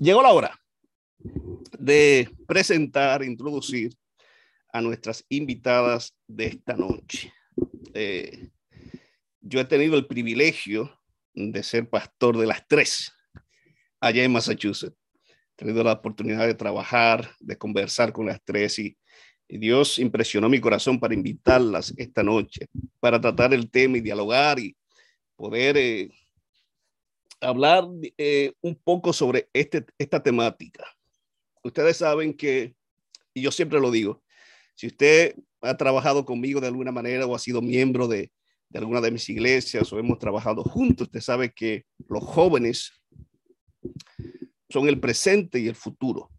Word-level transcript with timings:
Llegó 0.00 0.22
la 0.22 0.32
hora 0.32 0.58
de 1.78 2.30
presentar, 2.46 3.22
introducir 3.22 3.94
a 4.72 4.80
nuestras 4.80 5.24
invitadas 5.28 6.14
de 6.26 6.46
esta 6.46 6.74
noche. 6.74 7.32
Eh, 7.94 8.48
yo 9.40 9.60
he 9.60 9.64
tenido 9.64 9.96
el 9.96 10.06
privilegio 10.06 10.98
de 11.34 11.62
ser 11.62 11.88
pastor 11.88 12.38
de 12.38 12.46
las 12.46 12.66
tres 12.66 13.12
allá 14.00 14.24
en 14.24 14.32
Massachusetts. 14.32 14.96
He 15.26 15.64
tenido 15.64 15.84
la 15.84 15.92
oportunidad 15.92 16.46
de 16.46 16.54
trabajar, 16.54 17.30
de 17.38 17.58
conversar 17.58 18.12
con 18.12 18.26
las 18.26 18.40
tres 18.44 18.78
y, 18.78 18.96
Dios 19.52 19.98
impresionó 19.98 20.48
mi 20.48 20.60
corazón 20.60 21.00
para 21.00 21.12
invitarlas 21.12 21.92
esta 21.96 22.22
noche, 22.22 22.68
para 23.00 23.20
tratar 23.20 23.52
el 23.52 23.68
tema 23.68 23.98
y 23.98 24.00
dialogar 24.00 24.60
y 24.60 24.76
poder 25.34 25.76
eh, 25.76 26.08
hablar 27.40 27.88
eh, 28.18 28.52
un 28.60 28.74
poco 28.76 29.12
sobre 29.12 29.48
este, 29.52 29.84
esta 29.98 30.22
temática. 30.22 30.84
Ustedes 31.62 31.96
saben 31.96 32.34
que, 32.34 32.74
y 33.34 33.42
yo 33.42 33.50
siempre 33.50 33.80
lo 33.80 33.90
digo, 33.90 34.22
si 34.74 34.86
usted 34.86 35.36
ha 35.60 35.76
trabajado 35.76 36.24
conmigo 36.24 36.60
de 36.60 36.68
alguna 36.68 36.92
manera 36.92 37.26
o 37.26 37.34
ha 37.34 37.38
sido 37.38 37.60
miembro 37.60 38.08
de, 38.08 38.32
alguna 38.72 39.00
de 39.00 39.10
mis 39.10 39.28
iglesias 39.28 39.92
o 39.92 39.98
hemos 39.98 40.18
trabajado 40.18 40.62
juntos, 40.62 41.08
usted 41.08 41.20
sabe 41.20 41.52
que 41.52 41.84
los 42.08 42.24
jóvenes 42.24 42.92
son 44.68 44.88
el 44.88 45.00
presente 45.00 45.58
y 45.58 45.68
el 45.68 45.74
futuro. 45.74 46.30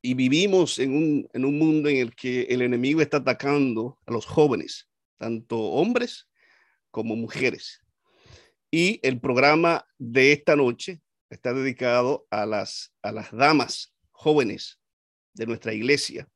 Y 0.00 0.14
vivimos 0.14 0.78
en 0.78 1.28
un 1.34 1.58
mundo 1.58 1.88
en 1.88 1.96
el 1.96 2.14
que 2.14 2.42
el 2.42 2.62
enemigo 2.62 3.00
está 3.00 3.18
atacando 3.18 3.98
a 4.06 4.12
los 4.12 4.26
jóvenes, 4.26 4.88
tanto 5.18 5.58
hombres 5.58 6.28
como 6.90 7.14
mujeres. 7.14 7.81
Y 8.74 9.00
el 9.02 9.20
programa 9.20 9.86
de 9.98 10.32
esta 10.32 10.56
noche 10.56 11.02
está 11.28 11.52
dedicado 11.52 12.26
a 12.30 12.46
las, 12.46 12.94
a 13.02 13.12
las 13.12 13.30
damas 13.30 13.94
jóvenes 14.10 14.80
de 15.34 15.46
nuestra 15.46 15.74
iglesia 15.74 16.26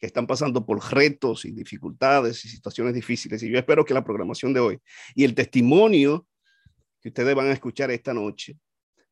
que 0.00 0.06
están 0.06 0.26
pasando 0.26 0.66
por 0.66 0.82
retos 0.92 1.44
y 1.44 1.52
dificultades 1.52 2.44
y 2.44 2.48
situaciones 2.48 2.94
difíciles. 2.94 3.40
Y 3.44 3.50
yo 3.50 3.58
espero 3.58 3.84
que 3.84 3.94
la 3.94 4.02
programación 4.02 4.52
de 4.52 4.58
hoy 4.58 4.78
y 5.14 5.22
el 5.22 5.36
testimonio 5.36 6.26
que 7.00 7.10
ustedes 7.10 7.36
van 7.36 7.46
a 7.46 7.52
escuchar 7.52 7.92
esta 7.92 8.12
noche 8.12 8.58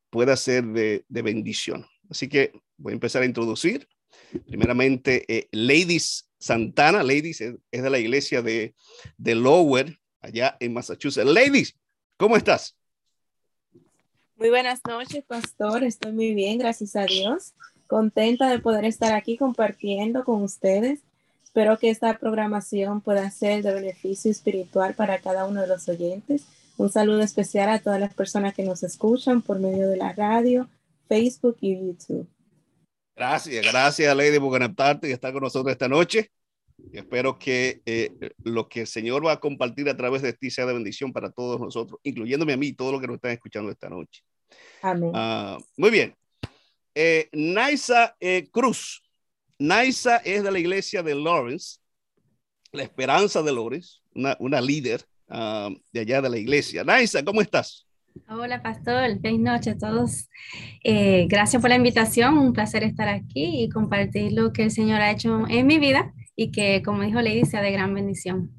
pueda 0.09 0.35
ser 0.35 0.65
de, 0.65 1.05
bendición. 1.07 1.85
Así 2.09 2.27
que 2.27 2.51
voy 2.75 2.91
a 2.91 2.95
empezar 2.95 3.21
a 3.21 3.25
introducir. 3.25 3.87
Primeramente, 4.47 5.23
eh, 5.29 5.47
Ladies 5.51 6.29
Santana. 6.39 7.03
Ladies 7.03 7.39
es, 7.39 7.55
de 7.71 7.89
la 7.89 7.99
iglesia 7.99 8.41
de, 8.41 8.75
de 9.17 9.35
Lower, 9.35 9.97
allá 10.19 10.57
en 10.59 10.73
Massachusetts. 10.73 11.25
Ladies, 11.25 11.77
¿cómo 12.19 12.37
estás? 12.37 12.75
Muy 14.35 14.49
buenas 14.49 14.81
noches, 14.87 15.23
pastor. 15.25 15.83
Estoy 15.83 16.11
muy 16.11 16.35
bien, 16.35 16.59
gracias 16.59 16.95
a 16.95 17.05
Dios 17.05 17.53
contenta 17.89 18.47
de 18.47 18.59
poder 18.59 18.85
estar 18.85 19.13
aquí 19.13 19.35
compartiendo 19.35 20.23
con 20.23 20.43
ustedes. 20.43 20.99
Espero 21.43 21.79
que 21.79 21.89
esta 21.89 22.15
programación 22.19 23.01
pueda 23.01 23.29
ser 23.31 23.63
de 23.63 23.73
beneficio 23.73 24.29
espiritual 24.29 24.93
para 24.93 25.17
cada 25.17 25.45
uno 25.45 25.61
de 25.61 25.67
los 25.67 25.89
oyentes. 25.89 26.43
Un 26.77 26.91
saludo 26.91 27.21
especial 27.21 27.67
a 27.69 27.79
todas 27.79 27.99
las 27.99 28.13
personas 28.13 28.53
que 28.53 28.63
nos 28.63 28.83
escuchan 28.83 29.41
por 29.41 29.59
medio 29.59 29.89
de 29.89 29.97
la 29.97 30.13
radio, 30.13 30.69
Facebook 31.07 31.57
y 31.61 31.75
YouTube. 31.75 32.27
Gracias, 33.15 33.65
gracias 33.65 34.15
Lady 34.15 34.39
por 34.39 34.51
conectarte 34.51 35.09
y 35.09 35.11
estar 35.11 35.33
con 35.33 35.41
nosotros 35.41 35.71
esta 35.71 35.87
noche. 35.87 36.31
Espero 36.93 37.37
que 37.37 37.81
eh, 37.85 38.11
lo 38.43 38.67
que 38.67 38.81
el 38.81 38.87
Señor 38.87 39.25
va 39.25 39.33
a 39.33 39.39
compartir 39.39 39.89
a 39.89 39.97
través 39.97 40.21
de 40.21 40.33
ti 40.33 40.49
sea 40.49 40.65
de 40.65 40.73
bendición 40.73 41.13
para 41.13 41.31
todos 41.31 41.59
nosotros, 41.59 41.99
incluyéndome 42.03 42.53
a 42.53 42.57
mí 42.57 42.67
y 42.67 42.73
todos 42.73 42.91
los 42.91 43.01
que 43.01 43.07
nos 43.07 43.15
están 43.15 43.31
escuchando 43.31 43.71
esta 43.71 43.89
noche. 43.89 44.23
Amén. 44.81 45.11
Ah, 45.13 45.57
muy 45.77 45.91
bien. 45.91 46.15
Eh, 46.95 47.29
Naisa 47.31 48.15
eh, 48.19 48.47
Cruz. 48.51 49.01
Naisa 49.57 50.17
es 50.17 50.43
de 50.43 50.51
la 50.51 50.59
iglesia 50.59 51.03
de 51.03 51.15
Lawrence, 51.15 51.79
la 52.71 52.83
esperanza 52.83 53.41
de 53.41 53.51
Lawrence, 53.53 53.99
una, 54.13 54.61
líder 54.61 55.03
ah, 55.27 55.69
de 55.91 55.99
allá 55.99 56.21
de 56.21 56.29
la 56.29 56.37
iglesia. 56.37 56.83
Naisa, 56.83 57.23
¿cómo 57.23 57.41
estás? 57.41 57.85
Hola, 58.27 58.61
pastor. 58.61 59.19
Feliz 59.21 59.39
noche 59.39 59.71
a 59.71 59.77
todos. 59.77 60.29
Eh, 60.83 61.27
gracias 61.29 61.61
por 61.61 61.69
la 61.69 61.75
invitación. 61.75 62.37
Un 62.37 62.53
placer 62.53 62.83
estar 62.83 63.07
aquí 63.07 63.63
y 63.63 63.69
compartir 63.69 64.31
lo 64.33 64.51
que 64.51 64.63
el 64.63 64.71
Señor 64.71 65.01
ha 65.01 65.11
hecho 65.11 65.45
en 65.47 65.67
mi 65.67 65.77
vida 65.77 66.13
y 66.41 66.53
que, 66.53 66.81
como 66.83 67.03
dijo 67.03 67.21
Lady, 67.21 67.43
sea 67.43 67.61
de 67.61 67.73
gran 67.73 67.93
bendición. 67.93 68.49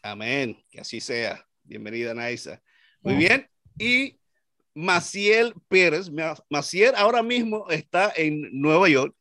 Amén. 0.00 0.56
Que 0.70 0.80
así 0.80 1.00
sea. 1.00 1.44
Bienvenida, 1.64 2.14
Naisa. 2.14 2.62
Muy 3.02 3.16
bien. 3.16 3.48
Y 3.76 4.20
Maciel 4.74 5.54
Pérez. 5.66 6.08
Maciel 6.48 6.94
ahora 6.96 7.24
mismo 7.24 7.68
está 7.68 8.12
en 8.14 8.48
Nueva 8.52 8.88
York, 8.88 9.12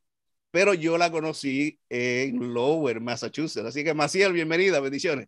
pero 0.52 0.76
yo 0.76 1.00
la 1.00 1.10
conocí 1.10 1.80
en 1.90 2.54
Lower, 2.54 3.02
Massachusetts. 3.02 3.66
Así 3.66 3.84
que 3.84 3.96
Maciel, 3.96 4.34
bienvenida, 4.34 4.80
bendiciones. 4.80 5.28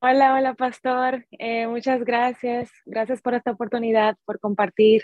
Hola, 0.00 0.32
hola, 0.32 0.54
pastor. 0.54 1.26
Eh, 1.32 1.66
muchas 1.66 2.02
gracias. 2.06 2.70
Gracias 2.86 3.20
por 3.20 3.34
esta 3.34 3.50
oportunidad, 3.50 4.16
por 4.24 4.40
compartir. 4.40 5.02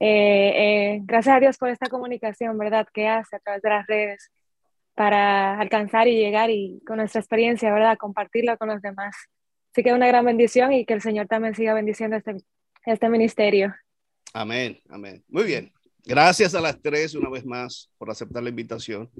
Eh, 0.00 0.96
eh, 0.96 1.00
gracias 1.04 1.36
a 1.36 1.38
Dios 1.38 1.58
por 1.58 1.68
esta 1.68 1.88
comunicación, 1.88 2.58
¿verdad? 2.58 2.88
Que 2.92 3.06
hace 3.06 3.36
a 3.36 3.38
través 3.38 3.62
de 3.62 3.68
las 3.68 3.86
redes 3.86 4.32
para 5.00 5.58
alcanzar 5.58 6.08
y 6.08 6.14
llegar 6.14 6.50
y 6.50 6.82
con 6.86 6.98
nuestra 6.98 7.22
experiencia, 7.22 7.72
¿verdad? 7.72 7.96
Compartirla 7.96 8.58
con 8.58 8.68
los 8.68 8.82
demás. 8.82 9.16
Así 9.72 9.82
que 9.82 9.94
una 9.94 10.06
gran 10.06 10.26
bendición 10.26 10.74
y 10.74 10.84
que 10.84 10.92
el 10.92 11.00
Señor 11.00 11.26
también 11.26 11.54
siga 11.54 11.72
bendiciendo 11.72 12.18
este, 12.18 12.36
este 12.84 13.08
ministerio. 13.08 13.74
Amén, 14.34 14.78
amén. 14.90 15.24
Muy 15.26 15.44
bien. 15.44 15.72
Gracias 16.04 16.54
a 16.54 16.60
las 16.60 16.78
tres 16.82 17.14
una 17.14 17.30
vez 17.30 17.46
más 17.46 17.90
por 17.96 18.10
aceptar 18.10 18.42
la 18.42 18.50
invitación 18.50 19.10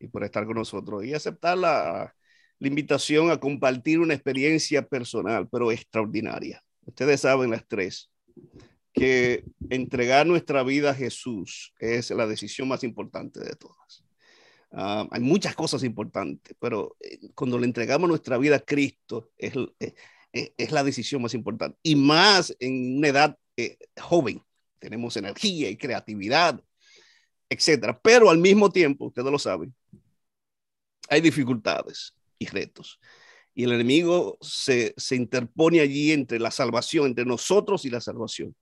y 0.00 0.06
por 0.06 0.24
estar 0.24 0.46
con 0.46 0.54
nosotros 0.54 1.04
y 1.04 1.12
aceptar 1.12 1.58
la, 1.58 2.14
la 2.58 2.68
invitación 2.68 3.30
a 3.30 3.38
compartir 3.38 4.00
una 4.00 4.14
experiencia 4.14 4.80
personal, 4.80 5.46
pero 5.52 5.70
extraordinaria. 5.70 6.64
Ustedes 6.86 7.20
saben 7.20 7.50
las 7.50 7.68
tres 7.68 8.10
que 8.94 9.44
entregar 9.68 10.26
nuestra 10.26 10.62
vida 10.62 10.92
a 10.92 10.94
Jesús 10.94 11.74
es 11.80 12.10
la 12.12 12.26
decisión 12.26 12.66
más 12.66 12.82
importante 12.82 13.40
de 13.40 13.54
todas. 13.56 14.07
Ah, 14.70 15.06
hay 15.10 15.20
muchas 15.20 15.54
cosas 15.54 15.82
importantes, 15.82 16.54
pero 16.60 16.96
eh, 17.00 17.30
cuando 17.34 17.58
le 17.58 17.66
entregamos 17.66 18.08
nuestra 18.08 18.36
vida 18.36 18.56
a 18.56 18.60
Cristo 18.60 19.30
es, 19.38 19.54
eh, 19.80 19.94
eh, 20.32 20.54
es 20.58 20.72
la 20.72 20.84
decisión 20.84 21.22
más 21.22 21.34
importante. 21.34 21.78
Y 21.82 21.96
más 21.96 22.54
en 22.60 22.98
una 22.98 23.08
edad 23.08 23.38
eh, 23.56 23.78
joven. 24.00 24.42
Tenemos 24.78 25.16
energía 25.16 25.70
y 25.70 25.76
creatividad, 25.76 26.62
etcétera. 27.48 27.98
Pero 28.00 28.30
al 28.30 28.38
mismo 28.38 28.70
tiempo, 28.70 29.06
ustedes 29.06 29.32
lo 29.32 29.38
saben, 29.38 29.74
hay 31.08 31.20
dificultades 31.20 32.14
y 32.38 32.46
retos. 32.46 33.00
Y 33.54 33.64
el 33.64 33.72
enemigo 33.72 34.38
se, 34.40 34.94
se 34.96 35.16
interpone 35.16 35.80
allí 35.80 36.12
entre 36.12 36.38
la 36.38 36.50
salvación, 36.50 37.06
entre 37.06 37.24
nosotros 37.24 37.84
y 37.84 37.90
la 37.90 38.00
salvación. 38.00 38.54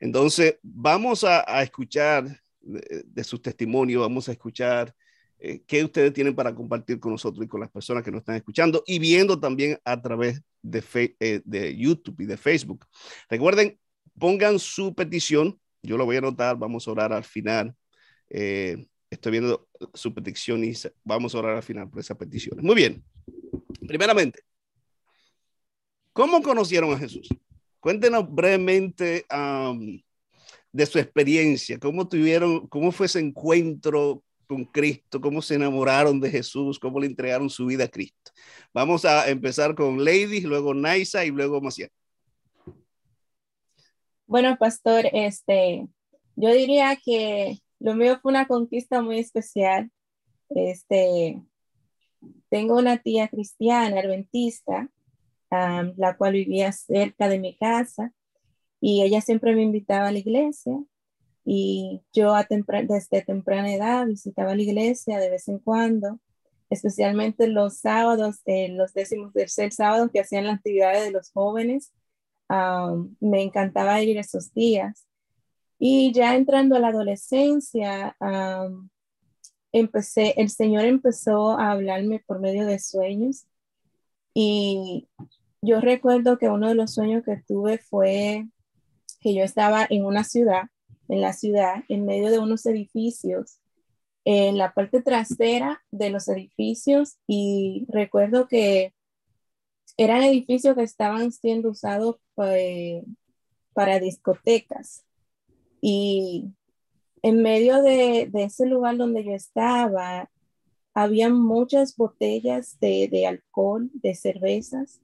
Entonces, 0.00 0.58
vamos 0.62 1.24
a, 1.24 1.44
a 1.46 1.62
escuchar 1.62 2.42
de, 2.60 3.04
de 3.06 3.24
sus 3.24 3.40
testimonios, 3.40 4.02
vamos 4.02 4.28
a 4.28 4.32
escuchar 4.32 4.94
eh, 5.38 5.62
qué 5.66 5.84
ustedes 5.84 6.12
tienen 6.12 6.34
para 6.34 6.54
compartir 6.54 6.98
con 6.98 7.12
nosotros 7.12 7.44
y 7.44 7.48
con 7.48 7.60
las 7.60 7.70
personas 7.70 8.02
que 8.02 8.10
nos 8.10 8.20
están 8.20 8.36
escuchando 8.36 8.82
y 8.86 8.98
viendo 8.98 9.38
también 9.38 9.78
a 9.84 10.00
través 10.00 10.40
de, 10.62 10.82
eh, 11.20 11.76
YouTube 11.76 12.20
y 12.20 12.26
de 12.26 12.36
Facebook. 12.36 12.86
Recuerden, 13.28 13.78
pongan 14.18 14.58
su 14.58 14.94
petición, 14.94 15.60
yo 15.82 15.98
lo 15.98 16.06
voy 16.06 16.16
a 16.16 16.20
anotar, 16.20 16.56
vamos 16.56 16.86
a 16.86 16.92
orar 16.92 17.12
al 17.12 17.24
final. 17.24 17.74
Eh, 18.30 18.86
estoy 19.10 19.32
viendo 19.32 19.68
su 19.92 20.14
petición 20.14 20.64
y 20.64 20.72
vamos 21.02 21.34
a 21.34 21.38
orar 21.38 21.56
al 21.56 21.62
final 21.62 21.90
por 21.90 22.00
esa 22.00 22.16
petición. 22.16 22.58
Muy 22.62 22.76
bien. 22.76 23.04
Primeramente, 23.86 24.40
¿cómo 26.12 26.40
conocieron 26.42 26.92
a 26.94 26.98
Jesús? 26.98 27.28
Cuéntenos 27.80 28.32
brevemente 28.32 29.26
de 30.72 30.86
su 30.86 30.98
experiencia, 30.98 31.78
cómo 31.78 32.08
tuvieron, 32.08 32.66
cómo 32.68 32.92
fue 32.92 33.06
ese 33.06 33.20
encuentro 33.20 34.24
con 34.46 34.64
Cristo, 34.64 35.20
cómo 35.20 35.42
se 35.42 35.54
enamoraron 35.54 36.20
de 36.20 36.30
Jesús, 36.30 36.78
cómo 36.78 37.00
le 37.00 37.06
entregaron 37.06 37.50
su 37.50 37.66
vida 37.66 37.84
a 37.84 37.88
Cristo. 37.88 38.32
Vamos 38.72 39.04
a 39.04 39.28
empezar 39.28 39.74
con 39.74 40.04
Lady, 40.04 40.40
luego 40.40 40.74
Naisa 40.74 41.24
y 41.24 41.30
luego 41.30 41.60
Maciel. 41.60 41.90
Bueno, 44.26 44.56
pastor, 44.58 45.06
este, 45.12 45.86
yo 46.36 46.52
diría 46.52 46.96
que 46.96 47.58
lo 47.78 47.94
mío 47.94 48.18
fue 48.20 48.32
una 48.32 48.46
conquista 48.46 49.02
muy 49.02 49.18
especial. 49.18 49.90
Este, 50.48 51.42
tengo 52.48 52.76
una 52.78 52.98
tía 52.98 53.28
cristiana, 53.28 54.00
adventista, 54.00 54.88
la 55.50 56.16
cual 56.16 56.32
vivía 56.32 56.72
cerca 56.72 57.28
de 57.28 57.38
mi 57.38 57.56
casa 57.56 58.12
y 58.80 59.02
ella 59.02 59.20
siempre 59.20 59.54
me 59.54 59.62
invitaba 59.62 60.08
a 60.08 60.12
la 60.12 60.18
iglesia 60.18 60.76
y 61.44 62.02
yo 62.12 62.34
desde 62.88 63.22
temprana 63.22 63.74
edad 63.74 64.06
visitaba 64.06 64.54
la 64.54 64.62
iglesia 64.62 65.18
de 65.18 65.30
vez 65.30 65.48
en 65.48 65.58
cuando, 65.58 66.18
especialmente 66.70 67.48
los 67.48 67.78
sábados, 67.78 68.40
eh, 68.46 68.70
los 68.70 68.94
décimos 68.94 69.32
tercer 69.32 69.72
sábado 69.72 70.10
que 70.10 70.20
hacían 70.20 70.46
las 70.46 70.56
actividades 70.56 71.04
de 71.04 71.10
los 71.12 71.30
jóvenes. 71.32 71.92
me 73.20 73.42
encantaba 73.42 74.02
ir 74.02 74.18
esos 74.18 74.52
días. 74.54 75.06
Y 75.78 76.12
ya 76.12 76.36
entrando 76.36 76.76
a 76.76 76.80
la 76.80 76.88
adolescencia, 76.88 78.16
empecé, 79.72 80.34
el 80.40 80.50
Señor 80.50 80.84
empezó 80.84 81.58
a 81.58 81.72
hablarme 81.72 82.22
por 82.26 82.40
medio 82.40 82.66
de 82.66 82.78
sueños. 82.78 83.46
Y 84.34 85.08
yo 85.62 85.80
recuerdo 85.80 86.38
que 86.38 86.48
uno 86.48 86.68
de 86.68 86.74
los 86.74 86.94
sueños 86.94 87.24
que 87.24 87.42
tuve 87.46 87.78
fue 87.78 88.46
que 89.20 89.34
yo 89.34 89.42
estaba 89.44 89.86
en 89.88 90.04
una 90.04 90.24
ciudad, 90.24 90.64
en 91.08 91.20
la 91.20 91.32
ciudad, 91.32 91.84
en 91.88 92.04
medio 92.04 92.30
de 92.30 92.38
unos 92.38 92.66
edificios, 92.66 93.58
en 94.24 94.56
la 94.56 94.72
parte 94.72 95.02
trasera 95.02 95.82
de 95.90 96.10
los 96.10 96.28
edificios 96.28 97.18
y 97.26 97.86
recuerdo 97.88 98.48
que 98.48 98.94
eran 99.96 100.22
edificios 100.22 100.74
que 100.74 100.82
estaban 100.82 101.30
siendo 101.30 101.70
usados 101.70 102.16
pues, 102.34 103.04
para 103.74 104.00
discotecas. 104.00 105.04
Y 105.80 106.52
en 107.22 107.42
medio 107.42 107.82
de, 107.82 108.30
ese 108.34 108.66
lugar 108.66 108.96
donde 108.96 109.24
yo 109.24 109.32
estaba, 109.32 110.30
había 110.94 111.28
muchas 111.28 111.96
botellas 111.96 112.78
de, 112.80 113.08
de 113.08 113.26
alcohol, 113.26 113.90
de 113.92 114.14
cervezas. 114.14 115.00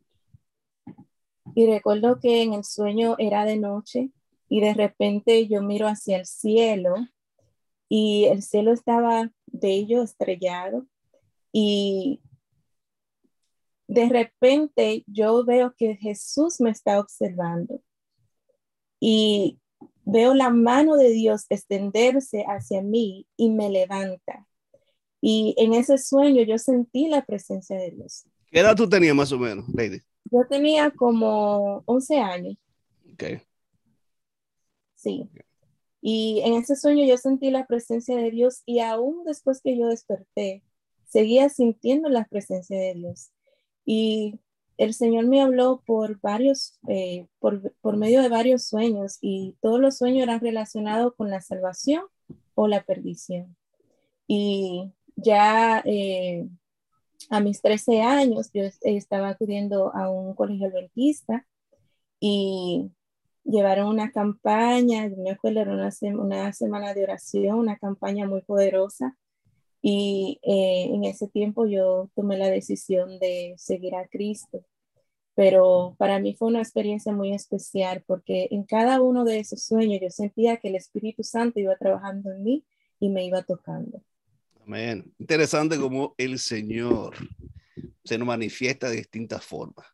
Y 1.55 1.67
recuerdo 1.67 2.20
que 2.20 2.43
en 2.43 2.55
el 2.55 2.64
sueño 2.64 3.17
era 3.19 3.44
de 3.44 3.58
noche 3.58 4.11
y 4.50 4.61
de 4.61 4.75
repente 4.75 5.47
yo 5.47 5.62
miro 5.62 5.87
hacia 5.87 6.19
el 6.19 6.26
cielo 6.26 6.94
y 7.88 8.25
el 8.25 8.43
cielo 8.43 8.73
estaba 8.73 9.31
bello, 9.47 10.02
estrellado 10.02 10.87
y 11.52 12.20
de 13.87 14.08
repente 14.08 15.05
yo 15.06 15.44
veo 15.44 15.75
que 15.76 15.97
Jesús 15.97 16.61
me 16.61 16.70
está 16.70 16.99
observando 16.99 17.81
y 18.99 19.61
veo 20.05 20.35
la 20.35 20.50
mano 20.50 20.97
de 20.97 21.11
Dios 21.11 21.47
extenderse 21.49 22.44
hacia 22.47 22.82
mí 22.82 23.26
y 23.37 23.50
me 23.50 23.70
levanta. 23.70 24.47
Y 25.20 25.55
en 25.58 25.75
ese 25.75 25.97
sueño 25.99 26.43
yo 26.43 26.58
sentí 26.58 27.08
la 27.08 27.25
presencia 27.25 27.76
de 27.76 27.93
Dios. 27.93 28.26
¿Qué 28.50 28.61
edad 28.61 28.75
tú 28.75 28.88
tenías 28.88 29.14
más 29.14 29.31
o 29.32 29.38
menos, 29.38 29.69
Lady? 29.69 30.00
Yo 30.25 30.47
tenía 30.49 30.91
como 30.91 31.82
11 31.87 32.19
años. 32.19 32.56
Ok. 33.12 33.25
Sí. 35.00 35.29
Y 36.02 36.41
en 36.44 36.55
ese 36.55 36.76
sueño 36.76 37.05
yo 37.06 37.17
sentí 37.17 37.50
la 37.50 37.67
presencia 37.67 38.17
de 38.17 38.31
Dios 38.31 38.62
y 38.67 38.81
aún 38.81 39.25
después 39.25 39.61
que 39.62 39.79
yo 39.79 39.88
desperté, 39.88 40.62
seguía 41.06 41.49
sintiendo 41.49 42.08
la 42.08 42.25
presencia 42.26 42.79
de 42.79 42.94
Dios. 42.94 43.31
Y 43.85 44.41
el 44.79 44.94
Señor 44.94 45.26
me 45.26 45.43
habló 45.43 45.82
por 45.87 46.20
varios, 46.20 46.79
eh, 46.88 47.26
por, 47.38 47.75
por, 47.81 47.97
medio 47.97 48.23
de 48.23 48.29
varios 48.29 48.64
sueños 48.64 49.19
y 49.20 49.56
todos 49.61 49.81
los 49.81 49.99
sueños 49.99 50.23
eran 50.23 50.41
relacionados 50.41 51.14
con 51.17 51.31
la 51.31 51.41
salvación 51.41 52.05
o 52.55 52.69
la 52.69 52.82
perdición. 52.85 53.56
Y 54.26 54.93
ya 55.17 55.82
eh, 55.85 56.49
a 57.31 57.41
mis 57.41 57.62
13 57.62 58.02
años 58.02 58.50
yo 58.52 58.64
estaba 58.82 59.31
acudiendo 59.31 59.94
a 59.94 60.11
un 60.11 60.35
colegio 60.35 60.69
adventista 60.69 61.47
y 62.20 62.91
llevaron 63.44 63.88
una 63.88 64.10
campaña, 64.12 65.08
me 65.16 65.31
acuerdo, 65.31 65.60
era 65.60 65.72
una, 65.72 66.52
semana 66.52 66.94
de 66.94 67.02
oración, 67.04 67.58
una 67.58 67.78
campaña 67.78 68.26
muy 68.26 68.42
poderosa 68.42 69.16
y 69.82 70.38
eh, 70.42 70.90
en 70.92 71.04
ese 71.04 71.28
tiempo 71.28 71.66
yo 71.66 72.10
tomé 72.14 72.37
la 72.37 72.50
decisión 72.50 73.19
de 73.19 73.54
seguir 73.56 73.94
a 73.94 74.06
Cristo. 74.08 74.64
Pero 75.34 75.94
para 75.98 76.19
mí 76.19 76.34
fue 76.34 76.48
una 76.48 76.60
experiencia 76.60 77.12
muy 77.12 77.32
especial 77.32 78.04
porque 78.06 78.48
en 78.50 78.64
cada 78.64 79.00
uno 79.00 79.25
de 79.25 79.38
esos 79.38 79.62
sueños 79.62 80.00
yo 80.02 80.10
sentía 80.10 80.58
que 80.58 80.69
el 80.69 80.76
Espíritu 80.76 81.22
Santo 81.22 81.60
iba 81.60 81.76
trabajando 81.76 82.32
en 82.32 82.42
mí 82.42 82.64
y 82.98 83.08
me 83.08 83.25
iba 83.25 83.42
tocando. 83.42 84.02
Amén. 84.66 85.14
Interesante 85.19 85.78
cómo 85.78 86.14
el 86.19 86.38
Señor 86.38 87.14
se 88.04 88.19
nos 88.19 88.26
manifiesta 88.26 88.90
de 88.90 88.96
distintas 88.96 89.44
formas. 89.44 89.87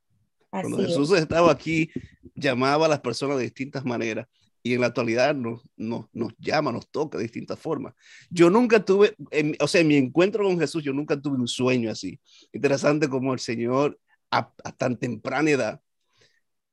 Cuando 0.63 0.79
Jesús 0.79 1.13
estaba 1.13 1.53
aquí, 1.53 1.91
llamaba 2.35 2.87
a 2.87 2.89
las 2.89 3.01
personas 3.01 3.39
de 3.39 3.45
distintas 3.45 3.85
maneras 3.85 4.27
y 4.67 4.75
en 4.75 4.81
la 4.81 4.89
actualidad 4.89 5.35
nos, 5.35 5.63
nos, 5.77 6.07
nos, 6.13 6.33
llama, 6.39 6.73
nos 6.73 6.91
toca 6.91 7.19
de 7.19 7.25
distintas 7.25 7.59
formas. 7.59 7.95
Yo 8.31 8.51
nunca 8.51 8.85
tuve, 8.85 9.15
o 9.61 9.69
sea, 9.69 9.81
en 9.81 9.87
mi 9.87 9.97
encuentro 9.97 10.43
con 10.45 10.59
Jesús, 10.59 10.83
yo 10.83 10.93
nunca 10.93 11.21
tuve 11.21 11.37
un 11.39 11.47
sueño 11.47 11.89
así. 11.89 12.19
Interesante 12.53 13.09
como 13.09 13.33
el 13.33 13.39
Señor 13.39 13.99
a, 14.31 14.53
tan 14.77 14.99
temprana 14.99 15.51
edad 15.51 15.81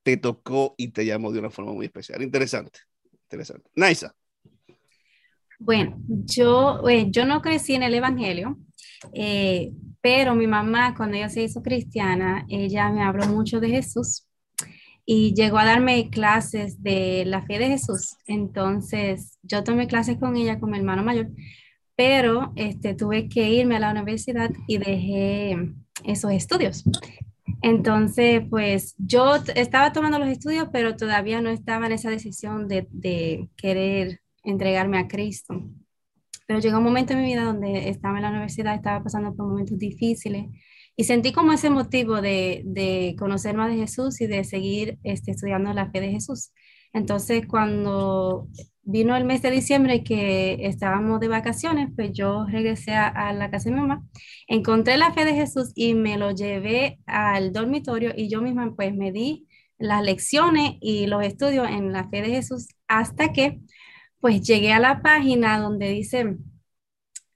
te 0.02 0.18
tocó 0.18 0.74
y 0.76 0.90
te 0.90 1.06
llamó 1.06 1.32
de 1.32 1.40
una 1.40 1.52
forma 1.52 1.72
muy 1.72 1.86
especial. 1.86 2.22
Interesante, 2.24 2.80
interesante. 3.26 3.70
Naisa. 3.76 4.16
Bueno, 5.60 5.98
yo, 6.08 6.88
eh, 6.90 7.08
yo 7.10 7.26
no 7.26 7.42
crecí 7.42 7.76
en 7.76 7.84
el 7.84 7.94
Evangelio, 7.94 8.58
eh, 9.14 9.72
pero 10.02 10.36
mi 10.36 10.48
mamá, 10.48 10.96
cuando 10.96 11.18
ella 11.18 11.30
se 11.30 11.44
hizo 11.44 11.62
cristiana, 11.62 12.46
ella 12.50 12.90
me 12.90 13.04
habló 13.04 13.26
mucho 13.28 13.60
de 13.60 13.70
Jesús 13.70 14.28
y 15.06 15.34
llegó 15.34 15.58
a 15.58 15.66
darme 15.66 16.10
clases 16.10 16.82
de 16.82 17.24
la 17.26 17.42
fe 17.42 17.60
de 17.60 17.68
Jesús. 17.68 18.18
Entonces, 18.28 19.38
yo 19.44 19.64
tomé 19.64 19.88
clases 19.88 20.18
con 20.18 20.36
ella, 20.36 20.60
con 20.60 20.72
mi 20.72 20.78
hermano 20.78 21.04
mayor, 21.04 21.30
pero 21.96 22.54
este, 22.56 22.96
tuve 22.96 23.30
que 23.30 23.50
irme 23.50 23.76
a 23.78 23.80
la 23.80 23.92
universidad 23.92 24.52
y 24.68 24.78
dejé 24.78 25.74
esos 26.04 26.32
estudios. 26.32 26.84
Entonces, 27.62 28.44
pues 28.50 28.96
yo 28.98 29.36
estaba 29.56 29.94
tomando 29.94 30.20
los 30.20 30.30
estudios, 30.30 30.68
pero 30.72 30.96
todavía 30.96 31.42
no 31.42 31.50
estaba 31.50 31.86
en 31.86 31.94
esa 31.94 32.10
decisión 32.10 32.68
de, 32.68 32.88
de 32.92 33.50
querer 33.56 34.22
entregarme 34.44 35.00
a 35.00 35.08
Cristo. 35.08 35.64
Pero 36.48 36.60
llegó 36.60 36.78
un 36.78 36.84
momento 36.84 37.14
en 37.14 37.20
mi 37.20 37.26
vida 37.26 37.44
donde 37.44 37.90
estaba 37.90 38.18
en 38.18 38.24
la 38.24 38.30
universidad, 38.30 38.76
estaba 38.76 39.04
pasando 39.04 39.36
por 39.36 39.48
momentos 39.48 39.78
difíciles 39.78 40.48
y 40.96 41.06
sentí 41.06 41.32
como 41.32 41.54
ese 41.54 41.70
motivo 41.70 42.22
de, 42.22 42.62
de 42.66 43.16
conocer 43.18 43.56
más 43.56 43.70
de 43.72 43.78
Jesús 43.78 44.22
y 44.22 44.28
de 44.28 44.44
seguir 44.44 45.00
este, 45.04 45.32
estudiando 45.32 45.74
la 45.74 45.90
fe 45.92 46.02
de 46.02 46.12
Jesús. 46.12 46.52
Entonces, 46.94 47.48
cuando 47.48 48.48
vino 48.84 49.16
el 49.16 49.26
mes 49.26 49.42
de 49.42 49.50
diciembre 49.50 50.04
que 50.04 50.68
estábamos 50.68 51.20
de 51.20 51.28
vacaciones, 51.28 51.90
pues 51.96 52.12
yo 52.14 52.46
regresé 52.46 52.94
a, 52.94 53.34
la 53.34 53.50
casa 53.50 53.70
de 53.70 53.76
mi 53.76 53.82
mamá, 53.82 54.04
encontré 54.48 54.98
la 54.98 55.12
fe 55.14 55.26
de 55.26 55.34
Jesús 55.34 55.72
y 55.74 55.96
me 55.96 56.18
lo 56.18 56.32
llevé 56.32 57.00
al 57.06 57.52
dormitorio 57.54 58.12
y 58.16 58.30
yo 58.30 58.42
misma 58.42 58.76
pues 58.76 58.94
me 58.94 59.12
di 59.12 59.48
las 59.80 60.04
lecciones 60.04 60.74
y 60.82 61.08
los 61.08 61.24
estudios 61.24 61.68
en 61.68 61.92
la 61.92 62.08
fe 62.10 62.22
de 62.22 62.30
Jesús 62.30 62.68
hasta 62.88 63.34
que 63.34 63.60
pues 64.24 64.42
llegué 64.42 64.72
a 64.72 64.80
la 64.80 65.02
página 65.02 65.60
donde 65.60 65.90
dice 65.90 66.38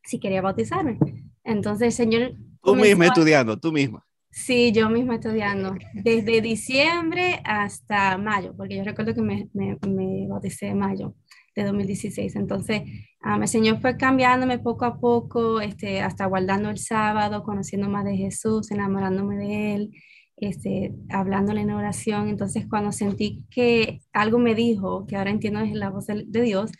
si 0.06 0.22
quería 0.22 0.42
bautizarme. 0.42 0.98
Entonces 1.44 1.88
el 1.88 1.92
Señor 1.92 2.32
Tú 2.64 2.76
misma 2.78 3.08
estudiando, 3.08 3.60
tú 3.60 3.74
misma. 3.74 4.08
Sí, 4.32 4.72
yo 4.72 4.90
misma 4.90 5.16
estudiando, 5.16 5.76
desde 5.94 6.40
diciembre 6.40 7.42
hasta 7.44 8.18
mayo, 8.18 8.54
porque 8.56 8.78
yo 8.78 8.86
recuerdo 8.86 9.14
que 9.14 9.22
me, 9.22 9.50
me, 9.54 9.78
me 9.86 10.30
bauticé 10.30 10.68
en 10.68 10.80
mayo 10.80 11.14
de 11.58 11.66
2016. 11.66 12.38
Entonces, 12.38 12.84
um, 13.26 13.42
el 13.42 13.50
Señor 13.50 13.82
fue 13.82 13.98
cambiándome 13.98 14.58
poco 14.58 14.86
a 14.86 14.98
poco, 14.98 15.60
este, 15.60 16.00
hasta 16.00 16.26
guardando 16.26 16.70
el 16.70 16.78
sábado, 16.78 17.44
conociendo 17.44 17.90
más 17.90 18.06
de 18.06 18.16
Jesús, 18.16 18.72
enamorándome 18.72 19.36
de 19.36 19.76
Él, 19.76 19.92
este, 20.38 20.94
hablándole 21.10 21.62
en 21.62 21.72
oración. 21.72 22.30
Entonces, 22.30 22.66
cuando 22.70 22.92
sentí 22.92 23.46
que 23.50 24.02
algo 24.14 24.40
me 24.40 24.56
dijo, 24.56 25.06
que 25.08 25.18
ahora 25.18 25.32
entiendo 25.32 25.60
es 25.62 25.74
la 25.74 25.90
voz 25.90 26.08
de, 26.08 26.24
de 26.28 26.42
Dios, 26.42 26.72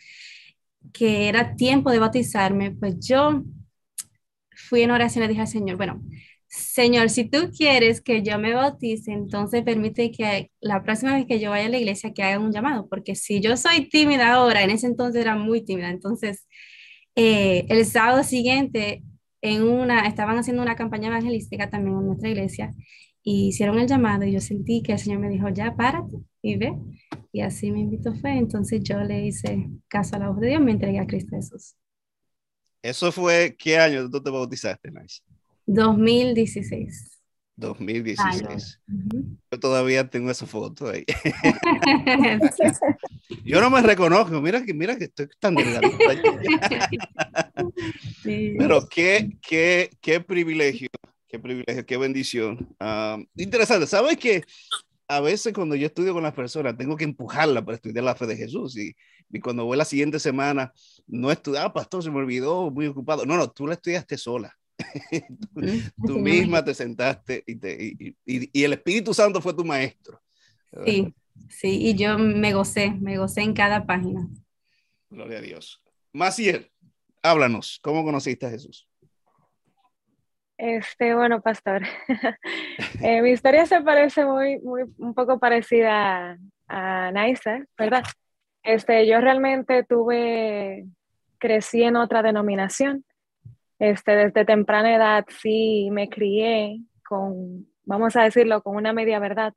que 0.92 1.28
era 1.28 1.56
tiempo 1.56 1.90
de 1.90 1.98
bautizarme, 1.98 2.72
pues 2.72 2.96
yo 3.00 3.42
fui 4.68 4.82
en 4.82 4.90
oración 4.90 5.24
y 5.24 5.26
le 5.26 5.28
dije 5.30 5.40
al 5.42 5.48
Señor, 5.48 5.76
bueno, 5.76 6.02
Señor, 6.48 7.10
si 7.10 7.24
tú 7.28 7.50
quieres 7.56 8.00
que 8.00 8.22
yo 8.22 8.38
me 8.38 8.54
bautice, 8.54 9.12
entonces 9.12 9.62
permite 9.62 10.10
que 10.10 10.50
la 10.60 10.82
próxima 10.82 11.14
vez 11.14 11.26
que 11.26 11.40
yo 11.40 11.50
vaya 11.50 11.66
a 11.66 11.68
la 11.68 11.78
iglesia 11.78 12.12
que 12.14 12.22
haga 12.22 12.38
un 12.38 12.52
llamado, 12.52 12.88
porque 12.88 13.14
si 13.14 13.40
yo 13.40 13.56
soy 13.56 13.88
tímida 13.88 14.32
ahora, 14.32 14.62
en 14.62 14.70
ese 14.70 14.86
entonces 14.86 15.20
era 15.20 15.36
muy 15.36 15.62
tímida, 15.64 15.90
entonces 15.90 16.46
eh, 17.16 17.66
el 17.68 17.84
sábado 17.84 18.24
siguiente 18.24 19.02
en 19.42 19.62
una, 19.62 20.06
estaban 20.06 20.38
haciendo 20.38 20.62
una 20.62 20.76
campaña 20.76 21.08
evangelística 21.08 21.70
también 21.70 21.98
en 21.98 22.06
nuestra 22.06 22.30
iglesia 22.30 22.74
y 23.22 23.48
hicieron 23.48 23.78
el 23.78 23.86
llamado 23.86 24.24
y 24.24 24.32
yo 24.32 24.40
sentí 24.40 24.82
que 24.82 24.92
el 24.92 24.98
Señor 24.98 25.20
me 25.20 25.28
dijo, 25.28 25.48
ya 25.48 25.76
párate 25.76 26.16
y 26.42 26.56
ve. 26.56 26.74
Y 27.32 27.42
así 27.42 27.70
me 27.70 27.80
invitó 27.80 28.14
fe, 28.14 28.30
entonces 28.30 28.82
yo 28.82 29.00
le 29.00 29.26
hice 29.26 29.68
caso 29.88 30.16
a 30.16 30.18
la 30.18 30.28
voz 30.28 30.40
de 30.40 30.48
Dios, 30.48 30.62
me 30.62 30.72
entregué 30.72 30.98
a 30.98 31.06
Cristo 31.06 31.36
Jesús. 31.36 31.74
¿Eso 32.82 33.12
fue 33.12 33.54
qué 33.58 33.78
año 33.78 34.08
tú 34.08 34.22
te 34.22 34.30
bautizaste, 34.30 34.90
Nice? 34.90 35.20
2016. 35.66 37.18
2016. 37.58 38.80
Yo 39.50 39.60
todavía 39.60 40.08
tengo 40.08 40.30
esa 40.30 40.46
foto 40.46 40.88
ahí. 40.88 41.04
Yo 43.44 43.60
no 43.60 43.68
me 43.68 43.82
reconozco, 43.82 44.40
mira 44.40 44.64
que, 44.64 44.72
mira 44.72 44.96
que 44.96 45.04
estoy 45.04 45.28
tan 45.40 45.56
delgado. 45.56 45.90
Pero 48.24 48.88
qué, 48.88 49.36
qué, 49.42 49.90
qué 50.00 50.20
privilegio, 50.20 50.88
qué 51.28 51.38
privilegio, 51.38 51.86
qué 51.86 51.96
bendición. 51.96 52.74
Ah, 52.80 53.18
interesante, 53.36 53.86
¿sabes 53.86 54.16
que 54.16 54.42
a 55.08 55.20
veces 55.20 55.54
cuando 55.54 55.74
yo 55.74 55.86
estudio 55.86 56.12
con 56.12 56.22
las 56.22 56.34
personas, 56.34 56.76
tengo 56.76 56.96
que 56.96 57.04
empujarla 57.04 57.64
para 57.64 57.76
estudiar 57.76 58.04
la 58.04 58.14
fe 58.14 58.26
de 58.26 58.36
Jesús. 58.36 58.76
Y, 58.76 58.94
y 59.30 59.40
cuando 59.40 59.64
voy 59.64 59.78
la 59.78 59.86
siguiente 59.86 60.20
semana, 60.20 60.72
no 61.06 61.32
estudiaba, 61.32 61.66
ah, 61.66 61.72
pastor, 61.72 62.02
se 62.02 62.10
me 62.10 62.18
olvidó, 62.18 62.70
muy 62.70 62.86
ocupado. 62.86 63.24
No, 63.24 63.36
no, 63.36 63.50
tú 63.50 63.66
la 63.66 63.72
estudiaste 63.72 64.18
sola. 64.18 64.54
tú, 66.06 66.18
misma 66.18 66.64
te 66.64 66.74
sentaste 66.74 67.42
y, 67.46 67.56
te, 67.56 67.76
y, 67.82 68.16
y, 68.24 68.62
el 68.62 68.74
Espíritu 68.74 69.12
Santo 69.12 69.40
fue 69.40 69.54
tu 69.54 69.64
maestro. 69.64 70.20
Sí, 70.84 71.12
sí, 71.48 71.88
y 71.88 71.94
yo 71.94 72.16
me 72.18 72.52
gocé, 72.52 72.92
me 72.92 73.18
gocé 73.18 73.40
en 73.40 73.54
cada 73.54 73.86
página. 73.86 74.28
Gloria 75.10 75.38
a 75.38 75.42
Dios. 75.42 75.82
Maciel, 76.12 76.70
háblanos, 77.22 77.80
¿cómo 77.82 78.04
conociste 78.04 78.46
a 78.46 78.50
Jesús? 78.50 78.86
Este, 80.58 81.14
bueno, 81.14 81.40
pastor, 81.40 81.82
eh, 83.00 83.22
mi 83.22 83.30
historia 83.30 83.64
se 83.64 83.80
parece 83.80 84.24
muy, 84.26 84.58
muy, 84.58 84.82
un 84.98 85.14
poco 85.14 85.38
parecida 85.38 86.36
a, 86.66 87.12
Naisa, 87.12 87.64
¿verdad? 87.78 88.02
Este, 88.64 89.06
yo 89.06 89.20
realmente 89.20 89.84
tuve, 89.84 90.84
crecí 91.38 91.84
en 91.84 91.94
otra 91.94 92.22
denominación. 92.22 93.04
Este, 93.78 94.16
desde 94.16 94.44
temprana 94.44 94.96
edad 94.96 95.24
sí 95.28 95.90
me 95.92 96.08
crié 96.08 96.80
con, 97.08 97.68
vamos 97.84 98.16
a 98.16 98.24
decirlo, 98.24 98.60
con 98.60 98.74
una 98.74 98.92
media 98.92 99.20
verdad. 99.20 99.54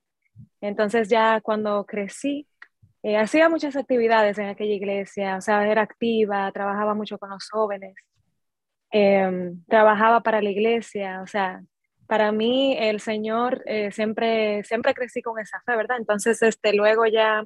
Entonces 0.61 1.09
ya 1.09 1.41
cuando 1.41 1.83
crecí, 1.85 2.47
eh, 3.01 3.17
hacía 3.17 3.49
muchas 3.49 3.75
actividades 3.75 4.37
en 4.37 4.49
aquella 4.49 4.75
iglesia, 4.75 5.37
o 5.37 5.41
sea, 5.41 5.67
era 5.67 5.81
activa, 5.81 6.51
trabajaba 6.51 6.93
mucho 6.93 7.17
con 7.17 7.31
los 7.31 7.49
jóvenes. 7.49 7.95
Em, 8.91 9.63
trabajaba 9.67 10.19
para 10.21 10.41
la 10.41 10.49
iglesia, 10.49 11.21
o 11.21 11.27
sea, 11.27 11.63
para 12.07 12.33
mí 12.33 12.75
el 12.77 12.99
Señor 12.99 13.63
eh, 13.65 13.89
siempre, 13.93 14.65
siempre 14.65 14.93
crecí 14.93 15.21
con 15.21 15.39
esa 15.39 15.61
fe, 15.65 15.77
¿verdad? 15.77 15.95
Entonces, 15.97 16.41
este, 16.41 16.73
luego 16.73 17.05
ya 17.05 17.45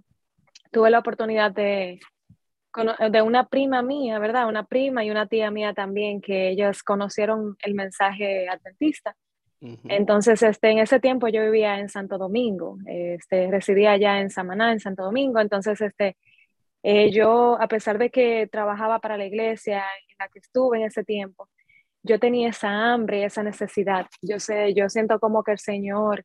tuve 0.71 0.89
la 0.89 0.99
oportunidad 0.99 1.51
de, 1.51 1.99
de 3.11 3.21
una 3.21 3.47
prima 3.47 3.83
mía, 3.83 4.17
¿verdad? 4.17 4.47
Una 4.47 4.65
prima 4.65 5.05
y 5.05 5.11
una 5.11 5.27
tía 5.27 5.51
mía 5.51 5.73
también, 5.75 6.19
que 6.19 6.49
ellos 6.49 6.81
conocieron 6.81 7.55
el 7.61 7.75
mensaje 7.75 8.49
adventista. 8.49 9.15
Entonces, 9.87 10.41
este, 10.43 10.69
en 10.69 10.79
ese 10.79 10.99
tiempo 10.99 11.27
yo 11.27 11.43
vivía 11.43 11.79
en 11.79 11.89
Santo 11.89 12.17
Domingo, 12.17 12.77
este, 12.87 13.49
residía 13.49 13.91
allá 13.91 14.19
en 14.19 14.29
Samaná, 14.29 14.71
en 14.71 14.79
Santo 14.79 15.03
Domingo. 15.03 15.39
Entonces, 15.39 15.79
este, 15.81 16.17
eh, 16.87 17.09
yo, 17.09 17.59
a 17.59 17.67
pesar 17.67 17.97
de 17.97 18.11
que 18.11 18.47
trabajaba 18.51 18.99
para 18.99 19.17
la 19.17 19.25
iglesia 19.25 19.77
en 19.79 20.15
la 20.19 20.27
que 20.29 20.37
estuve 20.37 20.77
en 20.77 20.83
ese 20.85 21.03
tiempo, 21.03 21.49
yo 22.03 22.19
tenía 22.19 22.49
esa 22.49 22.69
hambre, 22.69 23.25
esa 23.25 23.41
necesidad. 23.41 24.05
Yo 24.21 24.39
sé, 24.39 24.71
yo 24.75 24.87
siento 24.87 25.19
como 25.19 25.43
que 25.43 25.53
el 25.53 25.57
Señor 25.57 26.23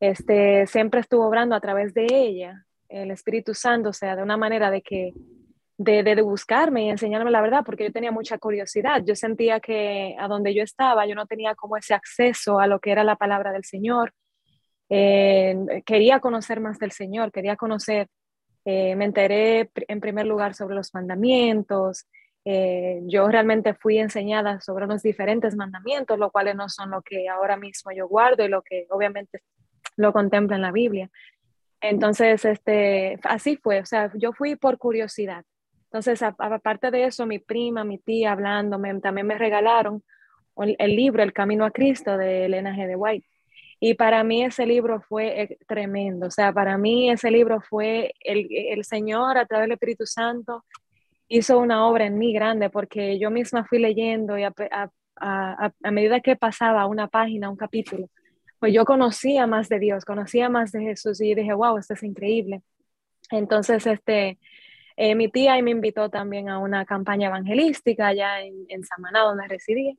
este, 0.00 0.66
siempre 0.66 1.00
estuvo 1.00 1.26
obrando 1.26 1.54
a 1.56 1.60
través 1.60 1.94
de 1.94 2.06
ella, 2.10 2.66
el 2.90 3.12
Espíritu 3.12 3.54
Santo, 3.54 3.88
o 3.88 3.92
sea, 3.94 4.14
de 4.14 4.22
una 4.22 4.36
manera 4.36 4.70
de 4.70 4.82
que, 4.82 5.14
de, 5.78 6.02
de, 6.02 6.20
buscarme 6.20 6.84
y 6.84 6.90
enseñarme 6.90 7.30
la 7.30 7.40
verdad, 7.40 7.62
porque 7.64 7.84
yo 7.84 7.92
tenía 7.92 8.12
mucha 8.12 8.36
curiosidad. 8.36 9.02
Yo 9.06 9.16
sentía 9.16 9.58
que 9.58 10.16
a 10.18 10.28
donde 10.28 10.54
yo 10.54 10.62
estaba, 10.62 11.06
yo 11.06 11.14
no 11.14 11.24
tenía 11.24 11.54
como 11.54 11.78
ese 11.78 11.94
acceso 11.94 12.60
a 12.60 12.66
lo 12.66 12.78
que 12.78 12.90
era 12.92 13.04
la 13.04 13.16
palabra 13.16 13.52
del 13.52 13.64
Señor. 13.64 14.12
Eh, 14.90 15.56
quería 15.86 16.20
conocer 16.20 16.60
más 16.60 16.78
del 16.78 16.92
Señor, 16.92 17.32
quería 17.32 17.56
conocer 17.56 18.08
eh, 18.64 18.96
me 18.96 19.04
enteré 19.04 19.70
en 19.74 20.00
primer 20.00 20.26
lugar 20.26 20.54
sobre 20.54 20.74
los 20.74 20.94
mandamientos. 20.94 22.06
Eh, 22.44 23.00
yo 23.04 23.28
realmente 23.28 23.74
fui 23.74 23.98
enseñada 23.98 24.60
sobre 24.60 24.86
los 24.86 25.02
diferentes 25.02 25.56
mandamientos, 25.56 26.18
los 26.18 26.32
cuales 26.32 26.54
no 26.56 26.68
son 26.68 26.90
lo 26.90 27.02
que 27.02 27.28
ahora 27.28 27.56
mismo 27.56 27.92
yo 27.92 28.08
guardo 28.08 28.44
y 28.44 28.48
lo 28.48 28.62
que 28.62 28.86
obviamente 28.90 29.42
lo 29.96 30.12
contempla 30.12 30.56
en 30.56 30.62
la 30.62 30.72
Biblia. 30.72 31.10
Entonces, 31.80 32.44
este, 32.44 33.18
así 33.24 33.56
fue, 33.56 33.80
o 33.80 33.86
sea, 33.86 34.10
yo 34.14 34.32
fui 34.32 34.56
por 34.56 34.78
curiosidad. 34.78 35.44
Entonces, 35.84 36.22
aparte 36.22 36.90
de 36.90 37.04
eso, 37.04 37.26
mi 37.26 37.38
prima, 37.38 37.84
mi 37.84 37.98
tía 37.98 38.32
hablándome, 38.32 39.00
también 39.00 39.26
me 39.26 39.38
regalaron 39.38 40.02
el 40.56 40.96
libro 40.96 41.22
El 41.22 41.32
Camino 41.32 41.64
a 41.64 41.70
Cristo 41.70 42.16
de 42.16 42.46
Elena 42.46 42.74
G. 42.74 42.86
de 42.86 42.96
White. 42.96 43.28
Y 43.86 43.92
para 43.92 44.24
mí 44.24 44.42
ese 44.42 44.64
libro 44.64 45.02
fue 45.02 45.42
eh, 45.42 45.58
tremendo, 45.68 46.28
o 46.28 46.30
sea, 46.30 46.54
para 46.54 46.78
mí 46.78 47.10
ese 47.10 47.30
libro 47.30 47.60
fue 47.60 48.14
el, 48.20 48.48
el 48.50 48.82
Señor 48.82 49.36
a 49.36 49.44
través 49.44 49.64
del 49.64 49.72
Espíritu 49.72 50.06
Santo 50.06 50.64
hizo 51.28 51.58
una 51.58 51.86
obra 51.86 52.06
en 52.06 52.16
mí 52.16 52.32
grande 52.32 52.70
porque 52.70 53.18
yo 53.18 53.30
misma 53.30 53.66
fui 53.66 53.78
leyendo 53.78 54.38
y 54.38 54.44
a, 54.44 54.54
a, 55.16 55.90
medida 55.90 56.20
que 56.20 56.34
pasaba 56.34 56.86
una 56.86 57.08
página, 57.08 57.50
un 57.50 57.58
capítulo, 57.58 58.08
pues 58.58 58.72
yo 58.72 58.86
conocía 58.86 59.46
más 59.46 59.68
de 59.68 59.78
Dios, 59.78 60.06
conocía 60.06 60.48
más 60.48 60.72
de 60.72 60.80
Jesús 60.80 61.20
y 61.20 61.34
dije, 61.34 61.52
wow, 61.52 61.76
esto 61.76 61.92
es 61.92 62.02
increíble. 62.04 62.62
Entonces, 63.30 63.86
este, 63.86 64.38
eh, 64.96 65.14
mi 65.14 65.28
tía 65.28 65.60
me 65.62 65.72
invitó 65.72 66.08
también 66.08 66.48
a 66.48 66.58
una 66.58 66.86
campaña 66.86 67.28
evangelística 67.28 68.06
allá 68.06 68.40
en, 68.40 68.64
en 68.68 68.82
Samaná, 68.82 69.24
donde 69.24 69.46
residía. 69.46 69.92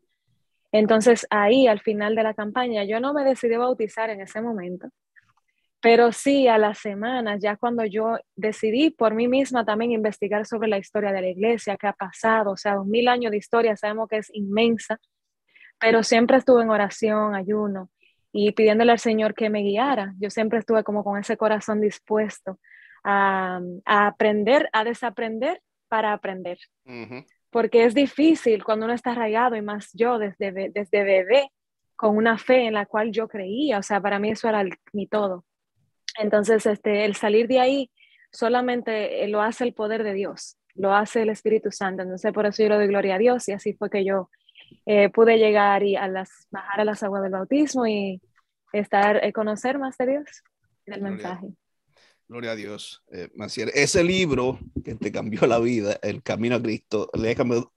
Entonces 0.77 1.25
ahí 1.29 1.67
al 1.67 1.79
final 1.79 2.15
de 2.15 2.23
la 2.23 2.33
campaña 2.33 2.83
yo 2.83 2.99
no 2.99 3.13
me 3.13 3.23
decidí 3.23 3.55
bautizar 3.55 4.09
en 4.09 4.19
ese 4.19 4.41
momento, 4.41 4.89
pero 5.79 6.11
sí 6.11 6.49
a 6.49 6.57
las 6.57 6.79
semanas, 6.79 7.39
ya 7.41 7.55
cuando 7.55 7.85
yo 7.85 8.17
decidí 8.35 8.89
por 8.89 9.13
mí 9.13 9.29
misma 9.29 9.63
también 9.63 9.93
investigar 9.93 10.45
sobre 10.45 10.67
la 10.67 10.77
historia 10.77 11.13
de 11.13 11.21
la 11.21 11.29
iglesia, 11.29 11.77
qué 11.77 11.87
ha 11.87 11.93
pasado, 11.93 12.51
o 12.51 12.57
sea, 12.57 12.75
dos 12.75 12.85
mil 12.85 13.07
años 13.07 13.31
de 13.31 13.37
historia, 13.37 13.77
sabemos 13.77 14.09
que 14.09 14.17
es 14.17 14.29
inmensa, 14.33 14.99
pero 15.79 16.03
siempre 16.03 16.35
estuve 16.35 16.63
en 16.63 16.69
oración, 16.69 17.35
ayuno 17.35 17.89
y 18.33 18.51
pidiéndole 18.51 18.91
al 18.91 18.99
Señor 18.99 19.33
que 19.33 19.49
me 19.49 19.61
guiara. 19.61 20.13
Yo 20.19 20.29
siempre 20.29 20.59
estuve 20.59 20.83
como 20.83 21.05
con 21.05 21.17
ese 21.17 21.37
corazón 21.37 21.79
dispuesto 21.79 22.59
a, 23.05 23.61
aprender, 23.85 24.69
a 24.73 24.83
desaprender 24.83 25.61
para 25.87 26.11
aprender 26.11 26.57
porque 27.55 27.85
es 27.85 27.95
difícil 27.95 28.65
cuando 28.65 28.83
uno 28.83 28.93
está 28.93 29.11
arraigado 29.11 29.55
y 29.55 29.61
más 29.61 29.89
yo 29.93 30.19
desde, 30.19 30.51
desde 30.73 31.03
bebé 31.05 31.53
con 31.95 32.17
una 32.17 32.37
fe 32.37 32.67
en 32.67 32.73
la 32.73 32.85
cual 32.85 33.13
yo 33.13 33.29
creía, 33.29 33.79
o 33.79 33.81
sea, 33.81 34.01
para 34.01 34.19
mí 34.19 34.29
eso 34.29 34.49
era 34.49 34.61
mi 34.91 35.07
todo. 35.07 35.45
Entonces, 36.19 36.65
este, 36.65 37.05
el 37.05 37.15
salir 37.15 37.47
de 37.47 37.61
ahí 37.61 37.91
solamente 38.29 39.23
eh, 39.23 39.29
lo 39.29 39.41
hace 39.41 39.63
el 39.63 39.73
poder 39.73 40.03
de 40.03 40.13
Dios, 40.13 40.57
lo 40.73 40.93
hace 40.93 41.21
el 41.21 41.29
Espíritu 41.29 41.71
Santo. 41.71 42.03
Entonces, 42.03 42.33
por 42.33 42.45
eso 42.45 42.61
yo 42.61 42.67
le 42.67 42.75
doy 42.75 42.87
gloria 42.87 43.15
a 43.15 43.19
Dios 43.19 43.47
y 43.47 43.53
así 43.53 43.71
fue 43.71 43.89
que 43.89 44.03
yo 44.03 44.29
eh, 44.85 45.07
pude 45.07 45.37
llegar 45.37 45.81
y 45.83 45.95
a 45.95 46.09
las, 46.09 46.49
bajar 46.51 46.81
a 46.81 46.83
las 46.83 47.03
aguas 47.03 47.23
del 47.23 47.31
bautismo 47.31 47.87
y 47.87 48.21
estar, 48.73 49.23
eh, 49.23 49.31
conocer 49.31 49.79
más 49.79 49.95
de 49.95 50.07
Dios, 50.07 50.43
del 50.85 51.01
mensaje. 51.01 51.47
Gloria 52.27 52.51
a 52.51 52.55
Dios, 52.55 53.03
eh, 53.11 53.29
Maciel. 53.35 53.69
Ese 53.75 54.03
libro 54.03 54.59
que 54.83 54.95
te 54.95 55.11
cambió 55.11 55.45
la 55.45 55.59
vida, 55.59 55.99
El 56.01 56.23
Camino 56.23 56.55
a 56.55 56.61
Cristo, 56.61 57.07
le 57.13 57.29
ha, 57.29 57.35
cambiado, 57.35 57.71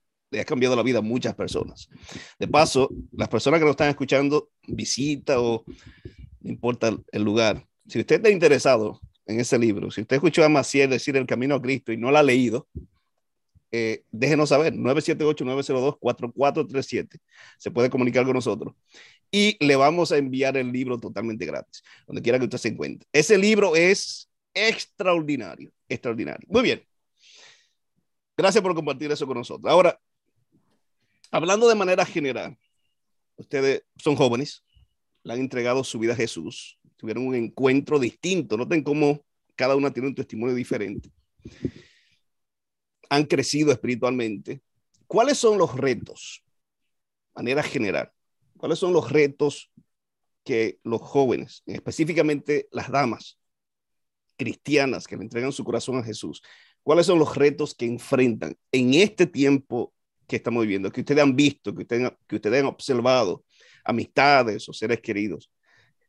cambiado 0.47 0.75
la 0.75 0.81
vida 0.81 0.97
a 0.99 1.03
muchas 1.03 1.35
personas. 1.35 1.87
De 2.39 2.47
paso, 2.47 2.89
las 3.11 3.29
personas 3.29 3.59
que 3.59 3.65
lo 3.65 3.71
están 3.71 3.89
escuchando, 3.89 4.49
visita 4.67 5.39
o 5.39 5.63
no 6.41 6.49
importa 6.49 6.97
el 7.11 7.23
lugar. 7.23 7.63
Si 7.87 7.99
usted 7.99 8.15
está 8.15 8.31
interesado 8.31 8.99
en 9.27 9.39
ese 9.39 9.59
libro, 9.59 9.91
si 9.91 10.01
usted 10.01 10.15
escuchó 10.15 10.43
a 10.43 10.49
Maciel 10.49 10.89
decir 10.89 11.15
El 11.15 11.27
Camino 11.27 11.53
a 11.53 11.61
Cristo 11.61 11.91
y 11.91 11.97
no 11.97 12.09
lo 12.09 12.17
ha 12.17 12.23
leído, 12.23 12.67
eh, 13.71 14.01
déjenos 14.11 14.49
saber, 14.49 14.73
978-902-4437. 14.73 17.19
Se 17.59 17.69
puede 17.69 17.91
comunicar 17.91 18.25
con 18.25 18.33
nosotros. 18.33 18.73
Y 19.29 19.63
le 19.63 19.75
vamos 19.75 20.11
a 20.11 20.17
enviar 20.17 20.57
el 20.57 20.71
libro 20.71 20.97
totalmente 20.97 21.45
gratis, 21.45 21.83
donde 22.07 22.23
quiera 22.23 22.39
que 22.39 22.45
usted 22.45 22.57
se 22.57 22.69
encuentre. 22.69 23.07
Ese 23.13 23.37
libro 23.37 23.75
es 23.75 24.28
extraordinario, 24.53 25.71
extraordinario. 25.87 26.47
Muy 26.49 26.61
bien. 26.63 26.83
Gracias 28.37 28.61
por 28.63 28.73
compartir 28.73 29.11
eso 29.11 29.27
con 29.27 29.37
nosotros. 29.37 29.71
Ahora, 29.71 29.99
hablando 31.31 31.67
de 31.67 31.75
manera 31.75 32.05
general, 32.05 32.57
ustedes 33.35 33.83
son 33.97 34.15
jóvenes, 34.15 34.63
le 35.23 35.33
han 35.33 35.39
entregado 35.39 35.83
su 35.83 35.99
vida 35.99 36.13
a 36.13 36.15
Jesús, 36.15 36.79
tuvieron 36.95 37.27
un 37.27 37.35
encuentro 37.35 37.99
distinto, 37.99 38.57
noten 38.57 38.83
cómo 38.83 39.25
cada 39.55 39.75
una 39.75 39.91
tiene 39.91 40.09
un 40.09 40.15
testimonio 40.15 40.55
diferente. 40.55 41.11
Han 43.09 43.25
crecido 43.25 43.71
espiritualmente. 43.71 44.61
¿Cuáles 45.07 45.37
son 45.37 45.57
los 45.57 45.75
retos? 45.75 46.43
Manera 47.33 47.63
general, 47.63 48.11
¿cuáles 48.57 48.79
son 48.79 48.93
los 48.93 49.11
retos 49.11 49.71
que 50.43 50.79
los 50.83 51.01
jóvenes, 51.01 51.63
específicamente 51.65 52.67
las 52.71 52.91
damas, 52.91 53.38
cristianas 54.39 55.05
que 55.05 55.17
le 55.17 55.23
entregan 55.23 55.51
su 55.51 55.65
corazón 55.65 55.97
a 55.97 56.03
Jesús, 56.03 56.41
¿cuáles 56.81 57.05
son 57.05 57.19
los 57.19 57.35
retos 57.35 57.75
que 57.75 57.85
enfrentan 57.85 58.55
en 58.71 58.93
este 58.93 59.27
tiempo 59.27 59.93
que 60.27 60.37
estamos 60.37 60.63
viviendo, 60.63 60.91
que 60.91 61.01
ustedes 61.01 61.21
han 61.21 61.35
visto, 61.35 61.75
que 61.75 61.81
ustedes, 61.81 62.11
que 62.25 62.35
ustedes 62.37 62.61
han 62.61 62.67
observado, 62.67 63.43
amistades 63.83 64.67
o 64.69 64.73
seres 64.73 65.01
queridos? 65.01 65.51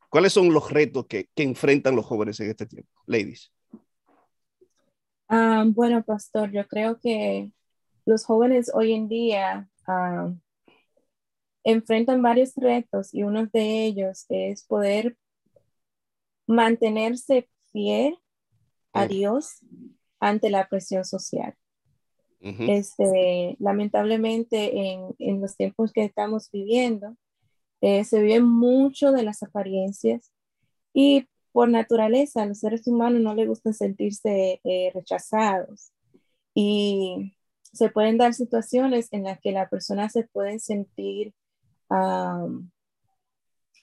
¿Cuáles 0.09 0.33
son 0.33 0.53
los 0.53 0.71
retos 0.71 1.07
que, 1.07 1.29
que 1.35 1.43
enfrentan 1.43 1.97
los 1.97 2.07
jóvenes 2.07 2.39
en 2.41 2.51
este 2.51 2.67
tiempo? 2.67 2.91
Ladies. 3.07 3.53
Ah, 5.29 5.65
bueno, 5.67 6.03
pastor, 6.05 6.51
yo 6.53 6.67
creo 6.67 6.99
que 6.99 7.51
los 8.05 8.25
jóvenes 8.25 8.71
hoy 8.75 8.93
en 8.93 9.09
día 9.09 9.69
ah, 9.87 10.33
enfrentan 11.65 12.23
varios 12.23 12.53
retos 12.57 13.13
y 13.13 13.23
uno 13.23 13.47
de 13.47 13.85
ellos 13.85 14.27
es 14.29 14.65
poder 14.65 15.17
mantenerse 16.47 17.49
fiel 17.73 18.19
a 18.93 19.07
Dios 19.07 19.61
ante 20.19 20.51
la 20.51 20.69
presión 20.69 21.05
social. 21.05 21.55
este, 22.41 23.57
lamentablemente 23.59 24.93
en, 24.93 25.15
en, 25.19 25.43
los 25.43 25.57
tiempos 25.57 25.93
que 25.93 26.05
estamos 26.05 26.51
viviendo, 26.51 27.17
eh, 27.83 28.05
se 28.05 28.23
vive 28.23 28.41
mucho 28.41 29.13
de 29.13 29.23
las 29.23 29.43
apariencias 29.43 30.33
y 30.95 31.29
por 31.53 31.69
naturaleza 31.69 32.43
a 32.43 32.47
los 32.47 32.61
seres 32.61 32.87
humanos 32.87 33.21
no 33.21 33.35
les 33.35 33.49
gusta 33.49 33.73
sentirse 33.73 34.61
eh, 34.65 34.91
rechazados. 34.95 35.93
Y 36.55 37.37
se 37.73 37.89
pueden 37.91 38.19
dar 38.19 38.35
situaciones 38.35 39.09
en 39.13 39.25
las 39.25 39.41
que 39.41 39.53
la 39.53 39.69
persona 39.69 40.09
se 40.09 40.25
puede 40.25 40.59
sentir 40.59 41.35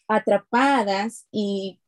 atrapadas 0.07 1.27
y 1.31 1.79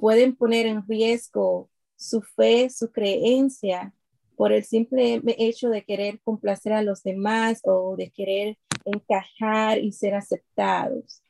pueden 0.00 0.34
poner 0.34 0.66
en 0.66 0.86
riesgo 0.88 1.70
su 1.96 2.22
fe, 2.22 2.70
su 2.70 2.90
creencia 2.90 3.94
por 4.36 4.52
el 4.52 4.64
simple 4.64 5.20
hecho 5.38 5.68
de 5.68 5.84
querer 5.84 6.20
complacer 6.22 6.72
a 6.72 6.82
los 6.82 7.02
demás 7.02 7.60
o 7.64 7.94
de 7.96 8.10
querer 8.10 8.58
encajar 8.86 9.78
y 9.78 9.92
ser 9.92 10.14
aceptados 10.14 11.22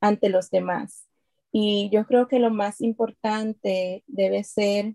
ante 0.00 0.28
los 0.28 0.50
demás. 0.50 1.06
Y 1.50 1.88
yo 1.90 2.06
creo 2.06 2.28
que 2.28 2.38
lo 2.38 2.50
más 2.50 2.82
importante 2.82 4.04
debe 4.06 4.44
ser 4.44 4.94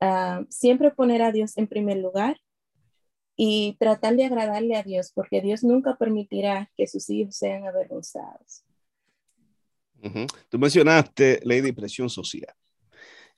ah, 0.00 0.44
siempre 0.50 0.90
poner 0.90 1.22
a 1.22 1.32
Dios 1.32 1.56
en 1.56 1.66
primer 1.66 1.96
lugar 1.96 2.36
y 3.34 3.76
tratar 3.78 4.16
de 4.16 4.26
agradarle 4.26 4.76
a 4.76 4.82
Dios, 4.82 5.12
porque 5.14 5.40
Dios 5.40 5.64
nunca 5.64 5.96
permitirá 5.96 6.70
que 6.76 6.86
sus 6.86 7.08
hijos 7.08 7.36
sean 7.36 7.66
avergonzados. 7.66 8.67
Tú 10.48 10.58
mencionaste 10.58 11.40
ley 11.44 11.60
de 11.60 11.72
presión 11.72 12.08
social. 12.08 12.54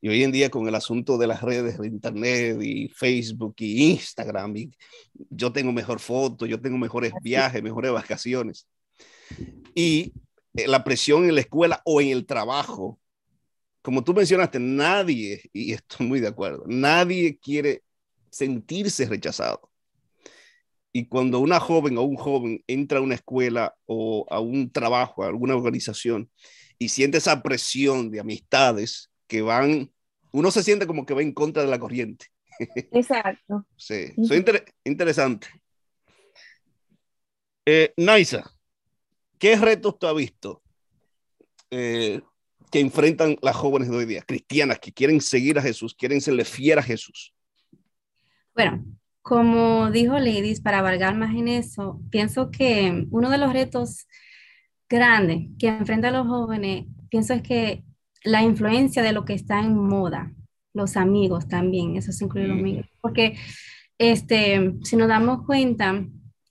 Y 0.02 0.08
hoy 0.08 0.22
en 0.22 0.32
día 0.32 0.50
con 0.50 0.66
el 0.66 0.74
asunto 0.74 1.18
de 1.18 1.26
las 1.26 1.42
redes 1.42 1.78
de 1.78 1.86
internet 1.86 2.58
y 2.62 2.88
Facebook 2.88 3.54
y 3.58 3.90
Instagram, 3.90 4.54
yo 5.28 5.52
tengo 5.52 5.72
mejor 5.72 6.00
foto, 6.00 6.46
yo 6.46 6.60
tengo 6.60 6.78
mejores 6.78 7.12
viajes, 7.22 7.62
mejores 7.62 7.92
vacaciones. 7.92 8.66
Y 9.74 10.14
eh, 10.54 10.66
la 10.66 10.82
presión 10.84 11.24
en 11.24 11.34
la 11.34 11.42
escuela 11.42 11.82
o 11.84 12.00
en 12.00 12.08
el 12.08 12.24
trabajo, 12.24 12.98
como 13.82 14.02
tú 14.02 14.14
mencionaste, 14.14 14.58
nadie, 14.58 15.42
y 15.52 15.72
estoy 15.72 16.06
muy 16.06 16.20
de 16.20 16.28
acuerdo, 16.28 16.64
nadie 16.66 17.38
quiere 17.38 17.82
sentirse 18.30 19.06
rechazado. 19.06 19.69
Y 20.92 21.06
cuando 21.06 21.38
una 21.38 21.60
joven 21.60 21.98
o 21.98 22.02
un 22.02 22.16
joven 22.16 22.64
entra 22.66 22.98
a 22.98 23.02
una 23.02 23.14
escuela 23.14 23.74
o 23.86 24.26
a 24.28 24.40
un 24.40 24.70
trabajo, 24.70 25.22
a 25.22 25.28
alguna 25.28 25.54
organización, 25.54 26.30
y 26.78 26.88
siente 26.88 27.18
esa 27.18 27.42
presión 27.42 28.10
de 28.10 28.20
amistades 28.20 29.10
que 29.26 29.42
van, 29.42 29.92
uno 30.32 30.50
se 30.50 30.62
siente 30.62 30.86
como 30.86 31.06
que 31.06 31.14
va 31.14 31.22
en 31.22 31.32
contra 31.32 31.62
de 31.62 31.68
la 31.68 31.78
corriente. 31.78 32.26
Exacto. 32.92 33.66
sí, 33.76 34.12
soy 34.26 34.44
interesante. 34.84 35.48
Eh, 37.64 37.92
Naisa, 37.96 38.52
¿qué 39.38 39.56
retos 39.56 39.98
tú 39.98 40.06
has 40.06 40.16
visto 40.16 40.62
eh, 41.70 42.20
que 42.70 42.80
enfrentan 42.80 43.36
las 43.42 43.54
jóvenes 43.54 43.90
de 43.90 43.96
hoy 43.96 44.06
día, 44.06 44.22
cristianas, 44.22 44.80
que 44.80 44.92
quieren 44.92 45.20
seguir 45.20 45.58
a 45.58 45.62
Jesús, 45.62 45.94
quieren 45.94 46.20
serle 46.20 46.44
fiel 46.44 46.78
a 46.78 46.82
Jesús? 46.82 47.32
Bueno, 48.54 48.84
como 49.22 49.90
dijo 49.90 50.18
Ladies, 50.18 50.60
para 50.60 50.78
abarcar 50.78 51.16
más 51.16 51.34
en 51.34 51.48
eso, 51.48 52.00
pienso 52.10 52.50
que 52.50 53.06
uno 53.10 53.30
de 53.30 53.38
los 53.38 53.52
retos 53.52 54.06
grandes 54.88 55.48
que 55.58 55.68
enfrentan 55.68 56.14
los 56.14 56.26
jóvenes, 56.26 56.86
pienso 57.10 57.34
es 57.34 57.42
que 57.42 57.84
la 58.24 58.42
influencia 58.42 59.02
de 59.02 59.12
lo 59.12 59.24
que 59.24 59.34
está 59.34 59.60
en 59.60 59.76
moda, 59.76 60.32
los 60.74 60.96
amigos 60.96 61.48
también, 61.48 61.96
eso 61.96 62.12
se 62.12 62.24
incluye 62.24 62.48
los 62.48 62.58
amigos, 62.58 62.86
porque 63.00 63.36
este, 63.98 64.74
si 64.82 64.96
nos 64.96 65.08
damos 65.08 65.44
cuenta, 65.46 66.04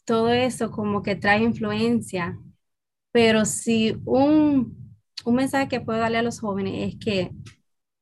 todo 0.05 0.31
eso 0.31 0.71
como 0.71 1.03
que 1.03 1.15
trae 1.15 1.43
influencia, 1.43 2.39
pero 3.11 3.45
si 3.45 3.97
un, 4.05 4.95
un 5.25 5.35
mensaje 5.35 5.67
que 5.67 5.81
puedo 5.81 5.99
darle 5.99 6.19
a 6.19 6.23
los 6.23 6.39
jóvenes 6.39 6.93
es 6.93 6.99
que 6.99 7.31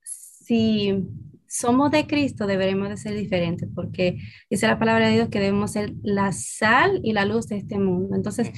si 0.04 1.08
somos 1.48 1.92
de 1.92 2.08
Cristo, 2.08 2.48
deberemos 2.48 2.90
de 2.90 2.98
ser 2.98 3.16
diferentes, 3.16 3.70
porque 3.74 4.18
dice 4.50 4.68
la 4.68 4.80
palabra 4.80 5.08
de 5.08 5.16
Dios 5.16 5.30
que 5.30 5.40
debemos 5.40 5.72
ser 5.72 5.94
la 6.04 6.32
sal 6.32 7.00
y 7.04 7.14
la 7.14 7.26
luz 7.26 7.48
de 7.48 7.58
este 7.58 7.80
mundo. 7.80 8.16
Entonces, 8.16 8.52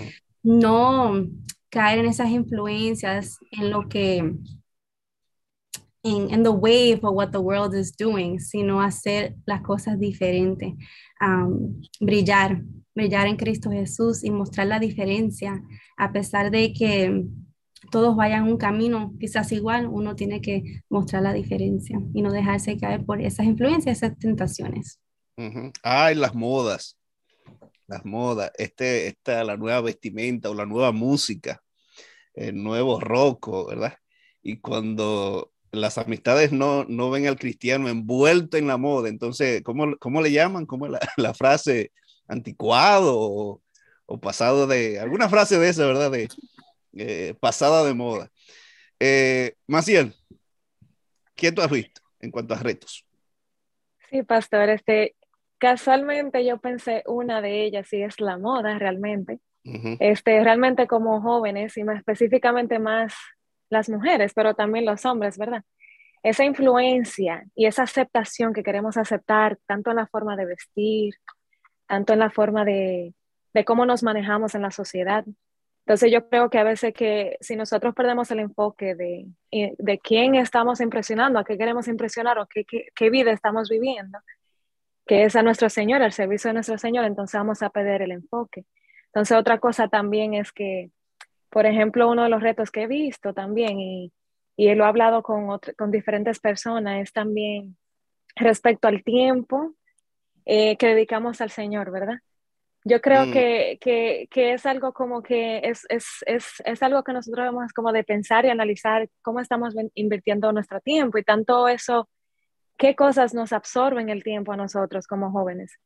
no 0.44 1.28
caer 1.70 2.00
en 2.00 2.06
esas 2.08 2.30
influencias, 2.30 3.38
en 3.52 3.70
lo 3.70 3.88
que, 3.88 4.18
en, 6.04 6.44
the 6.44 6.50
wave 6.50 7.00
of 7.04 7.16
what 7.16 7.32
the 7.32 7.38
world 7.38 7.76
is 7.76 7.96
doing, 7.96 8.40
sino 8.40 8.82
hacer 8.82 9.36
las 9.46 9.62
cosas 9.62 10.00
diferentes, 10.00 10.74
brillar, 12.00 12.64
brillar 12.96 13.28
en 13.28 13.36
Cristo 13.36 13.70
Jesús 13.72 14.24
y 14.24 14.32
mostrar 14.32 14.68
la 14.68 14.80
diferencia, 14.80 15.62
a 15.98 16.12
pesar 16.12 16.52
de 16.52 16.74
que 16.74 17.26
todos 17.90 18.16
vayan 18.16 18.44
un 18.44 18.58
camino 18.58 19.14
quizás 19.20 19.52
igual, 19.52 19.88
uno 19.88 20.16
tiene 20.16 20.42
que 20.42 20.84
mostrar 20.90 21.24
la 21.24 21.34
diferencia 21.34 22.00
y 22.14 22.22
no 22.22 22.32
dejarse 22.32 22.78
caer 22.78 23.06
por 23.06 23.22
esas 23.22 23.46
influencias, 23.46 23.98
esas 23.98 24.18
tentaciones. 24.18 25.00
Ay, 25.84 26.16
las 26.16 26.36
modas, 26.36 26.98
las 27.88 28.06
modas, 28.06 28.52
este, 28.58 29.08
esta, 29.08 29.44
la 29.44 29.56
nueva 29.56 29.82
vestimenta 29.82 30.50
o 30.50 30.54
la 30.54 30.66
nueva 30.66 30.92
música, 30.92 31.62
el 32.34 32.62
nuevo 32.62 33.00
rock, 33.00 33.70
¿verdad? 33.70 33.96
Y 34.42 34.60
cuando 34.60 35.52
las 35.72 35.98
amistades 35.98 36.52
no, 36.52 36.84
no 36.86 37.10
ven 37.10 37.28
al 37.28 37.38
cristiano 37.38 37.90
envuelto 37.90 38.58
en 38.58 38.68
la 38.68 38.78
moda, 38.78 39.10
entonces, 39.10 39.62
¿cómo, 39.64 39.96
cómo 39.98 40.22
le 40.22 40.32
llaman? 40.32 40.66
¿Cómo 40.66 40.88
la, 40.88 41.00
la 41.18 41.34
frase 41.34 41.92
anticuado 42.28 43.16
o, 43.18 43.62
pasado 44.22 44.68
de, 44.68 45.00
alguna 45.00 45.30
frase 45.30 45.60
de 45.60 45.70
esa, 45.70 45.86
¿verdad? 45.86 46.12
Eh, 46.94 47.36
pasada 47.40 47.84
de 47.84 47.94
moda. 47.94 48.30
Eh, 49.00 49.56
Maciel, 49.68 50.14
¿qué 51.36 51.52
tú 51.52 51.62
has 51.62 51.72
visto 51.72 52.02
en 52.20 52.32
cuanto 52.32 52.54
a 52.54 52.58
retos? 52.58 53.06
Sí, 54.10 54.24
pastor, 54.24 54.70
este, 54.70 55.16
casualmente 55.58 56.44
yo 56.46 56.58
pensé 56.60 57.04
una 57.06 57.42
de 57.42 57.64
ellas 57.64 57.92
y 57.94 58.02
es 58.02 58.20
la 58.20 58.38
moda 58.38 58.78
realmente. 58.80 59.40
este, 60.00 60.44
realmente 60.44 60.88
como 60.88 61.22
jóvenes 61.22 61.78
y 61.78 61.84
más 61.84 61.98
específicamente 61.98 62.80
más 62.80 63.14
las 63.70 63.88
mujeres, 63.88 64.34
pero 64.34 64.56
también 64.56 64.86
los 64.86 65.06
hombres, 65.06 65.38
¿verdad? 65.38 65.64
Esa 66.24 66.44
influencia 66.44 67.46
y 67.56 67.68
esa 67.68 67.84
aceptación 67.84 68.54
que 68.54 68.64
queremos 68.64 68.98
aceptar, 68.98 69.58
tanto 69.68 69.92
en 69.92 69.98
la 69.98 70.08
forma 70.08 70.36
de 70.36 70.46
vestir, 70.46 71.14
tanto 71.88 72.14
en 72.14 72.20
la 72.20 72.32
forma 72.32 72.66
de, 72.66 73.14
de 73.54 73.66
cómo 73.66 73.86
nos 73.86 74.02
manejamos 74.02 74.56
en 74.56 74.64
la 74.64 74.72
sociedad, 74.72 75.24
entonces 75.90 76.12
yo 76.12 76.30
creo 76.30 76.52
que 76.52 76.60
a 76.60 76.64
veces 76.64 76.94
que 76.94 77.36
si 77.42 77.56
nosotros 77.56 77.96
perdemos 77.96 78.30
el 78.30 78.42
enfoque 78.42 78.94
de, 78.94 79.26
eh, 79.50 79.74
de 79.80 79.98
quién 79.98 80.36
estamos 80.36 80.82
impresionando, 80.82 81.40
a 81.40 81.44
qué 81.44 81.58
queremos 81.58 81.88
impresionar 81.88 82.38
o 82.38 82.46
qué, 82.46 82.64
qué, 82.64 82.90
qué, 82.94 83.10
vida 83.10 83.32
estamos 83.32 83.70
viviendo, 83.70 84.20
que 85.08 85.24
es 85.24 85.36
a 85.36 85.42
nuestro 85.42 85.68
Señor, 85.68 86.04
al 86.04 86.14
servicio 86.14 86.50
de 86.50 86.54
nuestro 86.54 86.78
Señor, 86.78 87.06
entonces 87.06 87.40
vamos 87.40 87.64
a 87.64 87.72
perder 87.72 88.04
el 88.04 88.12
enfoque. 88.12 88.66
Entonces 89.08 89.36
otra 89.36 89.58
cosa 89.58 89.88
también 89.88 90.36
es 90.36 90.52
que, 90.52 90.92
por 91.50 91.66
ejemplo, 91.66 92.08
uno 92.08 92.22
de 92.22 92.30
los 92.30 92.44
retos 92.44 92.70
que 92.70 92.84
he 92.84 92.88
visto 92.88 93.34
también, 93.34 93.80
y, 93.80 94.14
y 94.58 94.76
lo 94.76 94.84
he 94.84 94.88
hablado 94.88 95.24
con, 95.24 95.60
con 95.76 95.90
diferentes 95.90 96.40
personas, 96.40 97.02
es 97.02 97.14
también 97.14 97.78
respecto 98.36 98.88
al 98.88 99.04
tiempo 99.04 99.74
eh, 100.46 100.78
que 100.78 100.86
dedicamos 100.86 101.42
al 101.42 101.50
Señor, 101.50 101.90
¿verdad? 101.90 102.20
Yo 102.86 103.02
creo 103.02 103.26
mm. 103.26 103.32
que, 103.32 103.78
que, 103.82 104.28
que, 104.32 104.54
es 104.54 104.66
algo 104.66 104.94
como 104.94 105.22
que 105.22 105.60
es, 105.64 105.86
es, 105.90 106.06
es, 106.26 106.46
es, 106.64 106.82
algo 106.82 107.04
que 107.04 107.12
nosotros 107.14 107.46
debemos 107.46 107.74
como 107.74 107.92
de 107.92 108.04
pensar 108.04 108.46
y 108.46 108.50
analizar 108.50 109.10
cómo 109.22 109.42
estamos 109.42 109.76
invirtiendo 109.96 110.52
nuestro 110.54 110.80
tiempo 110.80 111.18
y 111.18 111.24
tanto 111.24 111.68
eso, 111.68 112.10
qué 112.78 112.96
cosas 112.96 113.34
nos 113.34 113.52
absorben 113.52 114.10
el 114.10 114.24
tiempo 114.24 114.54
a 114.54 114.58
nosotros 114.58 115.08
como 115.08 115.32
jóvenes. 115.32 115.78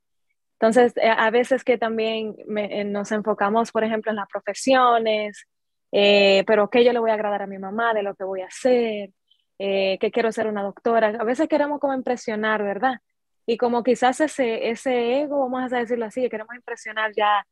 Entonces, 0.59 0.93
eh, 0.97 1.09
a 1.09 1.29
veces 1.31 1.63
que 1.63 1.77
también 1.77 2.35
eh, 2.57 2.83
nos 2.83 3.11
enfocamos, 3.11 3.71
por 3.71 3.83
ejemplo, 3.83 4.11
en 4.11 4.17
las 4.17 4.27
profesiones, 4.29 5.47
eh, 5.91 6.43
pero 6.47 6.69
qué 6.69 6.83
yo 6.83 6.91
le 6.91 6.99
voy 6.99 7.11
a 7.11 7.13
agradar 7.13 7.43
a 7.43 7.47
mi 7.47 7.59
mamá 7.59 7.93
de 7.93 8.01
lo 8.01 8.15
que 8.15 8.23
voy 8.23 8.41
a 8.41 8.47
hacer, 8.47 9.11
eh, 9.59 9.97
que 9.99 10.11
quiero 10.11 10.31
ser 10.31 10.47
una 10.47 10.63
doctora. 10.63 11.09
A 11.19 11.23
veces 11.23 11.47
queremos 11.47 11.79
como 11.79 11.93
impresionar, 11.93 12.63
¿verdad? 12.63 12.95
Y 13.45 13.57
como 13.57 13.83
quizás 13.83 14.21
ese, 14.21 14.69
ese 14.69 15.21
ego, 15.21 15.49
vamos 15.49 15.73
a 15.73 15.79
decirlo 15.79 16.05
así, 16.05 16.21
que 16.21 16.29
queremos 16.29 16.55
impresionar 16.55 17.11
ya 17.15 17.45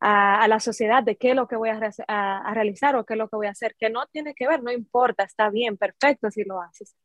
a, 0.00 0.46
la 0.48 0.60
sociedad 0.60 1.02
de 1.02 1.16
qué 1.16 1.30
es 1.30 1.36
lo 1.36 1.46
que 1.46 1.56
voy 1.56 1.70
a, 1.70 1.80
a, 2.08 2.54
realizar 2.54 2.96
o 2.96 3.04
qué 3.04 3.14
es 3.14 3.18
lo 3.18 3.28
que 3.28 3.36
voy 3.36 3.46
a 3.46 3.50
hacer, 3.50 3.74
que 3.78 3.90
no 3.90 4.06
tiene 4.06 4.34
que 4.34 4.48
ver, 4.48 4.62
no 4.62 4.72
importa, 4.72 5.24
está 5.24 5.50
bien, 5.50 5.76
perfecto 5.76 6.30
si 6.30 6.44
lo 6.44 6.60
haces. 6.60 6.96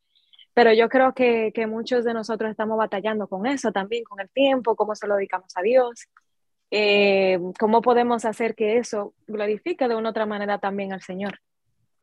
Pero 0.53 0.73
yo 0.73 0.89
creo 0.89 1.13
que, 1.13 1.51
que 1.53 1.67
muchos 1.67 2.03
de 2.03 2.13
nosotros 2.13 2.49
estamos 2.49 2.77
batallando 2.77 3.27
con 3.27 3.45
eso 3.45 3.71
también, 3.71 4.03
con 4.03 4.19
el 4.19 4.29
tiempo, 4.29 4.75
cómo 4.75 4.95
se 4.95 5.07
lo 5.07 5.15
dedicamos 5.15 5.51
a 5.55 5.61
Dios, 5.61 6.07
eh, 6.71 7.39
cómo 7.59 7.81
podemos 7.81 8.25
hacer 8.25 8.55
que 8.55 8.77
eso 8.77 9.13
glorifique 9.27 9.87
de 9.87 9.95
una 9.95 10.09
otra 10.09 10.25
manera 10.25 10.57
también 10.59 10.93
al 10.93 11.01
Señor. 11.01 11.39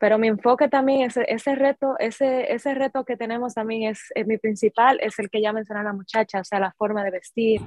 Pero 0.05 0.19
mi 0.19 0.27
enfoque 0.27 0.67
también, 0.67 1.01
ese, 1.01 1.25
ese 1.27 1.55
reto, 1.55 1.95
ese, 1.97 2.53
ese 2.53 2.75
reto 2.75 3.03
que 3.05 3.17
tenemos 3.17 3.55
también 3.55 3.89
es, 3.89 4.13
mi 4.27 4.37
principal, 4.37 4.99
es 5.01 5.17
el 5.17 5.31
que 5.31 5.41
ya 5.41 5.51
mencionó 5.51 5.81
la 5.81 5.93
muchacha, 5.93 6.41
o 6.41 6.43
sea, 6.43 6.59
la 6.59 6.73
forma 6.73 7.03
de 7.03 7.09
vestir, 7.09 7.59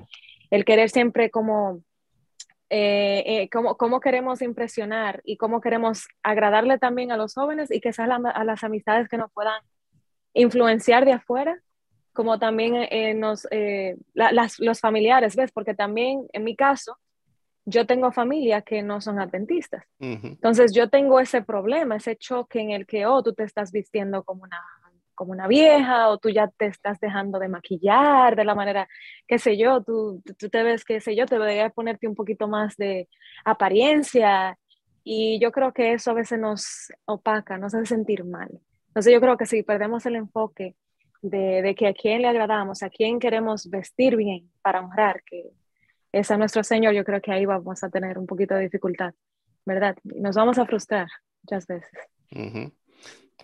el 0.48 0.64
querer 0.64 0.88
siempre 0.88 1.30
como, 1.30 1.82
eh, 2.70 3.24
eh, 3.26 3.48
cómo, 3.50 3.98
queremos 3.98 4.40
impresionar 4.40 5.20
y 5.24 5.36
cómo 5.36 5.60
queremos 5.60 6.06
agradarle 6.22 6.78
también 6.78 7.10
a 7.10 7.16
los 7.16 7.34
jóvenes 7.34 7.72
y 7.72 7.80
que 7.80 7.92
sean 7.92 8.24
a 8.24 8.44
las 8.44 8.62
amistades 8.62 9.08
que 9.08 9.18
nos 9.18 9.32
puedan 9.32 9.60
influenciar 10.32 11.06
de 11.06 11.14
afuera, 11.14 11.60
como 12.12 12.38
también 12.38 12.76
eh, 12.76 13.14
nos, 13.14 13.48
las, 14.14 14.60
los 14.60 14.78
familiares, 14.78 15.34
¿ves? 15.34 15.50
Porque 15.50 15.74
también 15.74 16.28
en 16.32 16.44
mi 16.44 16.54
caso, 16.54 16.98
yo 17.68 17.86
tengo 17.86 18.10
familia 18.12 18.62
que 18.62 18.82
no 18.82 19.00
son 19.00 19.18
adventistas. 19.20 19.84
Entonces 20.00 20.72
yo 20.72 20.88
tengo 20.88 21.20
ese 21.20 21.42
problema, 21.42 21.96
ese 21.96 22.16
choque 22.16 22.60
en 22.60 22.70
el 22.70 22.86
que, 22.86 23.06
oh, 23.06 23.22
tú 23.22 23.34
te 23.34 23.44
estás 23.44 23.72
vistiendo 23.72 24.24
como 24.24 24.44
una, 24.44 24.60
como 25.14 25.32
una 25.32 25.46
vieja 25.46 26.08
o 26.08 26.18
tú 26.18 26.30
ya 26.30 26.48
te 26.48 26.66
estás 26.66 26.98
dejando 26.98 27.38
de 27.38 27.48
maquillar 27.48 28.36
de 28.36 28.44
la 28.44 28.54
manera, 28.54 28.88
qué 29.26 29.38
sé 29.38 29.58
yo, 29.58 29.82
tú, 29.82 30.22
tú 30.38 30.48
te 30.48 30.62
ves, 30.62 30.84
qué 30.84 31.00
sé 31.00 31.14
yo, 31.14 31.26
te 31.26 31.38
debería 31.38 31.68
ponerte 31.68 32.08
un 32.08 32.14
poquito 32.14 32.48
más 32.48 32.76
de 32.76 33.08
apariencia. 33.44 34.58
Y 35.04 35.38
yo 35.38 35.52
creo 35.52 35.72
que 35.72 35.92
eso 35.92 36.12
a 36.12 36.14
veces 36.14 36.38
nos 36.38 36.90
opaca, 37.04 37.58
nos 37.58 37.74
hace 37.74 37.86
sentir 37.86 38.24
mal. 38.24 38.48
Entonces 38.88 39.12
yo 39.12 39.20
creo 39.20 39.36
que 39.36 39.46
si 39.46 39.62
perdemos 39.62 40.06
el 40.06 40.16
enfoque 40.16 40.74
de, 41.20 41.60
de 41.60 41.74
que 41.74 41.88
a 41.88 41.92
quién 41.92 42.22
le 42.22 42.28
agradamos, 42.28 42.82
a 42.82 42.88
quién 42.88 43.18
queremos 43.18 43.68
vestir 43.68 44.16
bien 44.16 44.50
para 44.62 44.80
honrar, 44.80 45.22
que 45.24 45.50
es 46.12 46.30
a 46.30 46.36
nuestro 46.36 46.64
Señor, 46.64 46.94
yo 46.94 47.04
creo 47.04 47.20
que 47.20 47.32
ahí 47.32 47.46
vamos 47.46 47.82
a 47.82 47.90
tener 47.90 48.18
un 48.18 48.26
poquito 48.26 48.54
de 48.54 48.62
dificultad, 48.62 49.14
¿verdad? 49.64 49.96
Nos 50.04 50.36
vamos 50.36 50.58
a 50.58 50.66
frustrar 50.66 51.08
muchas 51.42 51.66
veces. 51.66 51.90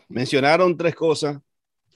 Mencionaron 0.09 0.77
tres 0.77 0.95
cosas, 0.95 1.39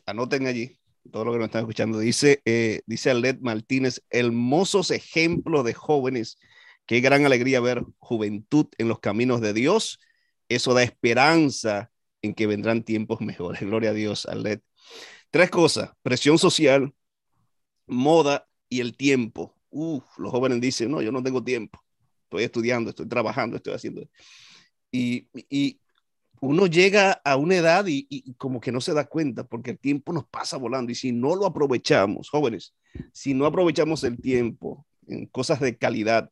anoten 0.06 0.46
allí, 0.46 0.78
todo 1.10 1.24
lo 1.24 1.32
que 1.32 1.38
nos 1.38 1.46
están 1.46 1.62
escuchando. 1.62 1.98
Dice, 1.98 2.42
eh, 2.44 2.82
dice 2.86 3.14
Martínez, 3.40 4.02
hermosos 4.10 4.90
ejemplos 4.90 5.64
de 5.64 5.74
jóvenes. 5.74 6.38
Qué 6.86 7.00
gran 7.00 7.24
alegría 7.24 7.60
ver 7.60 7.84
juventud 7.98 8.66
en 8.78 8.88
los 8.88 9.00
caminos 9.00 9.40
de 9.40 9.52
Dios. 9.52 10.00
Eso 10.48 10.74
da 10.74 10.82
esperanza 10.82 11.90
en 12.22 12.34
que 12.34 12.46
vendrán 12.46 12.82
tiempos 12.82 13.20
mejores. 13.20 13.60
Gloria 13.60 13.90
a 13.90 13.94
Dios, 13.94 14.26
Alet. 14.26 14.62
Tres 15.30 15.50
cosas, 15.50 15.90
presión 16.02 16.38
social, 16.38 16.94
moda 17.86 18.48
y 18.70 18.80
el 18.80 18.96
tiempo 18.96 19.57
los 19.70 20.30
jóvenes 20.30 20.60
dicen, 20.60 20.90
no, 20.90 21.02
yo 21.02 21.12
no 21.12 21.22
tengo 21.22 21.42
tiempo, 21.42 21.82
estoy 22.24 22.44
estudiando, 22.44 22.90
estoy 22.90 23.06
trabajando, 23.06 23.56
estoy 23.56 23.74
haciendo. 23.74 24.02
Y, 24.90 25.28
y 25.48 25.80
uno 26.40 26.66
llega 26.66 27.20
a 27.24 27.36
una 27.36 27.56
edad 27.56 27.86
y, 27.86 28.06
y, 28.08 28.34
como 28.34 28.60
que 28.60 28.72
no 28.72 28.80
se 28.80 28.94
da 28.94 29.06
cuenta 29.06 29.44
porque 29.44 29.72
el 29.72 29.78
tiempo 29.78 30.12
nos 30.12 30.26
pasa 30.26 30.56
volando 30.56 30.92
y 30.92 30.94
si 30.94 31.12
no 31.12 31.34
lo 31.34 31.46
aprovechamos, 31.46 32.30
jóvenes, 32.30 32.74
si 33.12 33.34
no 33.34 33.46
aprovechamos 33.46 34.04
el 34.04 34.20
tiempo 34.20 34.86
en 35.06 35.26
cosas 35.26 35.60
de 35.60 35.76
calidad, 35.76 36.30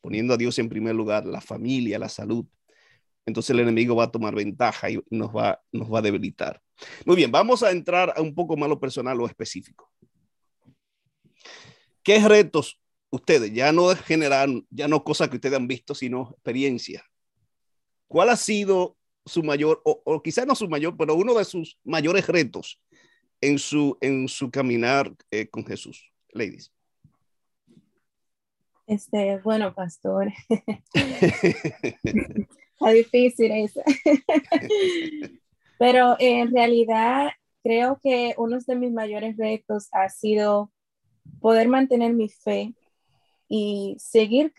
poniendo 0.00 0.34
a 0.34 0.36
Dios 0.36 0.58
en 0.58 0.68
primer 0.68 0.94
lugar, 0.94 1.26
la 1.26 1.40
familia, 1.40 1.98
la 1.98 2.08
salud, 2.08 2.46
entonces 3.24 3.50
el 3.50 3.60
enemigo 3.60 3.94
va 3.94 4.04
a 4.04 4.10
tomar 4.10 4.34
ventaja 4.34 4.90
y 4.90 5.00
nos 5.10 5.30
va, 5.30 5.60
nos 5.70 5.92
va 5.92 6.00
a 6.00 6.02
debilitar. 6.02 6.60
Muy 7.06 7.16
bien, 7.16 7.30
vamos 7.30 7.62
a 7.62 7.70
entrar 7.70 8.12
a 8.16 8.20
un 8.20 8.34
poco 8.34 8.56
más 8.56 8.68
lo 8.68 8.80
personal 8.80 9.20
o 9.20 9.26
específico. 9.26 9.90
¿Qué 12.02 12.18
retos 12.20 12.80
ustedes, 13.10 13.52
ya 13.52 13.72
no 13.72 13.94
generan, 13.94 14.66
ya 14.70 14.88
no 14.88 15.04
cosas 15.04 15.28
que 15.28 15.36
ustedes 15.36 15.56
han 15.56 15.68
visto, 15.68 15.94
sino 15.94 16.30
experiencia? 16.32 17.04
¿Cuál 18.08 18.30
ha 18.30 18.36
sido 18.36 18.96
su 19.24 19.42
mayor, 19.42 19.80
o, 19.84 20.22
quizás 20.22 20.46
no 20.46 20.54
su 20.54 20.68
mayor, 20.68 20.96
pero 20.96 21.14
uno 21.14 21.34
de 21.34 21.44
sus 21.44 21.78
mayores 21.84 22.26
retos 22.26 22.80
en 23.40 23.58
su, 23.58 23.96
en 24.00 24.28
su 24.28 24.50
caminar 24.50 25.12
eh, 25.30 25.48
con 25.48 25.64
Jesús? 25.64 26.12
Ladies. 26.30 26.72
Este, 28.86 29.38
bueno, 29.38 29.74
pastor. 29.74 30.32
Está 32.82 32.90
difícil 32.92 33.52
eso. 33.52 33.80
Pero 35.78 36.16
en 36.18 36.52
realidad 36.52 37.30
creo 37.62 37.98
que 38.02 38.34
uno 38.36 38.58
de 38.58 38.76
mis 38.76 38.92
mayores 38.92 39.36
retos 39.36 39.88
ha 39.92 40.08
sido 40.08 40.72
poder 41.40 41.68
mantener 41.68 42.14
mi 42.14 42.28
fe 42.28 42.74
y 43.48 43.96
seguir 43.98 44.54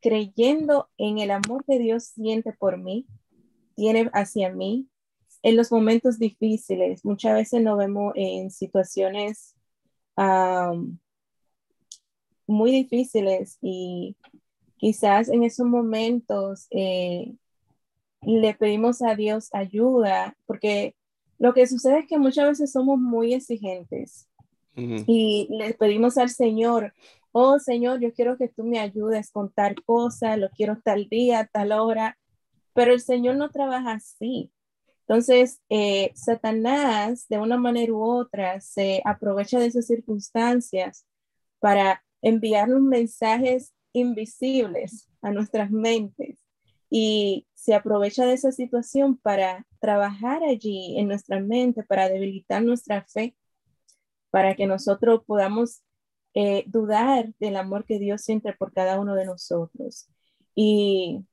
creyendo 0.00 0.88
en 0.96 1.18
el 1.18 1.30
amor 1.30 1.64
que 1.64 1.78
Dios 1.78 2.04
siente 2.04 2.52
por 2.52 2.78
mí, 2.78 3.06
tiene 3.74 4.10
hacia 4.14 4.50
mí 4.50 4.88
en 5.42 5.56
los 5.56 5.70
momentos 5.70 6.18
difíciles. 6.18 7.04
Muchas 7.04 7.34
veces 7.34 7.62
nos 7.62 7.78
vemos 7.78 8.12
en 8.16 8.50
situaciones 8.50 9.54
muy 12.46 12.70
difíciles 12.72 13.58
y 13.60 14.16
quizás 14.78 15.28
en 15.28 15.44
esos 15.44 15.66
momentos 15.66 16.66
eh, 16.70 17.34
le 18.22 18.54
pedimos 18.54 19.02
a 19.02 19.14
Dios 19.14 19.50
ayuda, 19.52 20.36
porque 20.46 20.96
lo 21.38 21.54
que 21.54 21.66
sucede 21.66 22.00
es 22.00 22.06
que 22.08 22.18
muchas 22.18 22.48
veces 22.48 22.72
somos 22.72 22.98
muy 22.98 23.34
exigentes 23.34 24.27
y 24.78 25.48
le 25.50 25.74
pedimos 25.74 26.18
al 26.18 26.30
Señor, 26.30 26.94
oh 27.32 27.58
Señor, 27.58 28.00
yo 28.00 28.12
quiero 28.12 28.36
que 28.36 28.48
tú 28.48 28.64
me 28.64 28.78
ayudes 28.78 29.30
con 29.30 29.52
tal 29.52 29.82
cosa, 29.84 30.36
lo 30.36 30.50
quiero 30.50 30.78
tal 30.82 31.08
día, 31.08 31.48
tal 31.52 31.72
hora, 31.72 32.18
pero 32.74 32.92
el 32.92 33.00
Señor 33.00 33.36
no 33.36 33.50
trabaja 33.50 33.92
así. 33.92 34.52
Entonces, 35.00 35.60
eh, 35.68 36.12
Satanás, 36.14 37.26
de 37.28 37.38
una 37.38 37.56
manera 37.56 37.92
u 37.92 38.02
otra, 38.02 38.60
se 38.60 39.02
aprovecha 39.04 39.58
de 39.58 39.66
esas 39.66 39.86
circunstancias 39.86 41.06
para 41.60 42.04
enviarnos 42.22 42.82
mensajes 42.82 43.72
invisibles 43.92 45.08
a 45.22 45.30
nuestras 45.30 45.70
mentes 45.70 46.38
y 46.90 47.46
se 47.54 47.74
aprovecha 47.74 48.26
de 48.26 48.34
esa 48.34 48.52
situación 48.52 49.16
para 49.16 49.66
trabajar 49.80 50.42
allí 50.42 50.98
en 50.98 51.08
nuestra 51.08 51.40
mente, 51.40 51.82
para 51.82 52.08
debilitar 52.08 52.62
nuestra 52.62 53.02
fe 53.04 53.34
para 54.30 54.54
que 54.54 54.66
nosotros 54.66 55.22
podamos 55.26 55.82
eh, 56.34 56.64
dudar 56.66 57.34
del 57.40 57.56
amor 57.56 57.84
que 57.84 57.98
Dios 57.98 58.22
siente 58.22 58.52
por 58.52 58.72
cada 58.72 59.00
uno 59.00 59.14
de 59.14 59.26
nosotros. 59.26 60.08
Y 60.54 61.24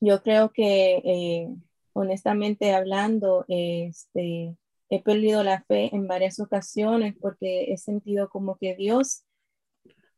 yo 0.00 0.22
creo 0.22 0.52
que, 0.52 0.96
eh, 1.04 1.48
honestamente 1.92 2.72
hablando, 2.72 3.44
este, 3.48 4.56
he 4.90 5.02
perdido 5.02 5.42
la 5.42 5.62
fe 5.64 5.94
en 5.94 6.06
varias 6.06 6.40
ocasiones 6.40 7.14
porque 7.20 7.72
he 7.72 7.78
sentido 7.78 8.28
como 8.28 8.56
que 8.56 8.74
Dios 8.76 9.24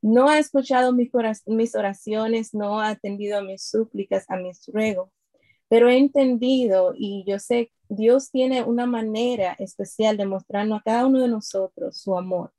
no 0.03 0.29
ha 0.29 0.39
escuchado 0.39 0.93
mis, 0.93 1.11
mis 1.47 1.75
oraciones, 1.75 2.55
no 2.55 2.81
ha 2.81 2.91
atendido 2.91 3.39
a 3.39 3.43
mis 3.43 3.69
súplicas, 3.69 4.25
a 4.29 4.37
mis 4.37 4.67
ruegos, 4.73 5.11
pero 5.69 5.89
he 5.89 5.97
entendido 5.99 6.95
y 6.97 7.25
yo 7.27 7.39
sé 7.39 7.73
Dios 7.89 8.31
tiene 8.31 8.63
una 8.63 8.87
manera 8.87 9.55
especial 9.59 10.17
de 10.17 10.27
mostrarnos 10.27 10.81
a 10.81 10.83
cada 10.83 11.07
uno 11.07 11.21
de 11.21 11.29
nosotros 11.29 11.97
su 11.99 12.17
amor. 12.17 12.53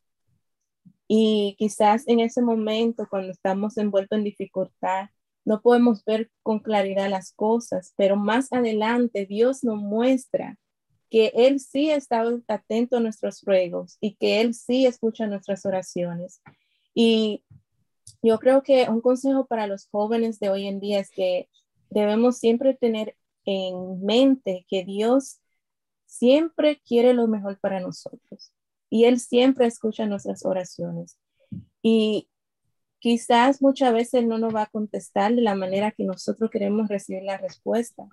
Y 1.08 1.56
quizás 1.58 2.08
en 2.08 2.20
ese 2.20 2.42
momento, 2.42 3.08
cuando 3.10 3.32
estamos 3.32 3.78
envueltos 3.78 4.18
en 4.18 4.24
dificultad, 4.24 5.10
no 5.46 5.62
podemos 5.62 6.04
ver 6.04 6.30
con 6.44 6.60
claridad 6.60 7.10
las 7.10 7.32
cosas, 7.32 7.94
pero 7.96 8.18
más 8.18 8.52
adelante 8.52 9.26
Dios 9.26 9.64
nos 9.64 9.78
muestra 9.78 10.58
que 11.10 11.32
Él 11.36 11.62
sí 11.62 11.90
está 11.90 12.26
atento 12.50 12.98
a 12.98 13.00
nuestros 13.00 13.42
ruegos 13.44 13.98
y 14.02 14.16
que 14.16 14.42
Él 14.42 14.54
sí 14.54 14.86
escucha 14.86 15.26
nuestras 15.26 15.66
oraciones. 15.66 16.42
Y 16.94 17.46
yo 18.22 18.40
creo 18.40 18.62
que 18.62 18.90
un 18.90 19.00
consejo 19.00 19.46
para 19.46 19.68
los 19.68 19.88
jóvenes 19.88 20.40
de 20.40 20.50
hoy 20.50 20.68
en 20.68 20.82
día 20.82 21.00
es 21.00 21.10
que 21.12 21.48
debemos 21.90 22.38
siempre 22.38 22.74
tener 22.74 23.16
en 23.46 24.04
mente 24.04 24.66
que 24.68 24.84
Dios 24.84 25.40
siempre 26.06 26.82
quiere 26.86 27.14
lo 27.14 27.28
mejor 27.28 27.60
para 27.60 27.80
nosotros 27.80 28.52
y 28.90 29.06
Él 29.06 29.20
siempre 29.20 29.66
escucha 29.66 30.06
nuestras 30.06 30.46
oraciones. 30.46 31.18
Y 31.82 32.30
quizás 33.00 33.62
muchas 33.62 33.94
veces 33.94 34.26
no 34.26 34.38
nos 34.38 34.56
va 34.56 34.64
a 34.64 34.70
contestar 34.70 35.36
de 35.36 35.42
la 35.42 35.56
manera 35.56 35.92
que 35.92 36.04
nosotros 36.04 36.50
queremos 36.50 36.88
recibir 36.88 37.24
la 37.24 37.38
respuesta, 37.38 38.08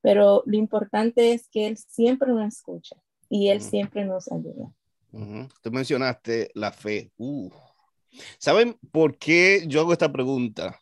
pero 0.00 0.42
lo 0.46 0.56
importante 0.56 1.32
es 1.32 1.48
que 1.48 1.66
Él 1.66 1.78
siempre 1.78 2.32
nos 2.32 2.54
escucha 2.54 2.96
y 3.28 3.48
Él 3.48 3.60
siempre 3.60 4.04
nos 4.04 4.30
ayuda. 4.30 4.70
Tú 5.62 5.70
mencionaste 5.70 6.50
la 6.54 6.72
fe. 6.72 7.12
¿Saben 8.38 8.76
por 8.90 9.16
qué 9.16 9.64
yo 9.66 9.80
hago 9.80 9.92
esta 9.92 10.12
pregunta? 10.12 10.80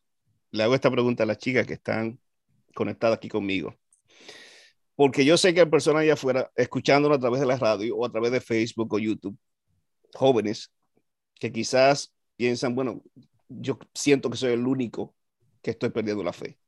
Le 0.51 0.63
hago 0.63 0.75
esta 0.75 0.91
pregunta 0.91 1.23
a 1.23 1.27
las 1.27 1.39
chicas 1.39 1.67
que 1.67 1.75
están 1.75 2.19
conectadas 2.75 3.17
aquí 3.17 3.29
conmigo 3.29 3.75
porque 4.95 5.25
yo 5.25 5.37
sé 5.37 5.55
que 5.55 5.61
hay 5.61 5.67
personas 5.67 6.03
allá 6.03 6.15
afuera 6.15 6.51
escuchándolo 6.57 7.15
a 7.15 7.19
través 7.19 7.41
de 7.41 7.47
la 7.47 7.57
radio 7.57 7.97
o 7.97 8.07
a 8.07 8.13
través 8.13 8.31
de 8.33 8.41
Facebook 8.41 8.93
o 8.95 8.99
YouTube, 8.99 9.37
jóvenes 10.15 10.73
que 11.41 11.51
quizás 11.51 12.15
piensan, 12.37 12.75
bueno, 12.75 13.03
yo 13.49 13.79
siento 13.95 14.31
que 14.31 14.37
soy 14.37 14.53
el 14.53 14.67
único 14.67 15.15
que 15.63 15.73
estoy 15.73 15.91
perdiendo 15.91 16.23
la 16.23 16.33
fe. 16.33 16.59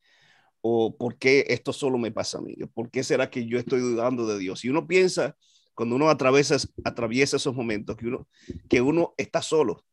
o 0.62 0.96
por 0.96 1.18
qué 1.18 1.44
esto 1.48 1.72
solo 1.72 1.98
me 1.98 2.10
pasa 2.12 2.38
a 2.38 2.40
mí, 2.40 2.56
por 2.74 2.90
qué 2.90 3.04
será 3.04 3.30
que 3.30 3.46
yo 3.46 3.58
estoy 3.58 3.80
dudando 3.80 4.26
de 4.26 4.38
Dios. 4.38 4.64
Y 4.64 4.70
uno 4.70 4.86
piensa, 4.86 5.36
cuando 5.74 5.96
uno 5.96 6.08
atraviesa, 6.10 6.56
atraviesa 6.84 7.36
esos 7.36 7.54
momentos, 7.54 7.96
que 7.96 8.06
uno, 8.06 8.28
que 8.68 8.80
uno 8.80 9.14
está 9.18 9.42
solo, 9.42 9.84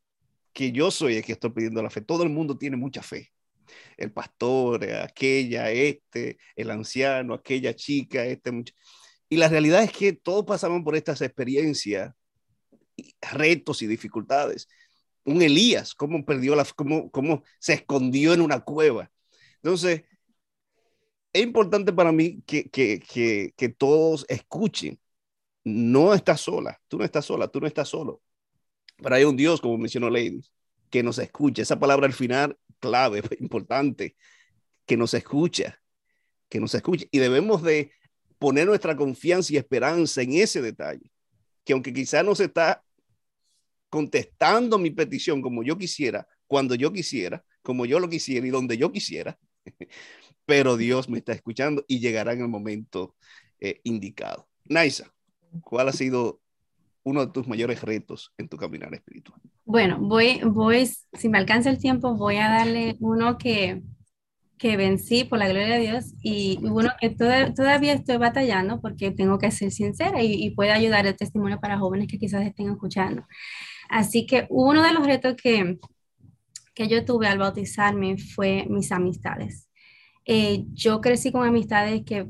que 0.53 0.71
yo 0.71 0.91
soy 0.91 1.17
el 1.17 1.23
que 1.25 1.33
estoy 1.33 1.51
pidiendo 1.51 1.83
la 1.83 1.89
fe. 1.89 2.01
Todo 2.01 2.23
el 2.23 2.29
mundo 2.29 2.57
tiene 2.57 2.77
mucha 2.77 3.03
fe. 3.03 3.31
El 3.97 4.11
pastor, 4.11 4.83
aquella, 4.83 5.71
este, 5.71 6.37
el 6.55 6.71
anciano, 6.71 7.33
aquella 7.33 7.75
chica, 7.75 8.25
este. 8.25 8.51
Mucho. 8.51 8.73
Y 9.29 9.37
la 9.37 9.47
realidad 9.47 9.83
es 9.83 9.91
que 9.91 10.13
todos 10.13 10.45
pasamos 10.45 10.83
por 10.83 10.95
estas 10.95 11.21
experiencias, 11.21 12.13
retos 13.31 13.81
y 13.81 13.87
dificultades. 13.87 14.67
Un 15.23 15.41
Elías, 15.41 15.93
cómo 15.95 16.25
perdió 16.25 16.55
la, 16.55 16.65
cómo, 16.75 17.11
cómo 17.11 17.43
se 17.59 17.73
escondió 17.73 18.33
en 18.33 18.41
una 18.41 18.59
cueva. 18.61 19.11
Entonces, 19.63 20.03
es 21.33 21.43
importante 21.43 21.93
para 21.93 22.11
mí 22.11 22.41
que, 22.45 22.69
que, 22.69 22.99
que, 22.99 23.53
que 23.55 23.69
todos 23.69 24.25
escuchen. 24.27 24.99
No 25.63 26.13
estás 26.13 26.41
sola, 26.41 26.81
tú 26.87 26.97
no 26.97 27.05
estás 27.05 27.25
sola, 27.25 27.47
tú 27.47 27.61
no 27.61 27.67
estás 27.67 27.87
solo. 27.87 28.21
Pero 28.97 29.15
hay 29.15 29.23
un 29.23 29.37
Dios, 29.37 29.61
como 29.61 29.77
mencionó 29.77 30.09
Lady, 30.09 30.41
que 30.89 31.03
nos 31.03 31.19
escucha. 31.19 31.61
Esa 31.61 31.79
palabra 31.79 32.07
al 32.07 32.13
final, 32.13 32.57
clave, 32.81 33.21
importante, 33.39 34.17
que 34.85 34.97
nos 34.97 35.13
escucha, 35.13 35.79
que 36.49 36.59
nos 36.59 36.75
escucha. 36.75 37.05
Y 37.11 37.19
debemos 37.19 37.63
de 37.63 37.93
poner 38.37 38.67
nuestra 38.67 38.97
confianza 38.97 39.53
y 39.53 39.57
esperanza 39.57 40.21
en 40.21 40.33
ese 40.33 40.61
detalle, 40.61 41.09
que 41.63 41.71
aunque 41.71 41.93
quizá 41.93 42.23
no 42.23 42.35
se 42.35 42.45
está 42.45 42.83
contestando 43.89 44.77
mi 44.77 44.89
petición 44.89 45.41
como 45.41 45.63
yo 45.63 45.77
quisiera, 45.77 46.27
cuando 46.47 46.75
yo 46.75 46.91
quisiera, 46.91 47.45
como 47.61 47.85
yo 47.85 47.99
lo 47.99 48.09
quisiera 48.09 48.45
y 48.45 48.49
donde 48.49 48.77
yo 48.77 48.91
quisiera, 48.91 49.37
pero 50.45 50.75
Dios 50.75 51.07
me 51.07 51.19
está 51.19 51.33
escuchando 51.33 51.85
y 51.87 51.99
llegará 51.99 52.33
en 52.33 52.41
el 52.41 52.47
momento 52.47 53.15
eh, 53.59 53.79
indicado. 53.83 54.49
Naisa, 54.65 55.13
¿cuál 55.63 55.89
ha 55.89 55.93
sido 55.93 56.41
uno 57.03 57.25
de 57.25 57.31
tus 57.31 57.47
mayores 57.47 57.81
retos 57.81 58.33
en 58.37 58.47
tu 58.49 58.57
caminar 58.57 58.93
espiritual? 58.93 59.39
Bueno, 59.65 59.99
voy, 59.99 60.41
voy, 60.43 60.87
si 61.13 61.29
me 61.29 61.37
alcanza 61.37 61.69
el 61.69 61.79
tiempo, 61.79 62.15
voy 62.15 62.37
a 62.37 62.49
darle 62.49 62.97
uno 62.99 63.37
que, 63.37 63.81
que 64.57 64.77
vencí 64.77 65.23
por 65.23 65.39
la 65.39 65.49
gloria 65.49 65.75
de 65.75 65.81
Dios 65.81 66.13
y 66.21 66.59
uno 66.63 66.89
que 66.99 67.09
todavía 67.11 67.93
estoy 67.93 68.17
batallando 68.17 68.81
porque 68.81 69.11
tengo 69.11 69.39
que 69.39 69.51
ser 69.51 69.71
sincera 69.71 70.23
y, 70.23 70.33
y 70.33 70.51
puede 70.55 70.71
ayudar 70.71 71.07
el 71.07 71.17
testimonio 71.17 71.59
para 71.59 71.79
jóvenes 71.79 72.07
que 72.07 72.19
quizás 72.19 72.45
estén 72.45 72.71
escuchando. 72.71 73.25
Así 73.89 74.25
que 74.27 74.47
uno 74.49 74.83
de 74.83 74.93
los 74.93 75.05
retos 75.05 75.35
que, 75.41 75.79
que 76.75 76.87
yo 76.87 77.05
tuve 77.05 77.27
al 77.27 77.39
bautizarme 77.39 78.17
fue 78.17 78.65
mis 78.69 78.91
amistades. 78.91 79.69
Eh, 80.25 80.65
yo 80.73 81.01
crecí 81.01 81.31
con 81.31 81.47
amistades 81.47 82.03
que, 82.05 82.27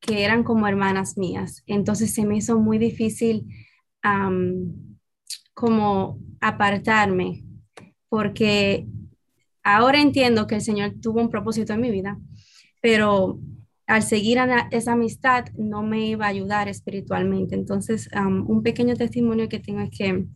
que 0.00 0.24
eran 0.24 0.44
como 0.44 0.68
hermanas 0.68 1.16
mías, 1.18 1.62
entonces 1.66 2.14
se 2.14 2.26
me 2.26 2.36
hizo 2.36 2.58
muy 2.58 2.78
difícil 2.78 3.46
como 5.54 6.18
apartarme, 6.40 7.44
porque 8.08 8.86
ahora 9.62 10.00
entiendo 10.00 10.46
que 10.46 10.56
el 10.56 10.60
Señor 10.60 10.94
tuvo 11.00 11.20
un 11.20 11.30
propósito 11.30 11.72
en 11.72 11.80
mi 11.80 11.90
vida, 11.90 12.18
pero 12.80 13.40
al 13.86 14.02
seguir 14.02 14.38
esa 14.70 14.92
amistad 14.92 15.46
no 15.56 15.82
me 15.82 16.06
iba 16.06 16.26
a 16.26 16.30
ayudar 16.30 16.68
espiritualmente. 16.68 17.54
Entonces, 17.54 18.08
un 18.14 18.62
pequeño 18.62 18.96
testimonio 18.96 19.48
que 19.48 19.60
tengo 19.60 19.80
es 19.80 19.90
que 19.90 20.26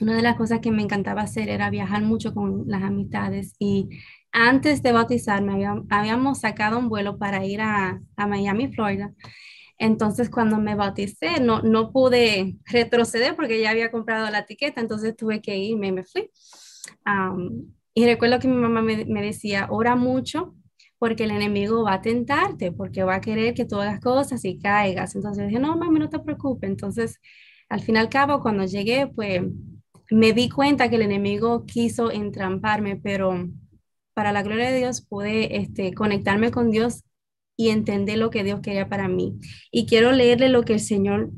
una 0.00 0.16
de 0.16 0.22
las 0.22 0.36
cosas 0.36 0.60
que 0.60 0.70
me 0.70 0.82
encantaba 0.82 1.22
hacer 1.22 1.48
era 1.48 1.70
viajar 1.70 2.02
mucho 2.02 2.34
con 2.34 2.64
las 2.66 2.82
amistades 2.82 3.54
y 3.58 3.88
antes 4.32 4.82
de 4.82 4.92
bautizarme 4.92 5.66
habíamos 5.90 6.40
sacado 6.40 6.78
un 6.78 6.88
vuelo 6.88 7.18
para 7.18 7.44
ir 7.44 7.60
a, 7.60 8.00
a 8.16 8.26
Miami, 8.26 8.72
Florida. 8.72 9.12
Entonces, 9.78 10.30
cuando 10.30 10.58
me 10.58 10.74
bauticé, 10.74 11.40
no, 11.40 11.62
no 11.62 11.92
pude 11.92 12.56
retroceder 12.66 13.34
porque 13.36 13.60
ya 13.60 13.70
había 13.70 13.90
comprado 13.90 14.30
la 14.30 14.40
etiqueta, 14.40 14.80
entonces 14.80 15.16
tuve 15.16 15.40
que 15.40 15.56
irme 15.56 15.88
y 15.88 15.92
me 15.92 16.04
fui. 16.04 16.30
y 17.94 18.04
recuerdo 18.06 18.38
que 18.40 18.48
mi 18.48 18.56
mamá 18.56 18.82
me, 18.82 19.22
decía, 19.22 19.68
ora 19.70 19.96
mucho 19.96 20.54
porque 20.98 21.24
el 21.24 21.32
enemigo 21.32 21.82
va 21.84 21.94
a 21.94 22.02
tentarte, 22.02 22.72
porque 22.72 23.04
va 23.04 23.16
a 23.16 23.20
querer 23.20 23.54
que 23.54 23.66
tú 23.66 23.76
hagas 23.76 24.00
cosas 24.00 24.44
y 24.44 24.58
caigas. 24.58 25.14
Entonces 25.14 25.48
dije, 25.48 25.60
no, 25.60 25.76
mami, 25.76 25.98
no 25.98 26.08
te 26.08 26.18
preocupes. 26.18 26.70
Entonces, 26.70 27.20
al 27.68 27.80
fin 27.80 27.96
y 27.96 27.98
al 27.98 28.08
cabo, 28.08 28.40
cuando 28.40 28.64
llegué, 28.64 29.06
pues 29.08 29.42
me 30.10 30.32
di 30.32 30.48
cuenta 30.48 30.88
que 30.88 30.96
el 30.96 31.02
enemigo 31.02 31.66
quiso 31.66 32.10
entramparme, 32.10 32.96
pero 32.96 33.48
para 34.14 34.32
la 34.32 34.42
gloria 34.42 34.70
de 34.70 34.78
Dios 34.78 35.02
pude 35.02 35.56
este, 35.56 35.92
conectarme 35.92 36.50
con 36.50 36.70
Dios 36.70 37.02
y 37.56 37.68
entender 37.68 38.18
lo 38.18 38.30
que 38.30 38.44
Dios 38.44 38.60
quería 38.60 38.88
para 38.88 39.08
mí. 39.08 39.38
Y 39.70 39.86
quiero 39.86 40.12
leerle 40.12 40.48
lo 40.48 40.62
que 40.62 40.74
el 40.74 40.80
Señor, 40.80 41.30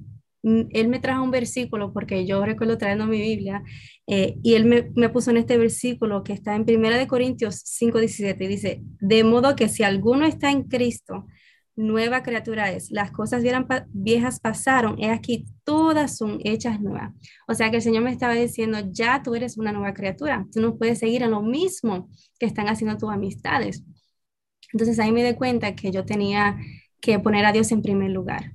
mm, 0.42 0.62
Él 0.70 0.88
me 0.88 1.00
trajo 1.00 1.22
un 1.22 1.30
versículo, 1.30 1.92
porque 1.92 2.26
yo 2.26 2.44
recuerdo 2.44 2.78
trayendo 2.78 3.06
mi 3.06 3.20
Biblia, 3.20 3.62
eh, 4.06 4.36
y 4.42 4.54
Él 4.54 4.64
me, 4.64 4.90
me, 4.94 5.08
puso 5.08 5.30
en 5.30 5.38
este 5.38 5.58
versículo 5.58 6.22
que 6.22 6.32
está 6.32 6.54
en 6.54 6.64
1 6.64 7.06
Corintios 7.08 7.60
5, 7.64 7.98
17, 7.98 8.48
dice, 8.48 8.80
de 9.00 9.24
modo 9.24 9.56
que 9.56 9.68
si 9.68 9.82
alguno 9.82 10.26
está 10.26 10.50
en 10.50 10.64
Cristo, 10.64 11.26
nueva 11.76 12.22
criatura 12.22 12.72
es. 12.72 12.90
Las 12.90 13.12
cosas 13.12 13.42
viejas 13.92 14.40
pasaron, 14.40 14.98
y 14.98 15.06
aquí 15.06 15.46
todas 15.64 16.16
son 16.16 16.38
hechas 16.42 16.80
nuevas. 16.80 17.12
O 17.46 17.54
sea 17.54 17.70
que 17.70 17.76
el 17.76 17.82
Señor 17.82 18.02
me 18.02 18.10
estaba 18.10 18.34
diciendo, 18.34 18.78
ya 18.90 19.22
tú 19.22 19.34
eres 19.34 19.58
una 19.58 19.72
nueva 19.72 19.94
criatura, 19.94 20.46
tú 20.52 20.60
no 20.60 20.76
puedes 20.76 20.98
seguir 20.98 21.22
en 21.22 21.30
lo 21.30 21.42
mismo 21.42 22.08
que 22.38 22.46
están 22.46 22.68
haciendo 22.68 22.96
tus 22.96 23.10
amistades. 23.10 23.84
Entonces 24.72 24.98
ahí 24.98 25.12
me 25.12 25.24
di 25.24 25.34
cuenta 25.34 25.74
que 25.74 25.90
yo 25.90 26.04
tenía 26.04 26.58
que 27.00 27.18
poner 27.18 27.44
a 27.44 27.52
Dios 27.52 27.70
en 27.72 27.82
primer 27.82 28.10
lugar. 28.10 28.52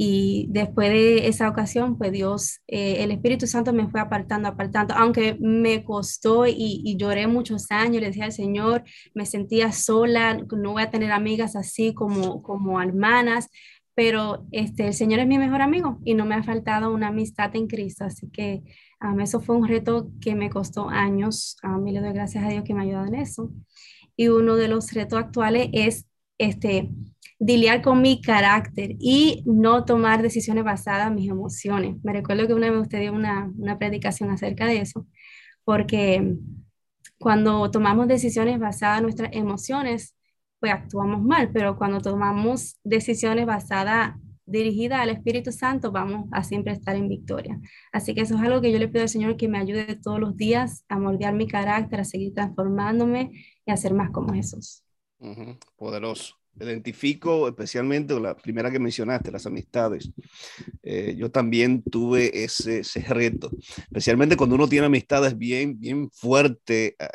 Y 0.00 0.46
después 0.50 0.90
de 0.90 1.26
esa 1.26 1.48
ocasión, 1.48 1.98
pues 1.98 2.12
Dios, 2.12 2.60
eh, 2.68 3.02
el 3.02 3.10
Espíritu 3.10 3.48
Santo 3.48 3.72
me 3.72 3.88
fue 3.88 4.00
apartando, 4.00 4.46
apartando, 4.46 4.94
aunque 4.94 5.36
me 5.40 5.82
costó 5.82 6.46
y, 6.46 6.54
y, 6.84 6.96
lloré 6.96 7.26
muchos 7.26 7.72
años, 7.72 8.00
le 8.00 8.06
decía 8.06 8.26
al 8.26 8.32
Señor, 8.32 8.84
me 9.12 9.26
sentía 9.26 9.72
sola, 9.72 10.38
no 10.56 10.72
voy 10.72 10.84
a 10.84 10.90
tener 10.90 11.10
amigas 11.10 11.56
así 11.56 11.94
como, 11.94 12.42
como 12.44 12.80
hermanas, 12.80 13.48
pero 13.96 14.46
este, 14.52 14.86
el 14.86 14.94
Señor 14.94 15.18
es 15.18 15.26
mi 15.26 15.36
mejor 15.36 15.62
amigo 15.62 15.98
y 16.04 16.14
no 16.14 16.24
me 16.26 16.36
ha 16.36 16.44
faltado 16.44 16.94
una 16.94 17.08
amistad 17.08 17.56
en 17.56 17.66
Cristo, 17.66 18.04
así 18.04 18.30
que 18.30 18.62
um, 19.02 19.18
eso 19.18 19.40
fue 19.40 19.56
un 19.56 19.66
reto 19.66 20.12
que 20.20 20.36
me 20.36 20.48
costó 20.48 20.88
años, 20.88 21.56
um, 21.64 21.84
y 21.88 21.90
le 21.90 22.00
doy 22.00 22.12
gracias 22.12 22.44
a 22.44 22.48
Dios 22.48 22.62
que 22.62 22.72
me 22.72 22.82
ha 22.82 22.84
ayudado 22.84 23.06
en 23.08 23.16
eso 23.16 23.50
y 24.18 24.28
uno 24.28 24.56
de 24.56 24.66
los 24.66 24.92
retos 24.92 25.20
actuales 25.20 25.70
es 25.72 26.06
este, 26.38 26.90
lidiar 27.38 27.82
con 27.82 28.02
mi 28.02 28.20
carácter 28.20 28.96
y 28.98 29.44
no 29.46 29.84
tomar 29.84 30.22
decisiones 30.22 30.64
basadas 30.64 31.06
en 31.06 31.14
mis 31.14 31.30
emociones. 31.30 31.96
Me 32.02 32.12
recuerdo 32.12 32.48
que 32.48 32.54
una 32.54 32.68
vez 32.68 32.80
usted 32.80 33.00
dio 33.00 33.12
una, 33.12 33.50
una 33.56 33.78
predicación 33.78 34.30
acerca 34.30 34.66
de 34.66 34.80
eso, 34.80 35.06
porque 35.64 36.34
cuando 37.18 37.70
tomamos 37.70 38.08
decisiones 38.08 38.58
basadas 38.58 38.98
en 38.98 39.04
nuestras 39.04 39.30
emociones, 39.32 40.16
pues 40.58 40.72
actuamos 40.72 41.22
mal, 41.22 41.50
pero 41.52 41.76
cuando 41.78 42.00
tomamos 42.00 42.76
decisiones 42.82 43.46
basadas 43.46 44.16
dirigida 44.48 45.00
al 45.00 45.10
Espíritu 45.10 45.52
Santo, 45.52 45.92
vamos 45.92 46.28
a 46.32 46.42
siempre 46.42 46.72
estar 46.72 46.96
en 46.96 47.08
victoria. 47.08 47.60
Así 47.92 48.14
que 48.14 48.22
eso 48.22 48.34
es 48.36 48.40
algo 48.40 48.60
que 48.60 48.72
yo 48.72 48.78
le 48.78 48.88
pido 48.88 49.02
al 49.02 49.08
Señor 49.08 49.36
que 49.36 49.48
me 49.48 49.58
ayude 49.58 49.96
todos 49.96 50.18
los 50.18 50.36
días 50.36 50.84
a 50.88 50.98
moldear 50.98 51.34
mi 51.34 51.46
carácter, 51.46 52.00
a 52.00 52.04
seguir 52.04 52.34
transformándome 52.34 53.30
y 53.64 53.70
a 53.70 53.76
ser 53.76 53.94
más 53.94 54.10
como 54.10 54.32
Jesús. 54.32 54.82
Poderoso. 55.76 56.34
Identifico 56.60 57.46
especialmente 57.46 58.18
la 58.18 58.36
primera 58.36 58.70
que 58.70 58.80
mencionaste, 58.80 59.30
las 59.30 59.46
amistades. 59.46 60.10
Eh, 60.82 61.14
yo 61.16 61.30
también 61.30 61.82
tuve 61.82 62.44
ese, 62.44 62.80
ese, 62.80 63.00
reto, 63.00 63.50
especialmente 63.76 64.36
cuando 64.36 64.56
uno 64.56 64.68
tiene 64.68 64.86
amistades 64.86 65.38
bien, 65.38 65.78
bien 65.78 66.10
fuertes 66.10 66.94
eh, 66.98 67.08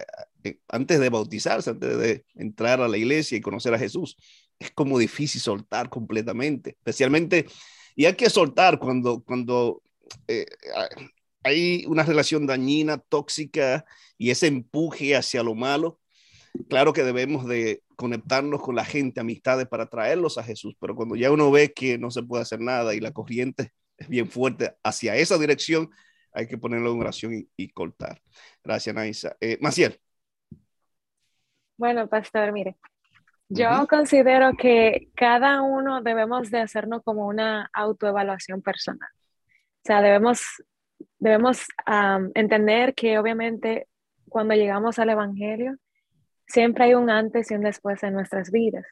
eh, 0.45 0.59
antes 0.69 0.99
de 0.99 1.09
bautizarse, 1.09 1.71
antes 1.71 1.97
de 1.97 2.25
entrar 2.35 2.79
a 2.79 2.87
la 2.87 2.97
iglesia 2.97 3.37
y 3.37 3.41
conocer 3.41 3.73
a 3.73 3.79
Jesús 3.79 4.15
es 4.63 4.71
como 4.71 4.99
difícil 4.99 5.41
soltar 5.41 5.89
completamente, 5.89 6.71
especialmente, 6.71 7.47
y 7.95 8.05
hay 8.05 8.15
que 8.15 8.29
soltar 8.29 8.79
cuando, 8.79 9.23
cuando 9.23 9.81
eh, 10.27 10.45
hay 11.43 11.85
una 11.87 12.03
relación 12.03 12.47
dañina, 12.47 12.97
tóxica 12.97 13.85
y 14.17 14.31
ese 14.31 14.47
empuje 14.47 15.15
hacia 15.15 15.43
lo 15.43 15.55
malo. 15.55 15.99
Claro 16.69 16.93
que 16.93 17.03
debemos 17.03 17.47
de 17.47 17.83
conectarnos 17.95 18.61
con 18.61 18.75
la 18.75 18.85
gente, 18.85 19.19
amistades 19.19 19.67
para 19.67 19.87
traerlos 19.87 20.37
a 20.37 20.43
Jesús, 20.43 20.75
pero 20.79 20.95
cuando 20.95 21.15
ya 21.15 21.31
uno 21.31 21.51
ve 21.51 21.73
que 21.73 21.97
no 21.97 22.11
se 22.11 22.23
puede 22.23 22.43
hacer 22.43 22.59
nada 22.59 22.93
y 22.93 22.99
la 22.99 23.11
corriente 23.11 23.73
es 23.97 24.07
bien 24.07 24.29
fuerte 24.29 24.75
hacia 24.83 25.15
esa 25.15 25.37
dirección, 25.37 25.89
hay 26.31 26.47
que 26.47 26.57
ponerlo 26.57 26.91
en 26.91 26.99
oración 26.99 27.33
y, 27.33 27.47
y 27.57 27.69
cortar. 27.69 28.21
Gracias, 28.63 28.95
Naisa. 28.95 29.35
Eh, 29.39 29.57
Maciel. 29.61 29.99
Bueno, 31.77 32.07
pastor, 32.07 32.51
mire, 32.51 32.77
yo 33.53 33.87
considero 33.87 34.53
que 34.57 35.09
cada 35.15 35.61
uno 35.61 36.01
debemos 36.01 36.49
de 36.51 36.59
hacernos 36.59 37.03
como 37.03 37.27
una 37.27 37.69
autoevaluación 37.73 38.61
personal. 38.61 39.09
O 39.15 39.85
sea, 39.85 40.01
debemos, 40.01 40.41
debemos 41.19 41.65
entender 42.35 42.93
que 42.95 43.19
obviamente 43.19 43.87
cuando 44.29 44.55
llegamos 44.55 44.97
al 44.99 45.09
Evangelio, 45.09 45.77
siempre 46.47 46.85
hay 46.85 46.95
un 46.95 47.09
antes 47.09 47.51
y 47.51 47.55
un 47.55 47.61
después 47.61 48.01
en 48.03 48.13
nuestras 48.13 48.51
vidas. 48.51 48.85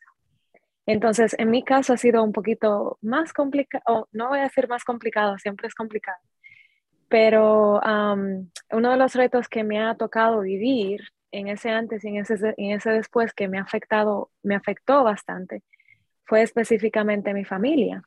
Entonces, 0.85 1.35
en 1.37 1.49
mi 1.49 1.63
caso 1.63 1.93
ha 1.93 1.97
sido 1.97 2.23
un 2.23 2.31
poquito 2.31 2.97
más 3.01 3.33
complicado, 3.33 4.07
no 4.11 4.29
voy 4.29 4.39
a 4.39 4.43
decir 4.43 4.67
más 4.67 4.83
complicado, 4.83 5.37
siempre 5.37 5.67
es 5.67 5.75
complicado, 5.75 6.17
pero 7.07 7.79
uno 8.71 8.89
de 8.91 8.97
los 8.97 9.15
retos 9.15 9.47
que 9.47 9.63
me 9.63 9.79
ha 9.79 9.95
tocado 9.95 10.41
vivir 10.41 11.01
en 11.31 11.47
ese 11.47 11.69
antes 11.69 12.03
y 12.03 12.09
en 12.09 12.17
ese, 12.17 12.35
en 12.57 12.71
ese 12.71 12.91
después 12.91 13.33
que 13.33 13.47
me 13.47 13.57
ha 13.57 13.63
afectado, 13.63 14.31
me 14.43 14.55
afectó 14.55 15.03
bastante, 15.03 15.63
fue 16.25 16.41
específicamente 16.41 17.33
mi 17.33 17.45
familia. 17.45 18.03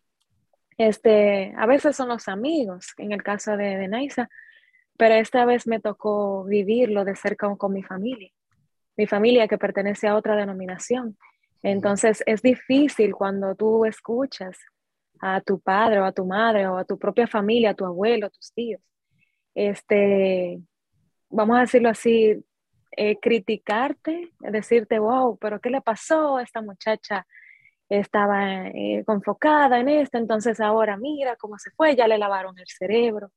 Este, 0.77 1.55
a 1.57 1.67
veces 1.67 1.97
son 1.97 2.09
los 2.09 2.29
amigos, 2.29 2.95
en 2.99 3.13
el 3.13 3.23
caso 3.23 3.57
de, 3.57 3.77
de 3.77 3.89
Naisa, 3.89 4.29
pero 4.97 5.15
esta 5.15 5.45
vez 5.45 5.67
me 5.67 5.81
tocó 5.81 6.45
vivirlo 6.45 7.05
de 7.05 7.17
cerca 7.17 7.55
con 7.57 7.73
mi 7.73 7.83
familia, 7.83 8.31
mi 8.97 9.07
familia 9.07 9.49
que 9.49 9.59
pertenece 9.59 10.09
a 10.09 10.17
otra 10.17 10.37
denominación. 10.37 11.17
Entonces 11.63 12.23
es 12.27 12.43
difícil 12.43 13.15
cuando 13.15 13.55
tú 13.55 13.85
escuchas 13.85 14.59
a 15.21 15.41
tu 15.41 15.61
padre 15.61 16.01
o 16.01 16.05
a 16.05 16.13
tu 16.13 16.27
madre 16.27 16.67
o 16.67 16.77
a 16.77 16.85
tu 16.85 16.99
propia 16.99 17.27
familia, 17.27 17.71
a 17.71 17.75
tu 17.75 17.87
abuelo, 17.87 18.27
a 18.27 18.31
tus 18.31 18.53
tíos, 18.53 18.81
este, 19.55 20.61
vamos 21.31 21.57
a 21.57 21.61
decirlo 21.61 21.89
así, 21.89 22.45
eh, 22.97 23.19
criticarte, 23.21 24.31
decirte, 24.41 24.99
wow, 24.99 25.37
pero 25.39 25.61
¿qué 25.61 25.71
le 25.71 25.81
pasó? 25.81 26.39
Esta 26.39 26.63
muchacha 26.63 27.27
estaba 27.89 28.69
eh, 28.69 29.05
confocada 29.07 29.79
en 29.81 29.89
esto, 29.89 30.19
entonces 30.19 30.61
ahora 30.61 30.97
mira 30.97 31.37
cómo 31.37 31.59
se 31.59 31.71
fue, 31.73 31.97
ya 31.97 32.09
le 32.09 32.19
lavaron 32.19 32.59
el 32.59 32.67
cerebro. 32.67 33.31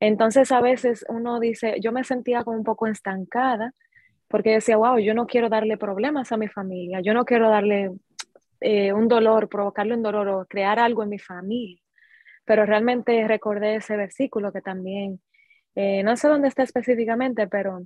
Entonces 0.00 0.50
a 0.52 0.60
veces 0.60 1.04
uno 1.08 1.40
dice, 1.40 1.76
yo 1.80 1.92
me 1.92 2.04
sentía 2.04 2.42
como 2.44 2.56
un 2.56 2.64
poco 2.64 2.86
estancada 2.86 3.74
porque 4.28 4.50
decía, 4.50 4.76
wow, 4.76 4.98
yo 4.98 5.14
no 5.14 5.26
quiero 5.26 5.48
darle 5.48 5.76
problemas 5.76 6.32
a 6.32 6.36
mi 6.36 6.48
familia, 6.48 7.00
yo 7.00 7.14
no 7.14 7.24
quiero 7.24 7.50
darle 7.50 7.90
eh, 8.60 8.92
un 8.92 9.08
dolor, 9.08 9.48
provocarle 9.48 9.94
un 9.94 10.02
dolor 10.02 10.28
o 10.28 10.46
crear 10.46 10.78
algo 10.78 11.02
en 11.02 11.08
mi 11.10 11.18
familia. 11.18 11.82
Pero 12.44 12.64
realmente 12.66 13.26
recordé 13.26 13.76
ese 13.76 13.96
versículo 13.96 14.52
que 14.52 14.62
también, 14.62 15.20
eh, 15.74 16.02
no 16.02 16.16
sé 16.16 16.28
dónde 16.28 16.48
está 16.48 16.62
específicamente, 16.62 17.48
pero 17.48 17.82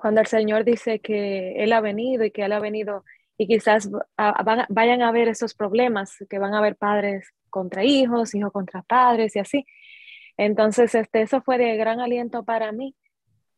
cuando 0.00 0.20
el 0.20 0.26
Señor 0.26 0.64
dice 0.64 1.00
que 1.00 1.62
Él 1.62 1.72
ha 1.72 1.80
venido 1.80 2.24
y 2.24 2.30
que 2.30 2.42
Él 2.42 2.52
ha 2.52 2.60
venido 2.60 3.04
y 3.36 3.46
quizás 3.46 3.90
vayan 4.68 5.02
a 5.02 5.08
haber 5.08 5.28
esos 5.28 5.54
problemas, 5.54 6.16
que 6.28 6.38
van 6.38 6.54
a 6.54 6.58
haber 6.58 6.76
padres 6.76 7.32
contra 7.50 7.84
hijos, 7.84 8.34
hijos 8.34 8.52
contra 8.52 8.82
padres 8.82 9.34
y 9.34 9.40
así. 9.40 9.66
Entonces, 10.36 10.94
este, 10.94 11.22
eso 11.22 11.42
fue 11.42 11.58
de 11.58 11.76
gran 11.76 12.00
aliento 12.00 12.44
para 12.44 12.72
mí, 12.72 12.94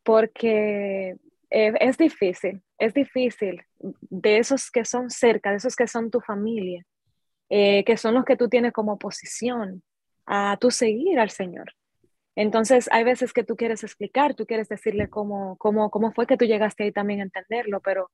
porque 0.03 1.17
eh, 1.51 1.73
es 1.81 1.99
difícil, 1.99 2.63
es 2.79 2.95
difícil 2.95 3.63
de 3.79 4.39
esos 4.39 4.71
que 4.71 4.85
son 4.85 5.11
cerca, 5.11 5.51
de 5.51 5.57
esos 5.57 5.77
que 5.77 5.87
son 5.87 6.11
tu 6.11 6.21
familia, 6.21 6.85
eh, 7.49 7.85
que 7.85 7.97
son 7.97 8.15
los 8.15 8.25
que 8.25 8.37
tú 8.37 8.49
tienes 8.49 8.73
como 8.73 8.93
oposición 8.93 9.83
a 10.27 10.57
tu 10.59 10.71
seguir 10.71 11.19
al 11.19 11.31
Señor. 11.31 11.73
Entonces, 12.37 12.89
hay 12.93 13.03
veces 13.03 13.33
que 13.33 13.45
tú 13.45 13.57
quieres 13.57 13.83
explicar, 13.83 14.35
tú 14.35 14.47
quieres 14.47 14.69
decirle 14.69 15.09
cómo, 15.09 15.57
cómo, 15.57 15.91
cómo 15.91 16.13
fue 16.13 16.27
que 16.27 16.37
tú 16.37 16.45
llegaste 16.45 16.85
ahí 16.85 16.93
también 16.93 17.21
a 17.21 17.25
entenderlo, 17.25 17.81
pero 17.81 18.11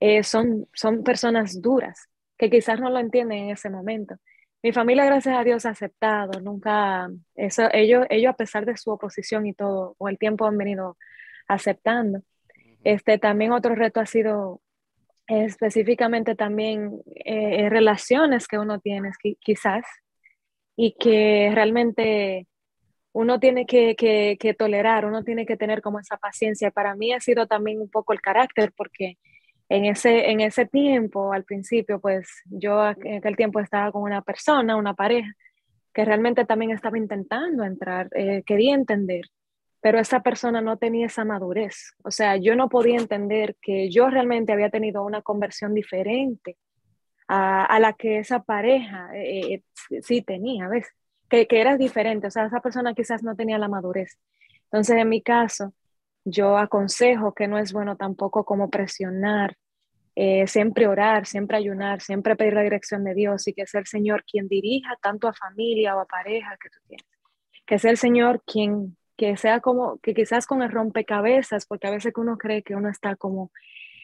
eh, 0.00 0.24
son, 0.24 0.68
son 0.74 1.04
personas 1.04 1.62
duras 1.62 2.08
que 2.36 2.50
quizás 2.50 2.80
no 2.80 2.90
lo 2.90 2.98
entienden 2.98 3.44
en 3.44 3.50
ese 3.50 3.70
momento. 3.70 4.16
Mi 4.64 4.72
familia, 4.72 5.04
gracias 5.04 5.36
a 5.36 5.44
Dios, 5.44 5.64
ha 5.64 5.70
aceptado, 5.70 6.40
nunca, 6.40 7.08
eso, 7.36 7.68
ellos, 7.72 8.06
ellos 8.10 8.30
a 8.30 8.36
pesar 8.36 8.66
de 8.66 8.76
su 8.76 8.90
oposición 8.90 9.46
y 9.46 9.54
todo, 9.54 9.94
o 9.98 10.08
el 10.08 10.18
tiempo 10.18 10.46
han 10.46 10.58
venido 10.58 10.96
aceptando. 11.46 12.22
Este, 12.82 13.18
también 13.18 13.52
otro 13.52 13.76
reto 13.76 14.00
ha 14.00 14.06
sido 14.06 14.60
específicamente 15.28 16.34
también 16.34 17.00
eh, 17.24 17.68
relaciones 17.70 18.48
que 18.48 18.58
uno 18.58 18.80
tiene 18.80 19.10
quizás 19.40 19.84
y 20.76 20.96
que 20.98 21.50
realmente 21.54 22.48
uno 23.12 23.38
tiene 23.40 23.66
que, 23.66 23.94
que, 23.96 24.54
tolerar, 24.54 25.04
uno 25.06 25.22
tiene 25.22 25.46
que 25.46 25.56
tener 25.56 25.82
como 25.82 26.00
esa 26.00 26.16
paciencia. 26.16 26.70
Para 26.70 26.94
mí 26.94 27.12
ha 27.12 27.20
sido 27.20 27.46
también 27.46 27.80
un 27.80 27.90
poco 27.90 28.12
el 28.12 28.20
carácter 28.20 28.72
porque 28.76 29.18
en 29.68 29.84
ese, 29.84 30.30
en 30.30 30.40
ese 30.40 30.66
tiempo, 30.66 31.32
al 31.32 31.44
principio, 31.44 32.00
pues 32.00 32.28
yo 32.46 32.88
en 33.04 33.16
aquel 33.18 33.36
tiempo 33.36 33.60
estaba 33.60 33.92
con 33.92 34.02
una 34.02 34.22
persona, 34.22 34.76
una 34.76 34.94
pareja, 34.94 35.30
que 35.92 36.04
realmente 36.04 36.44
también 36.44 36.70
estaba 36.70 36.98
intentando 36.98 37.64
entrar, 37.64 38.08
eh, 38.14 38.42
quería 38.46 38.74
entender 38.74 39.26
pero 39.82 39.98
esa 39.98 40.20
persona 40.22 40.60
no 40.60 40.78
tenía 40.78 41.06
esa 41.06 41.24
madurez. 41.24 41.96
O 42.04 42.12
sea, 42.12 42.36
yo 42.36 42.54
no 42.54 42.68
podía 42.68 42.98
entender 42.98 43.56
que 43.60 43.90
yo 43.90 44.08
realmente 44.08 44.52
había 44.52 44.70
tenido 44.70 45.04
una 45.04 45.22
conversión 45.22 45.74
diferente 45.74 46.56
a, 47.26 47.78
la 47.80 47.92
que 47.94 48.18
esa 48.18 48.44
pareja 48.44 49.10
eh, 49.14 49.54
eh, 49.90 50.00
sí 50.02 50.22
tenía, 50.22 50.68
¿ves? 50.68 50.86
Que, 51.32 51.46
que, 51.46 51.62
era 51.62 51.78
diferente. 51.78 52.26
O 52.26 52.30
sea, 52.30 52.44
esa 52.44 52.60
persona 52.60 52.92
quizás 52.92 53.22
no 53.22 53.34
tenía 53.34 53.56
la 53.56 53.66
madurez. 53.66 54.18
Entonces, 54.64 54.96
en 54.96 55.08
mi 55.08 55.22
caso, 55.22 55.72
yo 56.26 56.58
aconsejo 56.58 57.32
que 57.32 57.48
no 57.48 57.56
es 57.56 57.72
bueno 57.72 57.96
tampoco 57.96 58.44
como 58.44 58.68
presionar, 58.68 59.56
eh, 60.14 60.46
siempre 60.46 60.86
orar, 60.86 61.24
siempre 61.24 61.56
ayunar, 61.56 62.02
siempre 62.02 62.36
pedir 62.36 62.52
la 62.52 62.60
dirección 62.60 63.02
de 63.02 63.14
Dios 63.14 63.48
y 63.48 63.54
que 63.54 63.66
sea 63.66 63.80
el 63.80 63.86
Señor 63.86 64.24
quien 64.30 64.46
dirija 64.46 64.94
tanto 65.00 65.26
a 65.26 65.32
familia 65.32 65.96
o 65.96 66.00
a 66.00 66.04
pareja 66.04 66.58
que 66.60 66.68
tú 66.68 66.78
tienes. 66.86 67.06
Que 67.64 67.78
sea 67.78 67.90
el 67.90 67.96
Señor 67.96 68.42
quien 68.44 68.98
que 69.16 69.36
sea 69.38 69.60
como, 69.60 69.98
que 70.00 70.12
quizás 70.14 70.46
con 70.46 70.62
el 70.62 70.70
rompecabezas, 70.70 71.64
porque 71.66 71.86
a 71.86 71.92
veces 71.92 72.12
uno 72.16 72.36
cree 72.36 72.62
que 72.62 72.74
uno 72.74 72.90
está 72.90 73.16
como 73.16 73.52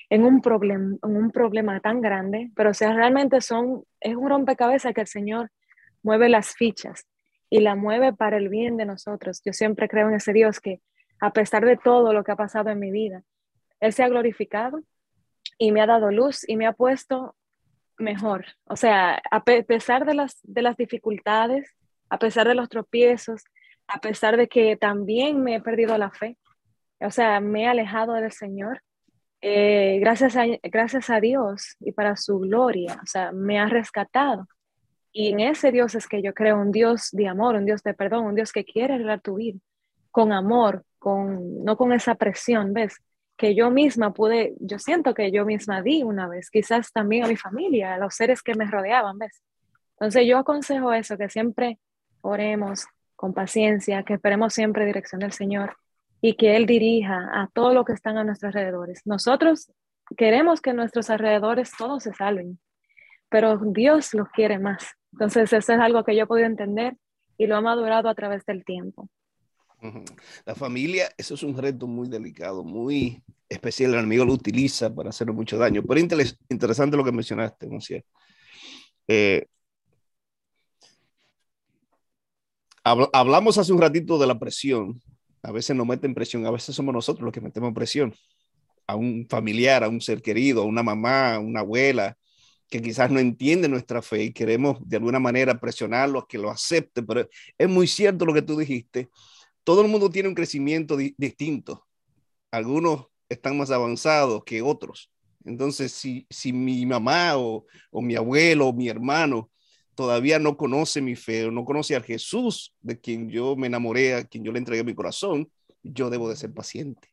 en 0.08 0.24
un, 0.24 0.40
problema 0.40 0.96
en 1.02 1.16
un 1.16 1.30
problema 1.30 1.80
tan 1.80 2.00
grande, 2.00 2.50
pero 2.54 2.70
o 2.70 2.74
sea, 2.74 2.94
realmente 2.94 3.42
son, 3.42 3.84
es 4.00 4.16
un 4.16 4.30
rompecabezas 4.30 4.94
que 4.94 5.02
el 5.02 5.06
Señor 5.08 5.50
mueve 6.02 6.30
las 6.30 6.54
fichas 6.54 7.06
y 7.50 7.61
la 7.61 7.74
mueve 7.74 8.12
para 8.12 8.37
el 8.37 8.48
bien 8.48 8.76
de 8.76 8.84
nosotros. 8.84 9.40
Yo 9.44 9.52
siempre 9.52 9.88
creo 9.88 10.08
en 10.08 10.14
ese 10.14 10.32
Dios 10.32 10.61
que 10.61 10.80
a 11.20 11.32
pesar 11.32 11.64
de 11.64 11.76
todo 11.76 12.12
lo 12.12 12.24
que 12.24 12.32
ha 12.32 12.37
pasado 12.37 12.70
en 12.70 12.78
mi 12.78 12.90
vida, 12.90 13.22
Él 13.80 13.92
se 13.92 14.02
ha 14.02 14.08
glorificado 14.08 14.80
y 15.58 15.72
me 15.72 15.80
ha 15.80 15.87
dado 15.87 16.11
luz 16.11 16.48
y 16.48 16.56
me 16.56 16.66
ha 16.66 16.72
puesto 16.72 17.34
mejor. 17.98 18.46
O 18.64 18.76
sea, 18.76 19.20
a 19.30 19.44
pesar 19.44 20.04
de 20.04 20.14
las, 20.14 20.38
de 20.42 20.62
las 20.62 20.76
dificultades, 20.76 21.74
a 22.11 22.18
pesar 22.18 22.46
de 22.46 22.54
los 22.54 22.68
tropiezos, 22.68 23.42
a 23.87 24.00
pesar 24.00 24.37
de 24.37 24.48
que 24.48 24.76
también 24.76 25.42
me 25.42 25.56
he 25.56 25.61
perdido 25.61 25.96
la 25.98 26.11
fe, 26.11 26.37
o 27.00 27.11
sea, 27.11 27.40
me 27.40 27.64
he 27.64 27.66
alejado 27.66 28.14
del 28.14 28.32
Señor, 28.32 28.82
eh, 29.40 29.98
gracias, 30.00 30.37
a, 30.37 30.44
gracias 30.64 31.11
a 31.11 31.20
Dios 31.20 31.76
y 31.80 31.92
para 31.92 32.16
su 32.16 32.40
gloria, 32.40 32.98
o 33.02 33.06
sea, 33.06 33.32
me 33.32 33.58
ha 33.58 33.66
rescatado. 33.66 34.48
Y 35.12 35.31
en 35.31 35.40
ese 35.40 35.73
Dios 35.73 35.94
es 35.94 36.07
que 36.07 36.23
yo 36.23 36.35
creo, 36.35 36.61
un 36.61 36.71
Dios 36.71 37.09
de 37.12 37.29
amor, 37.29 37.57
un 37.57 37.64
Dios 37.64 37.83
de 37.83 37.94
perdón, 37.94 38.27
un 38.27 38.35
Dios 38.35 38.53
que 38.53 38.64
quiere 38.64 38.94
arreglar 38.94 39.21
tu 39.21 39.37
vida 39.37 39.59
con 40.11 40.33
amor, 40.33 40.85
con, 40.99 41.64
no 41.64 41.77
con 41.77 41.92
esa 41.92 42.14
presión, 42.14 42.73
¿ves? 42.73 42.97
Que 43.37 43.55
yo 43.55 43.71
misma 43.71 44.12
pude, 44.12 44.55
yo 44.59 44.79
siento 44.79 45.14
que 45.14 45.31
yo 45.31 45.44
misma 45.44 45.83
di 45.83 46.03
una 46.03 46.27
vez, 46.29 46.51
quizás 46.51 46.92
también 46.92 47.25
a 47.25 47.29
mi 47.29 47.37
familia, 47.37 47.94
a 47.94 47.99
los 47.99 48.14
seres 48.14 48.42
que 48.42 48.55
me 48.55 48.66
rodeaban, 48.66 49.18
¿ves? 49.18 49.42
Entonces 49.92 50.27
yo 50.27 50.38
aconsejo 50.38 50.92
eso, 50.92 51.16
que 51.16 51.29
siempre 51.29 51.79
oremos, 52.21 52.87
con 53.18 53.35
paciencia, 53.35 54.05
que 54.05 54.14
esperemos 54.14 54.55
siempre 54.55 54.87
dirección 54.87 55.21
del 55.21 55.33
Señor 55.33 55.77
y 56.21 56.35
que 56.35 56.55
Él 56.55 56.66
dirija 56.66 57.29
a 57.33 57.49
todo 57.53 57.75
lo 57.75 57.85
que 57.85 57.92
están 57.92 58.16
a 58.16 58.23
nuestros 58.23 58.55
alrededores. 58.55 59.03
Nosotros 59.07 59.73
queremos 60.16 60.61
que 60.61 60.73
nuestros 60.73 61.11
alrededores 61.11 61.73
todos 61.77 62.05
se 62.05 62.14
salven, 62.14 62.61
pero 63.29 63.59
Dios 63.59 64.14
los 64.14 64.29
quiere 64.29 64.61
más. 64.61 64.97
Entonces 65.18 65.52
eso 65.52 65.72
es 65.72 65.81
algo 65.81 66.04
que 66.04 66.14
yo 66.14 66.22
he 66.22 66.26
podido 66.28 66.46
entender 66.46 66.96
y 67.37 67.48
lo 67.48 67.57
ha 67.57 67.61
madurado 67.61 68.09
a 68.09 68.14
través 68.14 68.46
del 68.46 68.64
tiempo. 68.64 69.11
La 70.44 70.54
familia, 70.54 71.09
eso 71.18 71.35
es 71.35 71.42
un 71.42 71.59
reto 71.59 71.88
muy 71.88 72.09
delicado, 72.09 72.62
muy 72.62 73.20
especial. 73.48 73.94
El 73.94 73.98
enemigo 73.98 74.24
lo 74.24 74.35
utiliza 74.35 74.94
para 74.94 75.11
hacer 75.11 75.33
mucho 75.33 75.59
daño. 75.59 75.83
Pero 75.83 75.98
interesante 76.48 76.96
lo 76.96 77.02
que 77.02 77.11
mencionaste, 77.11 77.66
¿no 77.66 77.79
es 77.79 77.90
eh, 79.08 79.46
hablamos 82.85 83.58
hace 83.58 83.73
un 83.73 83.81
ratito 83.81 84.19
de 84.19 84.27
la 84.29 84.38
presión. 84.38 85.02
A 85.42 85.50
veces 85.50 85.75
nos 85.75 85.87
meten 85.87 86.14
presión, 86.14 86.46
a 86.46 86.52
veces 86.52 86.77
somos 86.77 86.94
nosotros 86.94 87.25
los 87.25 87.33
que 87.33 87.40
metemos 87.40 87.75
presión 87.75 88.14
a 88.87 88.94
un 88.94 89.27
familiar, 89.29 89.83
a 89.83 89.88
un 89.88 90.00
ser 90.00 90.23
querido, 90.23 90.62
a 90.62 90.64
una 90.64 90.85
mamá, 90.85 91.35
a 91.35 91.38
una 91.40 91.60
abuela, 91.60 92.16
que 92.69 92.83
quizás 92.83 93.10
no 93.10 93.19
entiende 93.19 93.69
nuestra 93.69 94.02
fe 94.02 94.25
y 94.25 94.33
queremos 94.33 94.79
de 94.87 94.96
alguna 94.96 95.19
manera 95.19 95.58
presionarlo 95.58 96.21
a 96.21 96.29
que 96.29 96.38
lo 96.38 96.50
acepte, 96.50 97.02
pero 97.02 97.29
es 97.56 97.69
muy 97.69 97.87
cierto 97.87 98.27
lo 98.27 98.35
que 98.35 98.42
tú 98.42 98.56
dijiste. 98.56 99.08
Todo 99.64 99.83
el 99.83 99.88
mundo 99.88 100.10
tiene 100.10 100.29
un 100.29 100.35
crecimiento 100.35 100.96
distinto. 100.96 101.87
Algunos 102.50 103.06
están 103.29 103.56
más 103.58 103.71
avanzados 103.71 104.44
que 104.44 104.62
otros. 104.62 105.10
Entonces, 105.44 105.92
si, 105.92 106.27
si 106.29 106.52
mi 106.52 106.85
mamá 106.87 107.37
o, 107.37 107.66
o 107.90 108.02
mi 108.02 108.16
abuelo 108.16 108.69
o 108.69 108.73
mi 108.73 108.88
hermano 108.88 109.50
todavía 109.94 110.38
no 110.38 110.56
conoce 110.56 111.00
mi 111.00 111.16
fe, 111.16 111.50
no 111.50 111.64
conoce 111.64 111.96
a 111.96 112.00
Jesús 112.00 112.75
de 112.81 113.00
quien 113.00 113.29
yo 113.31 113.56
me 113.56 113.66
enamoré, 113.66 114.14
a 114.14 114.25
quien 114.25 114.44
yo 114.44 114.52
le 114.52 114.58
entregué 114.58 114.85
mi 114.85 114.94
corazón, 114.94 115.50
yo 115.83 116.08
debo 116.10 116.29
de 116.29 116.37
ser 116.37 116.52
paciente. 116.52 117.08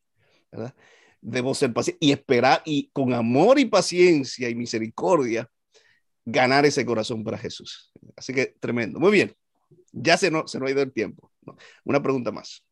Debo 1.20 1.54
ser 1.54 1.72
paciente 1.72 2.04
y 2.04 2.12
esperar 2.12 2.62
y 2.64 2.88
con 2.92 3.12
amor 3.12 3.58
y 3.58 3.64
paciencia 3.64 4.48
y 4.48 4.54
misericordia 4.54 5.50
ganar 6.24 6.66
ese 6.66 6.84
corazón 6.84 7.24
para 7.24 7.38
Jesús. 7.38 7.92
Así 8.16 8.32
que 8.32 8.54
tremendo. 8.60 8.98
Muy 8.98 9.12
bien. 9.12 9.34
Ya 9.92 10.16
se 10.16 10.30
nos, 10.30 10.50
se 10.50 10.58
ha 10.58 10.70
ido 10.70 10.82
el 10.82 10.92
tiempo. 10.92 11.30
Una 11.84 12.02
pregunta 12.02 12.32
más. 12.32 12.62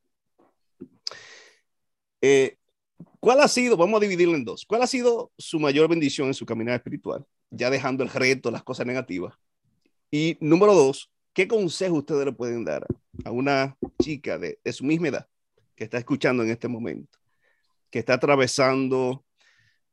Eh, 2.20 2.58
¿Cuál 3.20 3.40
ha 3.40 3.48
sido, 3.48 3.76
vamos 3.76 3.98
a 3.98 4.04
dividirlo 4.04 4.34
en 4.34 4.44
dos, 4.44 4.64
cuál 4.66 4.82
ha 4.82 4.86
sido 4.86 5.32
su 5.38 5.58
mayor 5.58 5.88
bendición 5.88 6.28
en 6.28 6.34
su 6.34 6.46
caminar 6.46 6.74
espiritual? 6.74 7.24
Ya 7.50 7.70
dejando 7.70 8.02
el 8.02 8.10
reto, 8.10 8.50
las 8.50 8.62
cosas 8.62 8.86
negativas. 8.86 9.34
Y 10.10 10.36
número 10.40 10.74
dos, 10.74 11.10
¿qué 11.32 11.48
consejo 11.48 11.96
ustedes 11.96 12.24
le 12.24 12.32
pueden 12.32 12.64
dar 12.64 12.86
a 13.24 13.30
una 13.30 13.76
chica 14.02 14.38
de, 14.38 14.58
de 14.62 14.72
su 14.72 14.84
misma 14.84 15.08
edad 15.08 15.28
que 15.74 15.84
está 15.84 15.98
escuchando 15.98 16.42
en 16.42 16.50
este 16.50 16.68
momento, 16.68 17.18
que 17.94 18.00
está 18.00 18.14
atravesando 18.14 19.24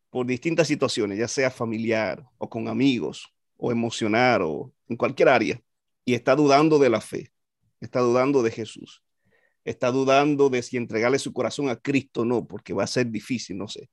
por 0.09 0.25
distintas 0.25 0.67
situaciones, 0.67 1.19
ya 1.19 1.27
sea 1.27 1.51
familiar 1.51 2.25
o 2.39 2.49
con 2.49 2.67
amigos 2.67 3.31
o 3.57 3.71
emocional 3.71 4.41
o 4.41 4.73
en 4.89 4.97
cualquier 4.97 5.29
área, 5.29 5.61
y 6.03 6.15
está 6.15 6.35
dudando 6.35 6.79
de 6.79 6.89
la 6.89 6.99
fe, 6.99 7.31
está 7.79 7.99
dudando 7.99 8.41
de 8.41 8.49
Jesús, 8.49 9.03
está 9.63 9.91
dudando 9.91 10.49
de 10.49 10.63
si 10.63 10.77
entregarle 10.77 11.19
su 11.19 11.31
corazón 11.31 11.69
a 11.69 11.75
Cristo 11.75 12.21
o 12.21 12.25
no, 12.25 12.47
porque 12.47 12.73
va 12.73 12.85
a 12.85 12.87
ser 12.87 13.05
difícil, 13.05 13.59
no 13.59 13.67
sé. 13.67 13.87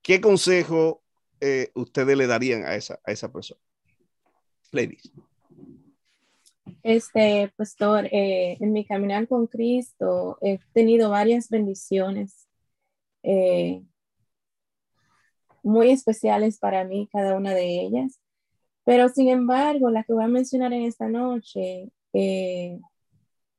¿Qué 0.00 0.22
consejo 0.22 1.02
eh, 1.38 1.70
ustedes 1.74 2.16
le 2.16 2.26
darían 2.26 2.64
a 2.64 2.76
esa, 2.76 2.98
a 3.04 3.12
esa 3.12 3.30
persona? 3.30 3.60
Ladies. 4.72 5.12
Este, 6.82 7.52
pastor, 7.56 8.06
eh, 8.06 8.56
en 8.58 8.72
mi 8.72 8.86
caminar 8.86 9.28
con 9.28 9.46
Cristo 9.46 10.38
he 10.40 10.58
tenido 10.72 11.10
varias 11.10 11.50
bendiciones 11.50 12.47
eh, 13.22 13.82
muy 15.62 15.90
especiales 15.90 16.58
para 16.58 16.84
mí, 16.84 17.08
cada 17.12 17.36
una 17.36 17.54
de 17.54 17.80
ellas. 17.82 18.20
Pero 18.84 19.08
sin 19.08 19.28
embargo, 19.28 19.90
la 19.90 20.04
que 20.04 20.14
voy 20.14 20.24
a 20.24 20.28
mencionar 20.28 20.72
en 20.72 20.82
esta 20.82 21.08
noche 21.08 21.92
eh, 22.14 22.80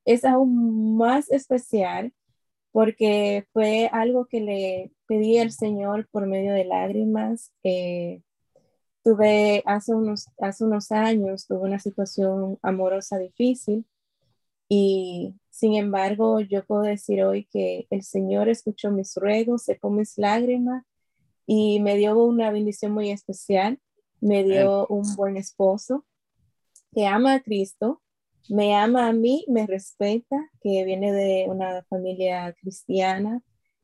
es 0.06 0.26
aún 0.26 0.98
más 0.98 1.32
especial 1.32 2.14
porque 2.72 3.48
fue 3.54 3.90
algo 3.92 4.26
que 4.28 4.42
le 4.42 4.92
pedí 5.08 5.40
al 5.40 5.52
Señor 5.52 6.08
por 6.12 6.28
medio 6.28 6.54
de 6.54 6.66
lágrimas. 6.66 7.52
Eh, 7.64 8.22
tuve 9.04 9.64
hace 9.66 9.94
unos, 9.96 10.28
hace 10.40 10.64
unos 10.66 10.92
años, 10.92 11.48
tuve 11.48 11.60
una 11.62 11.80
situación 11.80 12.60
amorosa 12.62 13.18
difícil 13.20 13.86
y 14.70 15.36
sin 15.60 15.76
embargo 15.76 16.40
yo 16.40 16.66
puedo 16.66 16.84
decir 16.84 17.24
hoy 17.24 17.46
que 17.46 17.88
el 17.90 18.04
Señor 18.04 18.50
escuchó 18.50 18.92
mis 18.92 19.16
ruegos, 19.16 19.64
secó 19.64 19.90
mis 19.90 20.18
lágrimas 20.18 20.86
y 21.46 21.80
me 21.80 21.98
dio 21.98 22.18
una 22.24 22.52
bendición 22.52 22.92
muy 22.94 23.10
especial 23.12 23.80
me 24.22 24.44
dio 24.44 24.88
un 24.88 25.16
buen 25.16 25.38
esposo 25.38 26.06
que 26.92 27.06
ama 27.06 27.36
a 27.36 27.40
Cristo, 27.42 28.02
me 28.50 28.76
ama 28.76 29.08
a 29.08 29.14
mí, 29.14 29.46
me 29.48 29.68
respeta, 29.68 30.50
que 30.62 30.84
viene 30.84 31.14
de 31.14 31.46
una 31.48 31.84
familia 31.84 32.54
cristiana 32.60 33.42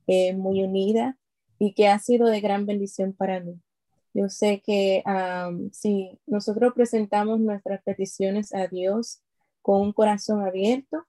eh, 0.07 0.35
muy 0.35 0.63
unida 0.63 1.17
y 1.59 1.73
que 1.73 1.87
ha 1.87 1.99
sido 1.99 2.27
de 2.27 2.41
gran 2.41 2.65
bendición 2.65 3.13
para 3.13 3.39
mí. 3.39 3.61
Yo 4.13 4.29
sé 4.29 4.61
que 4.65 5.03
si 5.71 6.19
nosotros 6.25 6.73
presentamos 6.73 7.39
nuestras 7.39 7.83
peticiones 7.83 8.53
a 8.53 8.67
Dios 8.67 9.21
con 9.61 9.81
un 9.81 9.93
corazón 9.93 10.41
abierto, 10.41 11.05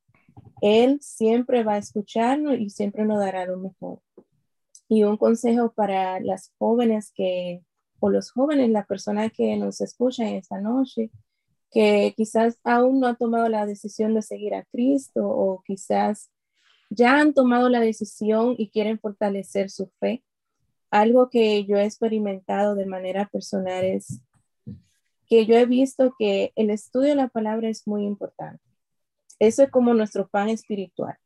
Él 0.60 0.98
siempre 1.00 1.64
va 1.64 1.74
a 1.74 1.78
escucharnos 1.78 2.58
y 2.58 2.70
siempre 2.70 3.04
nos 3.04 3.18
dará 3.18 3.46
lo 3.46 3.58
mejor. 3.58 4.00
Y 4.88 5.04
un 5.04 5.16
consejo 5.16 5.72
para 5.72 6.20
las 6.20 6.52
jóvenes 6.58 7.12
que 7.14 7.62
o 7.98 8.10
los 8.10 8.30
jóvenes, 8.30 8.70
la 8.70 8.84
persona 8.86 9.30
que 9.30 9.56
nos 9.56 9.80
escuchan 9.80 10.28
esta 10.28 10.60
noche, 10.60 11.10
que 11.70 12.14
quizás 12.16 12.58
aún 12.64 13.00
no 13.00 13.06
ha 13.06 13.14
tomado 13.14 13.48
la 13.48 13.66
decisión 13.66 14.14
de 14.14 14.22
seguir 14.22 14.54
a 14.54 14.64
Cristo 14.64 15.26
o 15.26 15.62
quizás 15.64 16.30
ya 16.90 17.18
han 17.18 17.34
tomado 17.34 17.68
la 17.68 17.80
decisión 17.80 18.54
y 18.58 18.70
quieren 18.70 18.98
fortalecer 18.98 19.70
su 19.70 19.90
fe. 19.98 20.22
Algo 20.90 21.30
que 21.30 21.64
yo 21.64 21.76
he 21.76 21.84
experimentado 21.84 22.74
de 22.74 22.86
manera 22.86 23.28
personal 23.28 23.84
es 23.84 24.20
que 25.26 25.44
yo 25.46 25.56
he 25.56 25.66
visto 25.66 26.14
que 26.18 26.52
el 26.54 26.70
estudio 26.70 27.10
de 27.10 27.16
la 27.16 27.28
palabra 27.28 27.68
es 27.68 27.86
muy 27.86 28.04
importante. 28.04 28.62
Eso 29.38 29.62
es 29.62 29.70
como 29.70 29.94
nuestro 29.94 30.28
pan 30.28 30.48
espiritual. 30.48 31.16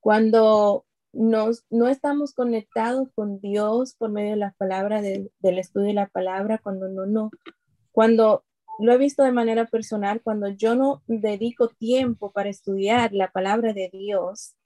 Cuando 0.00 0.86
no 1.14 1.88
estamos 1.88 2.34
conectados 2.34 3.08
con 3.14 3.40
Dios 3.40 3.94
por 3.96 4.10
medio 4.10 4.30
de 4.30 4.36
la 4.36 4.52
palabra, 4.58 5.00
del 5.00 5.30
estudio 5.58 5.88
de 5.88 5.94
la 5.94 6.08
palabra, 6.08 6.58
cuando 6.58 6.88
no, 6.88 7.06
no, 7.06 7.30
cuando 7.92 8.44
lo 8.80 8.92
he 8.92 8.98
visto 8.98 9.22
de 9.22 9.32
manera 9.32 9.66
personal, 9.66 10.20
cuando 10.22 10.48
yo 10.48 10.74
no 10.74 11.02
dedico 11.06 11.68
tiempo 11.68 12.32
para 12.32 12.48
estudiar 12.48 13.12
la 13.12 13.30
palabra 13.30 13.72
de 13.72 13.90
Dios, 13.92 14.56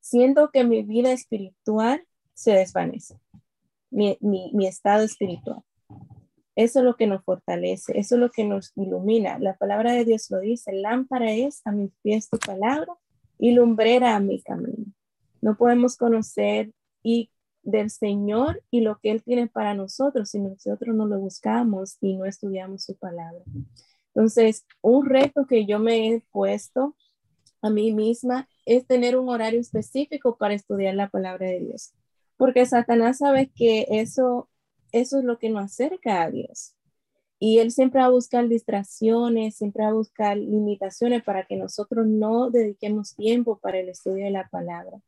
siento 0.00 0.50
que 0.50 0.64
mi 0.64 0.82
vida 0.82 1.12
espiritual 1.12 2.06
se 2.34 2.52
desvanece, 2.52 3.18
mi, 3.90 4.16
mi 4.20 4.66
estado 4.66 5.02
espiritual. 5.02 5.62
Eso 6.58 6.80
es 6.80 6.84
lo 6.84 6.96
que 6.96 7.06
nos 7.06 7.22
fortalece, 7.22 7.96
eso 7.96 8.16
es 8.16 8.20
lo 8.20 8.30
que 8.32 8.42
nos 8.42 8.72
ilumina. 8.74 9.38
La 9.38 9.56
palabra 9.56 9.92
de 9.92 10.04
Dios 10.04 10.28
lo 10.28 10.40
dice, 10.40 10.72
lámpara 10.72 11.30
es 11.30 11.64
a 11.64 11.70
mis 11.70 11.92
pies 12.02 12.28
tu 12.28 12.36
palabra 12.36 12.92
y 13.38 13.52
lumbrera 13.52 14.16
a 14.16 14.18
mi 14.18 14.42
camino. 14.42 14.86
No 15.40 15.56
podemos 15.56 15.96
conocer 15.96 16.72
y 17.00 17.30
del 17.62 17.90
Señor 17.90 18.64
y 18.72 18.80
lo 18.80 18.98
que 18.98 19.12
Él 19.12 19.22
tiene 19.22 19.46
para 19.46 19.74
nosotros 19.74 20.30
si 20.30 20.40
nosotros 20.40 20.96
no 20.96 21.06
lo 21.06 21.20
buscamos 21.20 21.96
y 22.00 22.16
no 22.16 22.24
estudiamos 22.24 22.82
su 22.82 22.96
palabra. 22.96 23.44
Entonces, 24.12 24.66
un 24.80 25.06
reto 25.06 25.46
que 25.46 25.64
yo 25.64 25.78
me 25.78 26.08
he 26.08 26.24
puesto 26.32 26.96
a 27.62 27.70
mí 27.70 27.92
misma 27.92 28.48
es 28.66 28.84
tener 28.84 29.16
un 29.16 29.28
horario 29.28 29.60
específico 29.60 30.36
para 30.36 30.54
estudiar 30.54 30.96
la 30.96 31.08
palabra 31.08 31.46
de 31.46 31.60
Dios, 31.60 31.92
porque 32.36 32.66
Satanás 32.66 33.18
sabe 33.18 33.52
que 33.54 33.86
eso, 33.90 34.48
eso 34.92 35.18
es 35.18 35.24
lo 35.24 35.38
que 35.38 35.50
nos 35.50 35.64
acerca 35.64 36.22
a 36.22 36.30
Dios. 36.30 36.74
Y 37.40 37.58
él 37.58 37.70
siempre 37.70 38.00
va 38.00 38.06
a 38.06 38.10
buscar 38.10 38.48
distracciones, 38.48 39.56
siempre 39.56 39.84
va 39.84 39.90
a 39.90 39.94
buscar 39.94 40.36
limitaciones 40.36 41.22
para 41.22 41.44
que 41.44 41.56
nosotros 41.56 42.06
no 42.06 42.50
dediquemos 42.50 43.14
tiempo 43.14 43.58
para 43.58 43.78
el 43.78 43.88
estudio 43.88 44.24
de 44.24 44.30
la 44.32 44.48
palabra. 44.48 45.00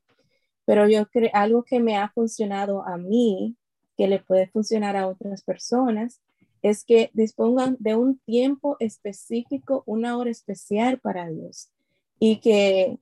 Pero 0.65 0.89
yo 0.89 1.07
creo, 1.07 1.31
algo 1.33 1.65
que 1.65 1.81
me 1.81 1.97
ha 1.97 2.09
funcionado 2.11 2.87
a 2.87 2.97
mí, 2.97 3.57
que 3.97 4.07
le 4.07 4.21
puede 4.21 4.47
funcionar 4.47 4.97
a 4.97 5.09
otras 5.09 5.43
personas, 5.43 6.21
es 6.63 6.85
que 6.85 7.11
dispongan 7.15 7.77
de 7.81 7.97
un 7.97 8.19
tiempo 8.19 8.77
específico, 8.79 9.83
una 9.87 10.17
hora 10.17 10.31
especial 10.31 11.01
para 11.01 11.29
Dios. 11.29 11.71
Y 12.21 12.37
que 12.37 12.99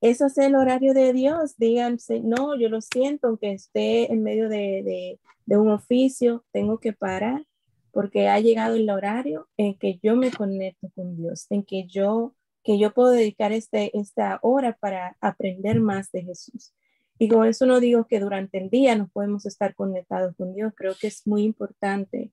eso 0.00 0.26
es 0.26 0.38
el 0.38 0.54
horario 0.54 0.94
de 0.94 1.12
Dios. 1.12 1.56
Díganse, 1.58 2.20
no, 2.20 2.58
yo 2.58 2.68
lo 2.68 2.80
siento, 2.80 3.28
aunque 3.28 3.52
esté 3.52 4.12
en 4.12 4.22
medio 4.22 4.48
de, 4.48 5.18
de, 5.46 5.56
un 5.58 5.70
oficio, 5.70 6.44
tengo 6.52 6.78
que 6.78 6.92
parar 6.92 7.44
porque 7.92 8.28
ha 8.28 8.38
llegado 8.38 8.76
el 8.76 8.88
horario 8.88 9.48
en 9.56 9.76
que 9.76 9.98
yo 10.02 10.14
me 10.14 10.30
conecto 10.30 10.88
con 10.94 11.16
Dios, 11.16 11.46
en 11.50 11.64
que 11.64 11.86
yo, 11.88 12.34
que 12.62 12.78
yo 12.78 12.92
puedo 12.92 13.10
dedicar 13.10 13.52
este, 13.52 13.96
esta 13.98 14.38
hora 14.42 14.76
para 14.80 15.16
aprender 15.20 15.80
más 15.80 16.12
de 16.12 16.22
Jesús. 16.22 16.72
Y 17.18 17.28
con 17.28 17.46
eso 17.46 17.66
no 17.66 17.80
digo 17.80 18.06
que 18.06 18.20
durante 18.20 18.58
el 18.58 18.70
día 18.70 18.94
no 18.94 19.08
podemos 19.08 19.44
estar 19.44 19.74
conectados 19.74 20.36
con 20.36 20.54
Dios, 20.54 20.72
creo 20.76 20.94
que 20.98 21.08
es 21.08 21.26
muy 21.26 21.42
importante 21.42 22.30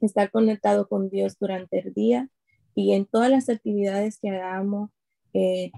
estar 0.00 0.30
conectado 0.30 0.88
con 0.88 1.08
Dios 1.08 1.38
durante 1.38 1.78
el 1.78 1.94
día 1.94 2.28
y 2.74 2.92
en 2.92 3.06
todas 3.06 3.30
las 3.30 3.48
actividades 3.48 4.18
que 4.18 4.30
hagamos, 4.30 4.90
eh, 5.32 5.72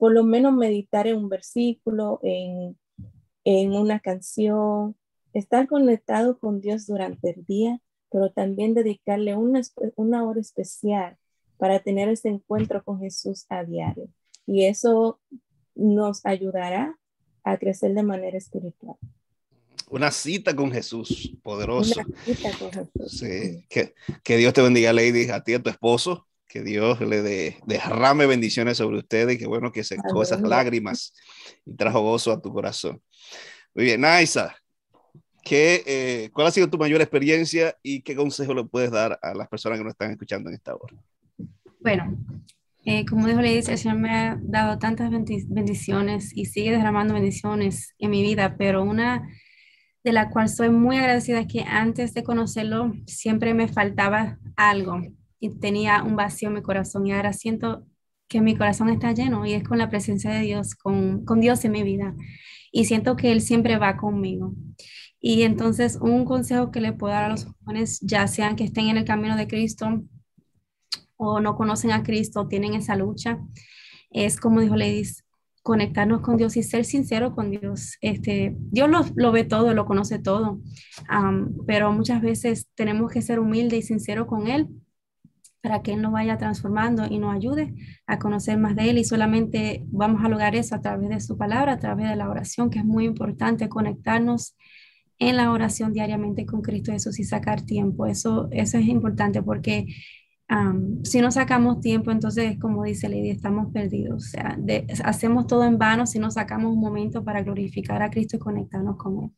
por 0.00 0.12
lo 0.12 0.24
menos 0.24 0.52
meditar 0.52 1.06
en 1.06 1.18
un 1.18 1.28
versículo, 1.28 2.18
en, 2.24 2.76
en 3.44 3.72
una 3.74 4.00
canción, 4.00 4.96
estar 5.32 5.68
conectado 5.68 6.40
con 6.40 6.60
Dios 6.60 6.88
durante 6.88 7.30
el 7.30 7.44
día 7.44 7.80
pero 8.10 8.30
también 8.30 8.74
dedicarle 8.74 9.36
una, 9.36 9.62
una 9.96 10.24
hora 10.24 10.40
especial 10.40 11.16
para 11.56 11.78
tener 11.80 12.08
ese 12.08 12.28
encuentro 12.28 12.82
con 12.82 13.00
Jesús 13.00 13.46
a 13.48 13.64
diario. 13.64 14.08
Y 14.46 14.64
eso 14.64 15.20
nos 15.74 16.24
ayudará 16.26 16.98
a 17.44 17.56
crecer 17.56 17.94
de 17.94 18.02
manera 18.02 18.36
espiritual. 18.36 18.96
Una 19.88 20.10
cita 20.10 20.54
con 20.54 20.70
Jesús, 20.70 21.32
poderoso. 21.42 22.00
Una 22.00 22.22
cita 22.24 22.50
con 22.58 22.72
Jesús. 22.72 23.18
Sí. 23.18 23.64
Que, 23.68 23.94
que, 24.22 24.36
Dios 24.36 24.52
te 24.52 24.62
bendiga, 24.62 24.92
Lady, 24.92 25.28
a 25.30 25.42
ti 25.42 25.52
y 25.52 25.54
a 25.54 25.62
tu 25.62 25.70
esposo. 25.70 26.26
Que 26.50 26.62
Dios 26.62 27.00
le 27.00 27.22
de, 27.22 27.56
derrame 27.64 28.26
bendiciones 28.26 28.78
sobre 28.78 28.98
ustedes 28.98 29.36
y 29.36 29.38
que 29.38 29.46
bueno 29.46 29.70
que 29.70 29.84
secó 29.84 30.22
esas 30.22 30.40
lágrimas 30.40 31.14
y 31.64 31.74
trajo 31.76 32.00
gozo 32.00 32.32
a 32.32 32.42
tu 32.42 32.52
corazón. 32.52 33.00
Muy 33.72 33.84
bien, 33.84 34.00
Naisa, 34.00 34.56
¿Qué, 35.44 35.82
eh, 35.86 36.30
¿Cuál 36.32 36.48
ha 36.48 36.50
sido 36.50 36.68
tu 36.68 36.76
mayor 36.76 37.00
experiencia 37.00 37.76
y 37.82 38.02
qué 38.02 38.14
consejo 38.14 38.52
le 38.52 38.64
puedes 38.64 38.90
dar 38.90 39.18
a 39.22 39.34
las 39.34 39.48
personas 39.48 39.78
que 39.78 39.84
nos 39.84 39.92
están 39.92 40.10
escuchando 40.10 40.50
en 40.50 40.56
esta 40.56 40.74
hora? 40.74 40.94
Bueno, 41.80 42.18
Eh, 42.86 43.04
como 43.04 43.26
dijo 43.26 43.42
Lady, 43.42 43.58
el 43.58 43.78
Señor 43.78 43.98
me 43.98 44.10
ha 44.10 44.38
dado 44.40 44.78
tantas 44.78 45.10
bendiciones 45.10 46.34
y 46.34 46.46
sigue 46.46 46.70
derramando 46.70 47.12
bendiciones 47.12 47.94
en 47.98 48.10
mi 48.10 48.22
vida, 48.22 48.56
pero 48.56 48.82
una 48.82 49.28
de 50.02 50.12
la 50.12 50.30
cual 50.30 50.48
soy 50.48 50.70
muy 50.70 50.96
agradecida 50.96 51.40
es 51.40 51.46
que 51.46 51.60
antes 51.60 52.14
de 52.14 52.22
conocerlo 52.22 52.94
siempre 53.06 53.52
me 53.52 53.68
faltaba 53.68 54.38
algo 54.56 55.02
y 55.40 55.48
tenía 55.58 56.02
un 56.02 56.14
vacío 56.14 56.48
en 56.48 56.54
mi 56.54 56.62
corazón 56.62 57.06
y 57.06 57.12
ahora 57.12 57.32
siento 57.32 57.86
que 58.28 58.40
mi 58.40 58.56
corazón 58.56 58.90
está 58.90 59.12
lleno 59.12 59.44
y 59.44 59.54
es 59.54 59.64
con 59.64 59.78
la 59.78 59.90
presencia 59.90 60.30
de 60.30 60.42
Dios, 60.42 60.74
con, 60.76 61.24
con 61.24 61.40
Dios 61.40 61.64
en 61.64 61.72
mi 61.72 61.82
vida 61.82 62.14
y 62.70 62.84
siento 62.84 63.16
que 63.16 63.32
Él 63.32 63.40
siempre 63.40 63.78
va 63.78 63.96
conmigo. 63.96 64.54
Y 65.20 65.42
entonces 65.42 65.98
un 66.00 66.24
consejo 66.24 66.70
que 66.70 66.80
le 66.80 66.92
puedo 66.92 67.12
dar 67.12 67.24
a 67.24 67.28
los 67.30 67.44
jóvenes, 67.44 68.00
ya 68.00 68.28
sean 68.28 68.54
que 68.54 68.64
estén 68.64 68.88
en 68.88 68.98
el 68.98 69.04
camino 69.04 69.36
de 69.36 69.48
Cristo 69.48 70.02
o 71.16 71.40
no 71.40 71.56
conocen 71.56 71.90
a 71.90 72.02
Cristo, 72.02 72.46
tienen 72.46 72.74
esa 72.74 72.96
lucha, 72.96 73.38
es 74.10 74.38
como 74.38 74.60
dijo 74.60 74.76
Ladies, 74.76 75.24
conectarnos 75.62 76.20
con 76.22 76.36
Dios 76.36 76.56
y 76.56 76.62
ser 76.62 76.84
sincero 76.84 77.34
con 77.34 77.50
Dios. 77.50 77.96
Este, 78.00 78.56
Dios 78.58 78.88
lo, 78.88 79.04
lo 79.14 79.32
ve 79.32 79.44
todo, 79.44 79.74
lo 79.74 79.84
conoce 79.84 80.18
todo, 80.18 80.60
pero 81.66 81.92
muchas 81.92 82.22
veces 82.22 82.68
tenemos 82.74 83.12
que 83.12 83.22
ser 83.22 83.40
humildes 83.40 83.80
y 83.80 83.88
sinceros 83.88 84.26
con 84.26 84.46
Él 84.48 84.68
para 85.60 85.82
que 85.82 85.92
Él 85.92 86.02
nos 86.02 86.12
vaya 86.12 86.38
transformando 86.38 87.06
y 87.06 87.18
nos 87.18 87.34
ayude 87.34 87.74
a 88.06 88.18
conocer 88.18 88.58
más 88.58 88.74
de 88.76 88.90
Él. 88.90 88.98
Y 88.98 89.04
solamente 89.04 89.84
vamos 89.88 90.24
a 90.24 90.28
lograr 90.28 90.54
eso 90.54 90.74
a 90.74 90.80
través 90.80 91.08
de 91.10 91.20
su 91.20 91.36
palabra, 91.36 91.72
a 91.74 91.78
través 91.78 92.08
de 92.08 92.16
la 92.16 92.28
oración, 92.28 92.70
que 92.70 92.78
es 92.78 92.84
muy 92.84 93.04
importante 93.04 93.68
conectarnos 93.68 94.56
en 95.18 95.36
la 95.36 95.52
oración 95.52 95.92
diariamente 95.92 96.46
con 96.46 96.62
Cristo 96.62 96.92
Jesús 96.92 97.18
y 97.20 97.24
sacar 97.24 97.62
tiempo. 97.62 98.06
Eso, 98.06 98.48
eso 98.52 98.78
es 98.78 98.86
importante 98.86 99.42
porque 99.42 99.86
si 101.04 101.20
no 101.20 101.30
sacamos 101.30 101.80
tiempo, 101.80 102.10
entonces, 102.10 102.58
como 102.58 102.82
dice 102.82 103.08
Lady, 103.08 103.30
estamos 103.30 103.72
perdidos. 103.72 104.24
O 104.24 104.28
sea, 104.28 104.58
hacemos 105.04 105.46
todo 105.46 105.64
en 105.64 105.78
vano 105.78 106.06
si 106.06 106.18
no 106.18 106.30
sacamos 106.30 106.72
un 106.72 106.80
momento 106.80 107.22
para 107.22 107.42
glorificar 107.42 108.02
a 108.02 108.10
Cristo 108.10 108.36
y 108.36 108.40
conectarnos 108.40 108.96
con 108.96 109.30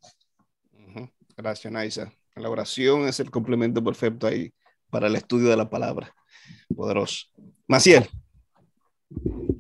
Él. 0.97 1.11
Gracias, 1.37 1.71
Naisa. 1.73 2.13
La 2.37 2.49
oración 2.49 3.09
es 3.09 3.21
el 3.21 3.31
complemento 3.31 3.85
perfecto 3.85 4.27
ahí 4.27 4.55
para 4.93 5.07
el 5.07 5.17
estudio 5.17 5.49
de 5.49 5.57
la 5.57 5.71
palabra. 5.71 6.15
Poderoso. 6.77 7.27
Maciel. 7.67 8.07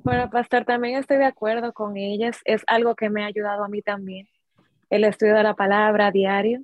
Bueno, 0.04 0.28
pastor, 0.30 0.66
también 0.66 0.98
estoy 0.98 1.16
de 1.16 1.24
acuerdo 1.24 1.72
con 1.72 1.96
ellas. 1.96 2.36
Es 2.44 2.62
algo 2.66 2.94
que 2.94 3.08
me 3.08 3.24
ha 3.24 3.26
ayudado 3.26 3.64
a 3.64 3.68
mí 3.68 3.80
también. 3.80 4.28
El 4.90 5.04
estudio 5.04 5.34
de 5.34 5.42
la 5.42 5.54
palabra 5.54 6.10
diario. 6.10 6.60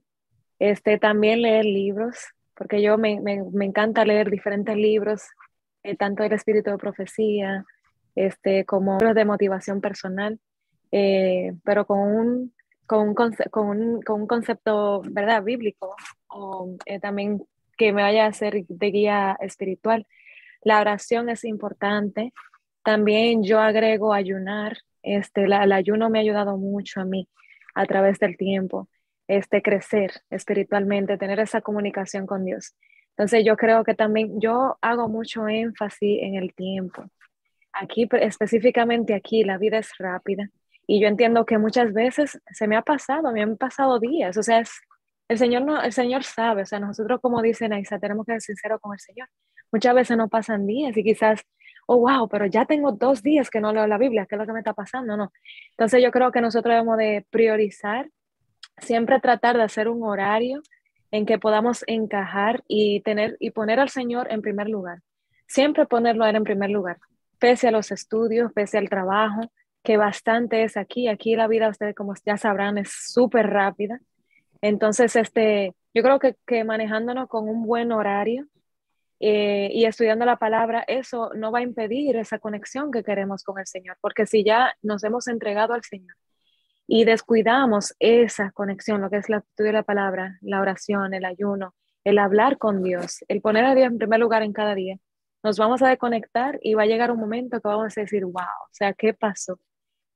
Este, 0.59 0.99
también 0.99 1.41
leer 1.41 1.65
libros, 1.65 2.17
porque 2.55 2.83
yo 2.83 2.99
me, 2.99 3.21
me, 3.21 3.43
me 3.53 3.65
encanta 3.65 4.05
leer 4.05 4.29
diferentes 4.29 4.77
libros, 4.77 5.23
eh, 5.83 5.97
tanto 5.97 6.25
el 6.25 6.33
espíritu 6.33 6.71
de 6.71 6.79
profecía, 6.79 7.65
este, 8.17 8.65
como 8.67 8.99
los 9.01 9.15
de 9.15 9.25
motivación 9.25 9.81
personal, 9.81 10.41
eh, 10.91 11.55
pero 11.65 11.87
con 11.87 12.01
un, 12.01 12.55
con 12.87 13.09
un, 13.09 13.15
con 13.15 13.69
un, 13.69 14.03
con 14.03 14.23
un 14.23 14.27
concepto, 14.27 15.01
¿verdad?, 15.09 15.43
bíblico, 15.45 15.95
o 16.27 16.77
eh, 16.85 16.99
también 16.99 17.41
que 17.79 17.93
me 17.93 18.03
vaya 18.03 18.27
a 18.27 18.33
ser 18.33 18.67
de 18.67 18.91
guía 18.91 19.39
espiritual. 19.41 20.07
La 20.63 20.81
oración 20.81 21.31
es 21.31 21.45
importante. 21.45 22.35
También 22.83 23.45
yo 23.45 23.61
agrego 23.61 24.13
ayunar. 24.13 24.79
Este, 25.03 25.45
el 25.45 25.73
ayuno 25.73 26.11
me 26.11 26.19
ha 26.19 26.23
ayudado 26.23 26.59
mucho 26.59 27.01
a 27.01 27.05
mí 27.05 27.29
a 27.75 27.87
través 27.87 28.19
del 28.19 28.37
tiempo. 28.37 28.89
Este, 29.29 29.63
crecer 29.63 30.13
espiritualmente, 30.31 31.17
tener 31.17 31.39
esa 31.39 31.61
comunicación 31.61 32.27
con 32.27 32.45
Dios. 32.45 32.75
Entonces 33.11 33.45
yo 33.45 33.57
creo 33.57 33.85
que 33.85 33.95
también 33.95 34.41
yo 34.41 34.79
hago 34.81 35.09
mucho 35.09 35.49
énfasis 35.49 36.19
en 36.23 36.35
el 36.35 36.55
tiempo. 36.55 37.05
Aquí, 37.73 38.09
específicamente 38.21 39.15
aquí, 39.15 39.45
la 39.45 39.59
vida 39.59 39.79
es 39.79 39.91
rápida. 39.99 40.51
Y 40.87 41.01
yo 41.01 41.09
entiendo 41.09 41.45
que 41.45 41.59
muchas 41.59 41.93
veces 41.93 42.41
se 42.51 42.67
me 42.67 42.77
ha 42.77 42.83
pasado, 42.83 43.31
me 43.33 43.43
han 43.43 43.57
pasado 43.57 44.01
días. 44.01 44.37
O 44.37 44.43
sea, 44.43 44.61
es, 44.61 44.71
el 45.29 45.39
Señor, 45.39 45.63
no, 45.63 45.83
el 45.83 45.93
Señor 45.93 46.25
sabe, 46.25 46.63
o 46.63 46.67
sea, 46.67 46.81
nosotros 46.81 47.21
como 47.21 47.43
dice 47.43 47.69
Naisa, 47.69 47.99
tenemos 47.99 48.25
que 48.27 48.33
ser 48.33 48.41
sinceros 48.41 48.81
con 48.81 48.95
el 48.95 49.01
Señor. 49.01 49.29
Muchas 49.71 49.95
veces 49.95 50.17
no 50.17 50.29
pasan 50.29 50.67
días 50.67 50.97
y 50.97 51.05
quizás, 51.05 51.43
oh, 51.87 51.99
wow, 51.99 52.29
pero 52.29 52.47
ya 52.47 52.65
tengo 52.65 52.93
dos 52.93 53.23
días 53.23 53.51
que 53.51 53.61
no 53.61 53.73
leo 53.73 53.87
la 53.87 53.99
Biblia, 53.99 54.27
¿qué 54.27 54.37
es 54.37 54.39
lo 54.39 54.47
que 54.47 54.53
me 54.53 54.61
está 54.61 54.73
pasando? 54.73 55.17
No. 55.17 55.33
Entonces 55.73 56.03
yo 56.03 56.11
creo 56.11 56.33
que 56.33 56.41
nosotros 56.41 56.73
debemos 56.73 56.97
de 56.97 57.27
priorizar, 57.31 58.09
siempre 58.79 59.21
tratar 59.21 59.57
de 59.57 59.65
hacer 59.65 59.89
un 59.89 60.03
horario 60.03 60.63
en 61.11 61.27
que 61.27 61.39
podamos 61.39 61.85
encajar 61.87 62.63
y 62.69 63.01
tener 63.03 63.37
y 63.41 63.51
poner 63.51 63.81
al 63.81 63.91
Señor 63.91 64.29
en 64.31 64.43
primer 64.43 64.69
lugar. 64.69 65.01
Siempre 65.47 65.87
ponerlo 65.87 66.25
a 66.25 66.31
Él 66.31 66.37
en 66.37 66.45
primer 66.45 66.71
lugar, 66.71 66.99
pese 67.39 67.69
a 67.69 67.71
los 67.71 67.91
estudios, 67.91 68.53
pese 68.53 68.79
al 68.79 68.89
trabajo, 68.89 69.43
que 69.83 69.97
bastante 69.97 70.65
es 70.65 70.77
aquí. 70.77 71.09
Aquí 71.09 71.37
la 71.37 71.49
vida, 71.49 71.69
ustedes 71.69 71.95
como 71.95 72.15
ya 72.25 72.37
sabrán, 72.37 72.79
es 72.79 72.91
súper 72.91 73.49
rápida. 73.49 74.01
Entonces, 74.61 75.15
este, 75.17 75.75
yo 75.95 76.03
creo 76.03 76.19
que, 76.19 76.37
que 76.47 76.65
manejándonos 76.65 77.29
con 77.29 77.49
un 77.49 77.65
buen 77.67 77.93
horario 77.93 78.47
eh, 79.21 79.71
y 79.73 79.85
estudiando 79.85 80.25
la 80.25 80.37
palabra, 80.37 80.85
eso 80.87 81.31
no 81.35 81.51
va 81.51 81.59
a 81.61 81.63
impedir 81.63 82.17
esa 82.17 82.39
conexión 82.39 82.91
que 82.93 83.03
queremos 83.03 83.43
con 83.43 83.59
el 83.59 83.67
Señor, 83.67 83.97
porque 84.01 84.27
si 84.27 84.45
ya 84.45 84.73
nos 84.83 85.03
hemos 85.05 85.27
entregado 85.29 85.75
al 85.75 85.83
Señor 85.83 86.15
y 86.87 87.05
descuidamos 87.05 87.95
esa 87.99 88.51
conexión, 88.53 89.01
lo 89.01 89.11
que 89.11 89.19
es 89.19 89.29
el 89.29 89.37
estudio 89.37 89.69
de 89.69 89.73
la 89.73 89.83
palabra, 89.83 90.39
la 90.41 90.61
oración, 90.61 91.15
el 91.15 91.25
ayuno, 91.25 91.75
el 92.05 92.19
hablar 92.19 92.59
con 92.59 92.83
Dios, 92.83 93.25
el 93.29 93.41
poner 93.41 93.65
a 93.65 93.75
Dios 93.75 93.89
en 93.89 93.99
primer 93.99 94.21
lugar 94.21 94.43
en 94.43 94.53
cada 94.53 94.75
día, 94.75 94.97
nos 95.43 95.59
vamos 95.59 95.83
a 95.83 95.89
desconectar 95.89 96.59
y 96.63 96.75
va 96.75 96.83
a 96.85 96.87
llegar 96.87 97.11
un 97.11 97.21
momento 97.21 97.61
que 97.61 97.69
vamos 97.69 97.97
a 97.97 98.01
decir, 98.01 98.25
wow, 98.25 98.35
o 98.35 98.73
sea, 98.73 98.93
¿qué 98.93 99.15
pasó? 99.15 99.59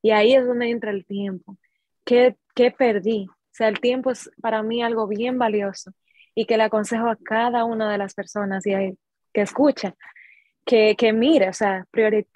Y 0.01 0.11
ahí 0.11 0.35
es 0.35 0.47
donde 0.47 0.71
entra 0.71 0.91
el 0.91 1.05
tiempo. 1.07 1.57
¿Qué, 2.05 2.37
qué 2.55 2.71
perdí? 2.71 3.29
O 3.53 3.55
sea, 3.55 3.69
el 3.69 3.81
tiempo 3.81 4.11
es 4.11 4.31
para 4.41 4.63
mí 4.63 4.83
algo 4.83 5.07
bien 5.07 5.39
valioso 5.39 5.93
y 6.35 6.47
que 6.47 6.57
le 6.57 6.65
aconsejo 6.65 7.09
a 7.09 7.17
cada 7.17 7.65
una 7.65 7.91
de 7.93 7.99
las 7.99 8.15
personas 8.15 8.67
y 8.67 8.73
que 9.33 9.41
escucha, 9.43 9.95
que, 10.65 10.97
que 10.97 11.13
mire, 11.13 11.51
o 11.51 11.53
sea, 11.53 11.87
que, 11.93 12.27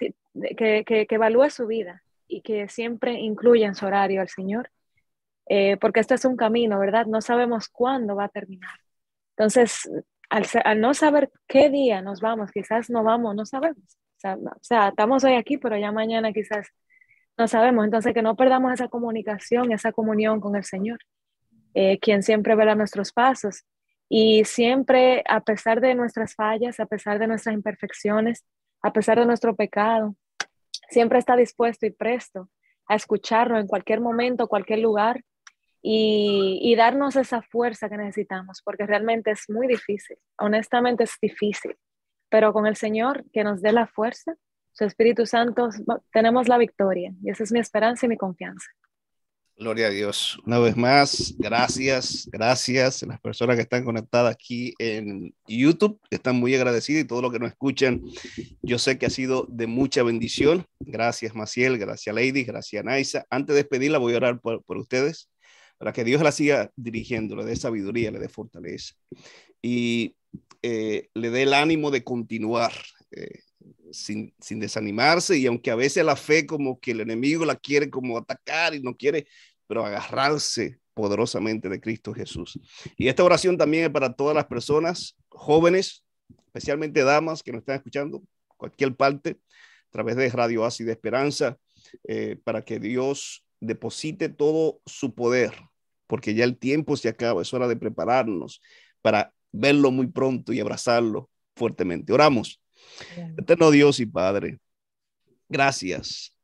que, 0.55 0.83
que, 0.85 1.15
evalúe 1.15 1.49
su 1.49 1.65
vida 1.65 2.03
y 2.27 2.41
que 2.41 2.69
siempre 2.69 3.13
incluya 3.13 3.67
en 3.67 3.73
su 3.73 3.87
horario 3.87 4.21
al 4.21 4.29
Señor, 4.29 4.69
eh, 5.47 5.77
porque 5.77 6.01
esto 6.01 6.13
es 6.13 6.25
un 6.25 6.35
camino, 6.37 6.79
¿verdad? 6.79 7.07
No 7.07 7.21
sabemos 7.21 7.67
cuándo 7.69 8.15
va 8.15 8.25
a 8.25 8.29
terminar. 8.29 8.79
Entonces, 9.35 9.89
al, 10.29 10.45
al, 10.65 10.81
no 10.81 10.93
saber 10.93 11.31
qué 11.47 11.69
día 11.69 12.01
nos 12.03 12.21
vamos, 12.21 12.51
quizás 12.51 12.91
no 12.91 13.03
vamos, 13.03 13.35
no 13.35 13.45
sabemos. 13.45 13.97
O 14.17 14.19
sea, 14.19 14.35
o 14.35 14.59
sea, 14.61 14.89
estamos 14.89 15.23
hoy 15.23 15.33
aquí, 15.33 15.57
pero 15.57 15.77
ya 15.77 15.91
mañana 15.91 16.31
quizás 16.31 16.67
no 17.37 17.47
sabemos. 17.47 17.85
Entonces, 17.85 18.13
que 18.13 18.21
no 18.21 18.35
perdamos 18.35 18.73
esa 18.73 18.87
comunicación, 18.87 19.71
esa 19.71 19.91
comunión 19.91 20.39
con 20.39 20.55
el 20.55 20.63
Señor, 20.63 20.99
eh, 21.73 21.99
quien 21.99 22.23
siempre 22.23 22.55
vela 22.55 22.75
nuestros 22.75 23.11
pasos. 23.11 23.63
Y 24.09 24.45
siempre, 24.45 25.23
a 25.27 25.41
pesar 25.41 25.81
de 25.81 25.93
nuestras 25.93 26.33
fallas, 26.33 26.79
a 26.79 26.85
pesar 26.85 27.19
de 27.19 27.27
nuestras 27.27 27.53
imperfecciones, 27.53 28.45
a 28.81 28.93
pesar 28.93 29.19
de 29.19 29.25
nuestro 29.25 29.55
pecado, 29.55 30.15
siempre 30.89 31.19
está 31.19 31.35
dispuesto 31.35 31.85
y 31.85 31.91
presto 31.91 32.49
a 32.87 32.95
escucharnos 32.95 33.59
en 33.59 33.67
cualquier 33.67 33.99
momento, 33.99 34.47
cualquier 34.47 34.79
lugar 34.79 35.23
y, 35.81 36.59
y, 36.61 36.75
darnos 36.75 37.15
esa 37.17 37.41
fuerza 37.41 37.89
que 37.89 37.97
necesitamos, 37.97 38.61
porque 38.63 38.85
realmente 38.85 39.31
es 39.31 39.49
muy 39.49 39.67
difícil, 39.67 40.17
honestamente 40.37 41.03
es 41.03 41.15
difícil, 41.21 41.75
pero 42.29 42.51
con 42.51 42.65
el 42.65 42.75
Señor 42.75 43.25
que 43.31 43.43
nos 43.43 43.61
dé 43.61 43.71
la 43.71 43.87
fuerza, 43.87 44.33
su 44.77 44.85
Espíritu 44.85 45.25
Santo, 45.25 45.69
tenemos 46.11 46.47
la 46.47 46.57
victoria 46.59 47.11
y 47.23 47.31
esa 47.31 47.43
es 47.43 47.51
mi 47.51 47.59
esperanza 47.59 48.05
y 48.05 48.09
mi 48.09 48.17
confianza. 48.17 48.67
Gloria 49.55 49.87
a 49.87 49.89
Dios. 49.89 50.37
Una 50.45 50.59
vez 50.59 50.77
más, 50.77 51.33
gracias, 51.39 52.29
gracias 52.31 53.01
a 53.01 53.07
las 53.07 53.19
personas 53.19 53.55
que 53.55 53.63
están 53.63 53.83
conectadas 53.83 54.31
aquí 54.31 54.75
en 54.77 55.33
YouTube. 55.47 55.99
Están 56.11 56.35
muy 56.35 56.53
agradecidas 56.53 57.03
y 57.03 57.07
todo 57.07 57.23
lo 57.23 57.31
que 57.31 57.39
nos 57.39 57.49
escuchan, 57.49 58.03
yo 58.61 58.77
sé 58.77 58.99
que 58.99 59.07
ha 59.07 59.09
sido 59.09 59.47
de 59.49 59.65
mucha 59.65 60.03
bendición. 60.03 60.63
Gracias, 60.79 61.33
Maciel, 61.33 61.79
gracias, 61.79 62.13
Lady, 62.13 62.43
gracias, 62.43 62.85
Naisa. 62.85 63.25
Antes 63.31 63.55
de 63.55 63.63
despedirla, 63.63 63.97
voy 63.97 64.13
a 64.13 64.17
orar 64.17 64.39
por, 64.39 64.63
por 64.63 64.77
ustedes 64.77 65.27
para 65.79 65.91
que 65.91 66.03
Dios 66.03 66.21
la 66.21 66.31
siga 66.31 66.71
dirigiendo, 66.75 67.35
le 67.35 67.45
dé 67.45 67.55
sabiduría, 67.55 68.11
le 68.11 68.19
dé 68.19 68.29
fortaleza 68.29 68.93
y 69.59 70.15
eh, 70.61 71.09
le 71.15 71.29
dé 71.31 71.43
el 71.43 71.53
ánimo 71.55 71.89
de 71.89 72.03
continuar. 72.03 72.73
Eh, 73.11 73.39
sin, 73.91 74.33
desanimarse 74.59 75.37
y 75.37 75.45
aunque 75.45 75.71
a 75.71 75.75
veces 75.75 76.03
la 76.03 76.15
fe 76.15 76.45
como 76.45 76.79
que 76.79 76.91
el 76.91 77.01
enemigo 77.01 77.45
la 77.45 77.55
quiere 77.55 77.89
como 77.89 78.17
atacar 78.17 78.73
y 78.73 78.81
no 78.81 78.95
quiere, 78.95 79.27
pero 79.67 79.85
agarrarse 79.85 80.79
poderosamente 80.93 81.69
de 81.69 81.79
Cristo 81.79 82.13
Jesús. 82.13 82.59
Y 82.97 83.07
esta 83.07 83.23
oración 83.23 83.57
también 83.57 83.85
es 83.85 83.89
para 83.91 84.13
todas 84.13 84.35
las 84.35 84.45
personas 84.45 85.15
jóvenes, 85.29 86.03
especialmente 86.47 87.03
damas 87.03 87.43
que 87.43 87.51
nos 87.51 87.59
están 87.59 87.75
escuchando, 87.75 88.23
cualquier 88.57 88.95
parte, 88.95 89.37
a 89.87 89.91
través 89.91 90.15
de 90.15 90.29
Radio 90.29 90.67
de 90.67 90.91
Esperanza, 90.91 91.57
eh, 92.03 92.37
para 92.43 92.63
que 92.63 92.79
Dios 92.79 93.45
deposite 93.59 94.29
todo 94.29 94.81
su 94.85 95.13
poder, 95.13 95.53
porque 96.07 96.33
ya 96.33 96.43
el 96.43 96.57
tiempo 96.57 96.97
se 96.97 97.09
acaba, 97.09 97.41
es 97.41 97.53
hora 97.53 97.67
de 97.67 97.75
prepararnos 97.75 98.61
para 99.01 99.33
verlo 99.51 99.91
muy 99.91 100.07
pronto 100.07 100.53
y 100.53 100.59
abrazarlo 100.59 101.29
fuertemente. 101.55 102.13
Oramos. 102.13 102.61
Eterno 103.37 103.71
Dios 103.71 103.99
y 103.99 104.05
Padre, 104.05 104.59
gracias 105.49 106.35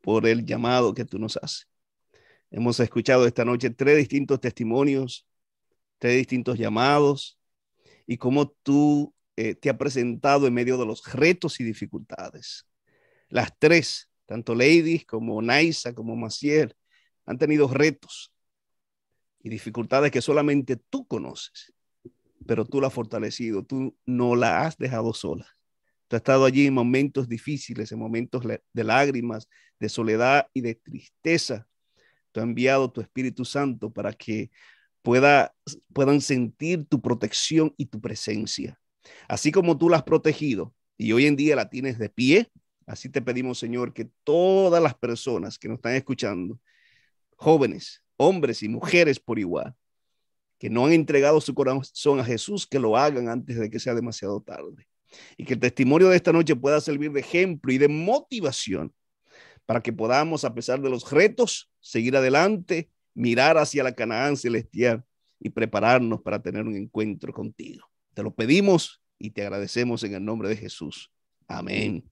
por 0.00 0.26
el 0.26 0.44
llamado 0.44 0.94
que 0.94 1.04
tú 1.04 1.18
nos 1.18 1.36
haces. 1.36 1.68
Hemos 2.50 2.78
escuchado 2.80 3.26
esta 3.26 3.44
noche 3.44 3.70
tres 3.70 3.96
distintos 3.96 4.40
testimonios, 4.40 5.26
tres 5.98 6.16
distintos 6.16 6.58
llamados 6.58 7.38
y 8.06 8.18
cómo 8.18 8.50
tú 8.62 9.14
eh, 9.36 9.54
te 9.54 9.70
has 9.70 9.76
presentado 9.76 10.46
en 10.46 10.54
medio 10.54 10.76
de 10.76 10.84
los 10.84 11.10
retos 11.12 11.60
y 11.60 11.64
dificultades. 11.64 12.66
Las 13.28 13.58
tres, 13.58 14.10
tanto 14.26 14.54
Lady 14.54 15.00
como 15.00 15.40
Naisa 15.40 15.94
como 15.94 16.14
Maciel, 16.14 16.76
han 17.24 17.38
tenido 17.38 17.68
retos 17.68 18.32
y 19.42 19.48
dificultades 19.48 20.10
que 20.10 20.20
solamente 20.20 20.76
tú 20.76 21.06
conoces, 21.06 21.72
pero 22.46 22.64
tú 22.64 22.80
la 22.80 22.88
has 22.88 22.92
fortalecido, 22.92 23.64
tú 23.64 23.96
no 24.04 24.36
la 24.36 24.66
has 24.66 24.76
dejado 24.76 25.14
sola. 25.14 25.46
Tú 26.12 26.16
has 26.16 26.20
estado 26.20 26.44
allí 26.44 26.66
en 26.66 26.74
momentos 26.74 27.26
difíciles, 27.26 27.90
en 27.90 27.98
momentos 27.98 28.44
de 28.44 28.84
lágrimas, 28.84 29.48
de 29.80 29.88
soledad 29.88 30.46
y 30.52 30.60
de 30.60 30.74
tristeza. 30.74 31.66
Tú 32.32 32.40
has 32.40 32.44
enviado 32.44 32.92
tu 32.92 33.00
Espíritu 33.00 33.46
Santo 33.46 33.90
para 33.90 34.12
que 34.12 34.50
pueda, 35.00 35.54
puedan 35.94 36.20
sentir 36.20 36.84
tu 36.84 37.00
protección 37.00 37.72
y 37.78 37.86
tu 37.86 37.98
presencia. 37.98 38.78
Así 39.26 39.50
como 39.52 39.78
tú 39.78 39.88
la 39.88 39.96
has 39.96 40.02
protegido 40.02 40.74
y 40.98 41.12
hoy 41.12 41.24
en 41.24 41.34
día 41.34 41.56
la 41.56 41.70
tienes 41.70 41.98
de 41.98 42.10
pie, 42.10 42.52
así 42.86 43.08
te 43.08 43.22
pedimos, 43.22 43.58
Señor, 43.58 43.94
que 43.94 44.10
todas 44.22 44.82
las 44.82 44.94
personas 44.94 45.58
que 45.58 45.68
nos 45.68 45.76
están 45.76 45.94
escuchando, 45.94 46.60
jóvenes, 47.36 48.04
hombres 48.18 48.62
y 48.62 48.68
mujeres 48.68 49.18
por 49.18 49.38
igual, 49.38 49.74
que 50.58 50.68
no 50.68 50.84
han 50.84 50.92
entregado 50.92 51.40
su 51.40 51.54
corazón 51.54 52.20
a 52.20 52.24
Jesús, 52.26 52.66
que 52.66 52.78
lo 52.78 52.98
hagan 52.98 53.30
antes 53.30 53.58
de 53.58 53.70
que 53.70 53.80
sea 53.80 53.94
demasiado 53.94 54.42
tarde. 54.42 54.86
Y 55.36 55.44
que 55.44 55.54
el 55.54 55.60
testimonio 55.60 56.08
de 56.08 56.16
esta 56.16 56.32
noche 56.32 56.56
pueda 56.56 56.80
servir 56.80 57.12
de 57.12 57.20
ejemplo 57.20 57.72
y 57.72 57.78
de 57.78 57.88
motivación 57.88 58.92
para 59.66 59.82
que 59.82 59.92
podamos, 59.92 60.44
a 60.44 60.54
pesar 60.54 60.80
de 60.80 60.90
los 60.90 61.10
retos, 61.10 61.70
seguir 61.80 62.16
adelante, 62.16 62.90
mirar 63.14 63.58
hacia 63.58 63.84
la 63.84 63.94
Canaán 63.94 64.36
celestial 64.36 65.04
y 65.38 65.50
prepararnos 65.50 66.22
para 66.22 66.42
tener 66.42 66.64
un 66.64 66.76
encuentro 66.76 67.32
contigo. 67.32 67.86
Te 68.14 68.22
lo 68.22 68.34
pedimos 68.34 69.02
y 69.18 69.30
te 69.30 69.42
agradecemos 69.42 70.02
en 70.04 70.14
el 70.14 70.24
nombre 70.24 70.48
de 70.48 70.56
Jesús. 70.56 71.10
Amén. 71.46 72.04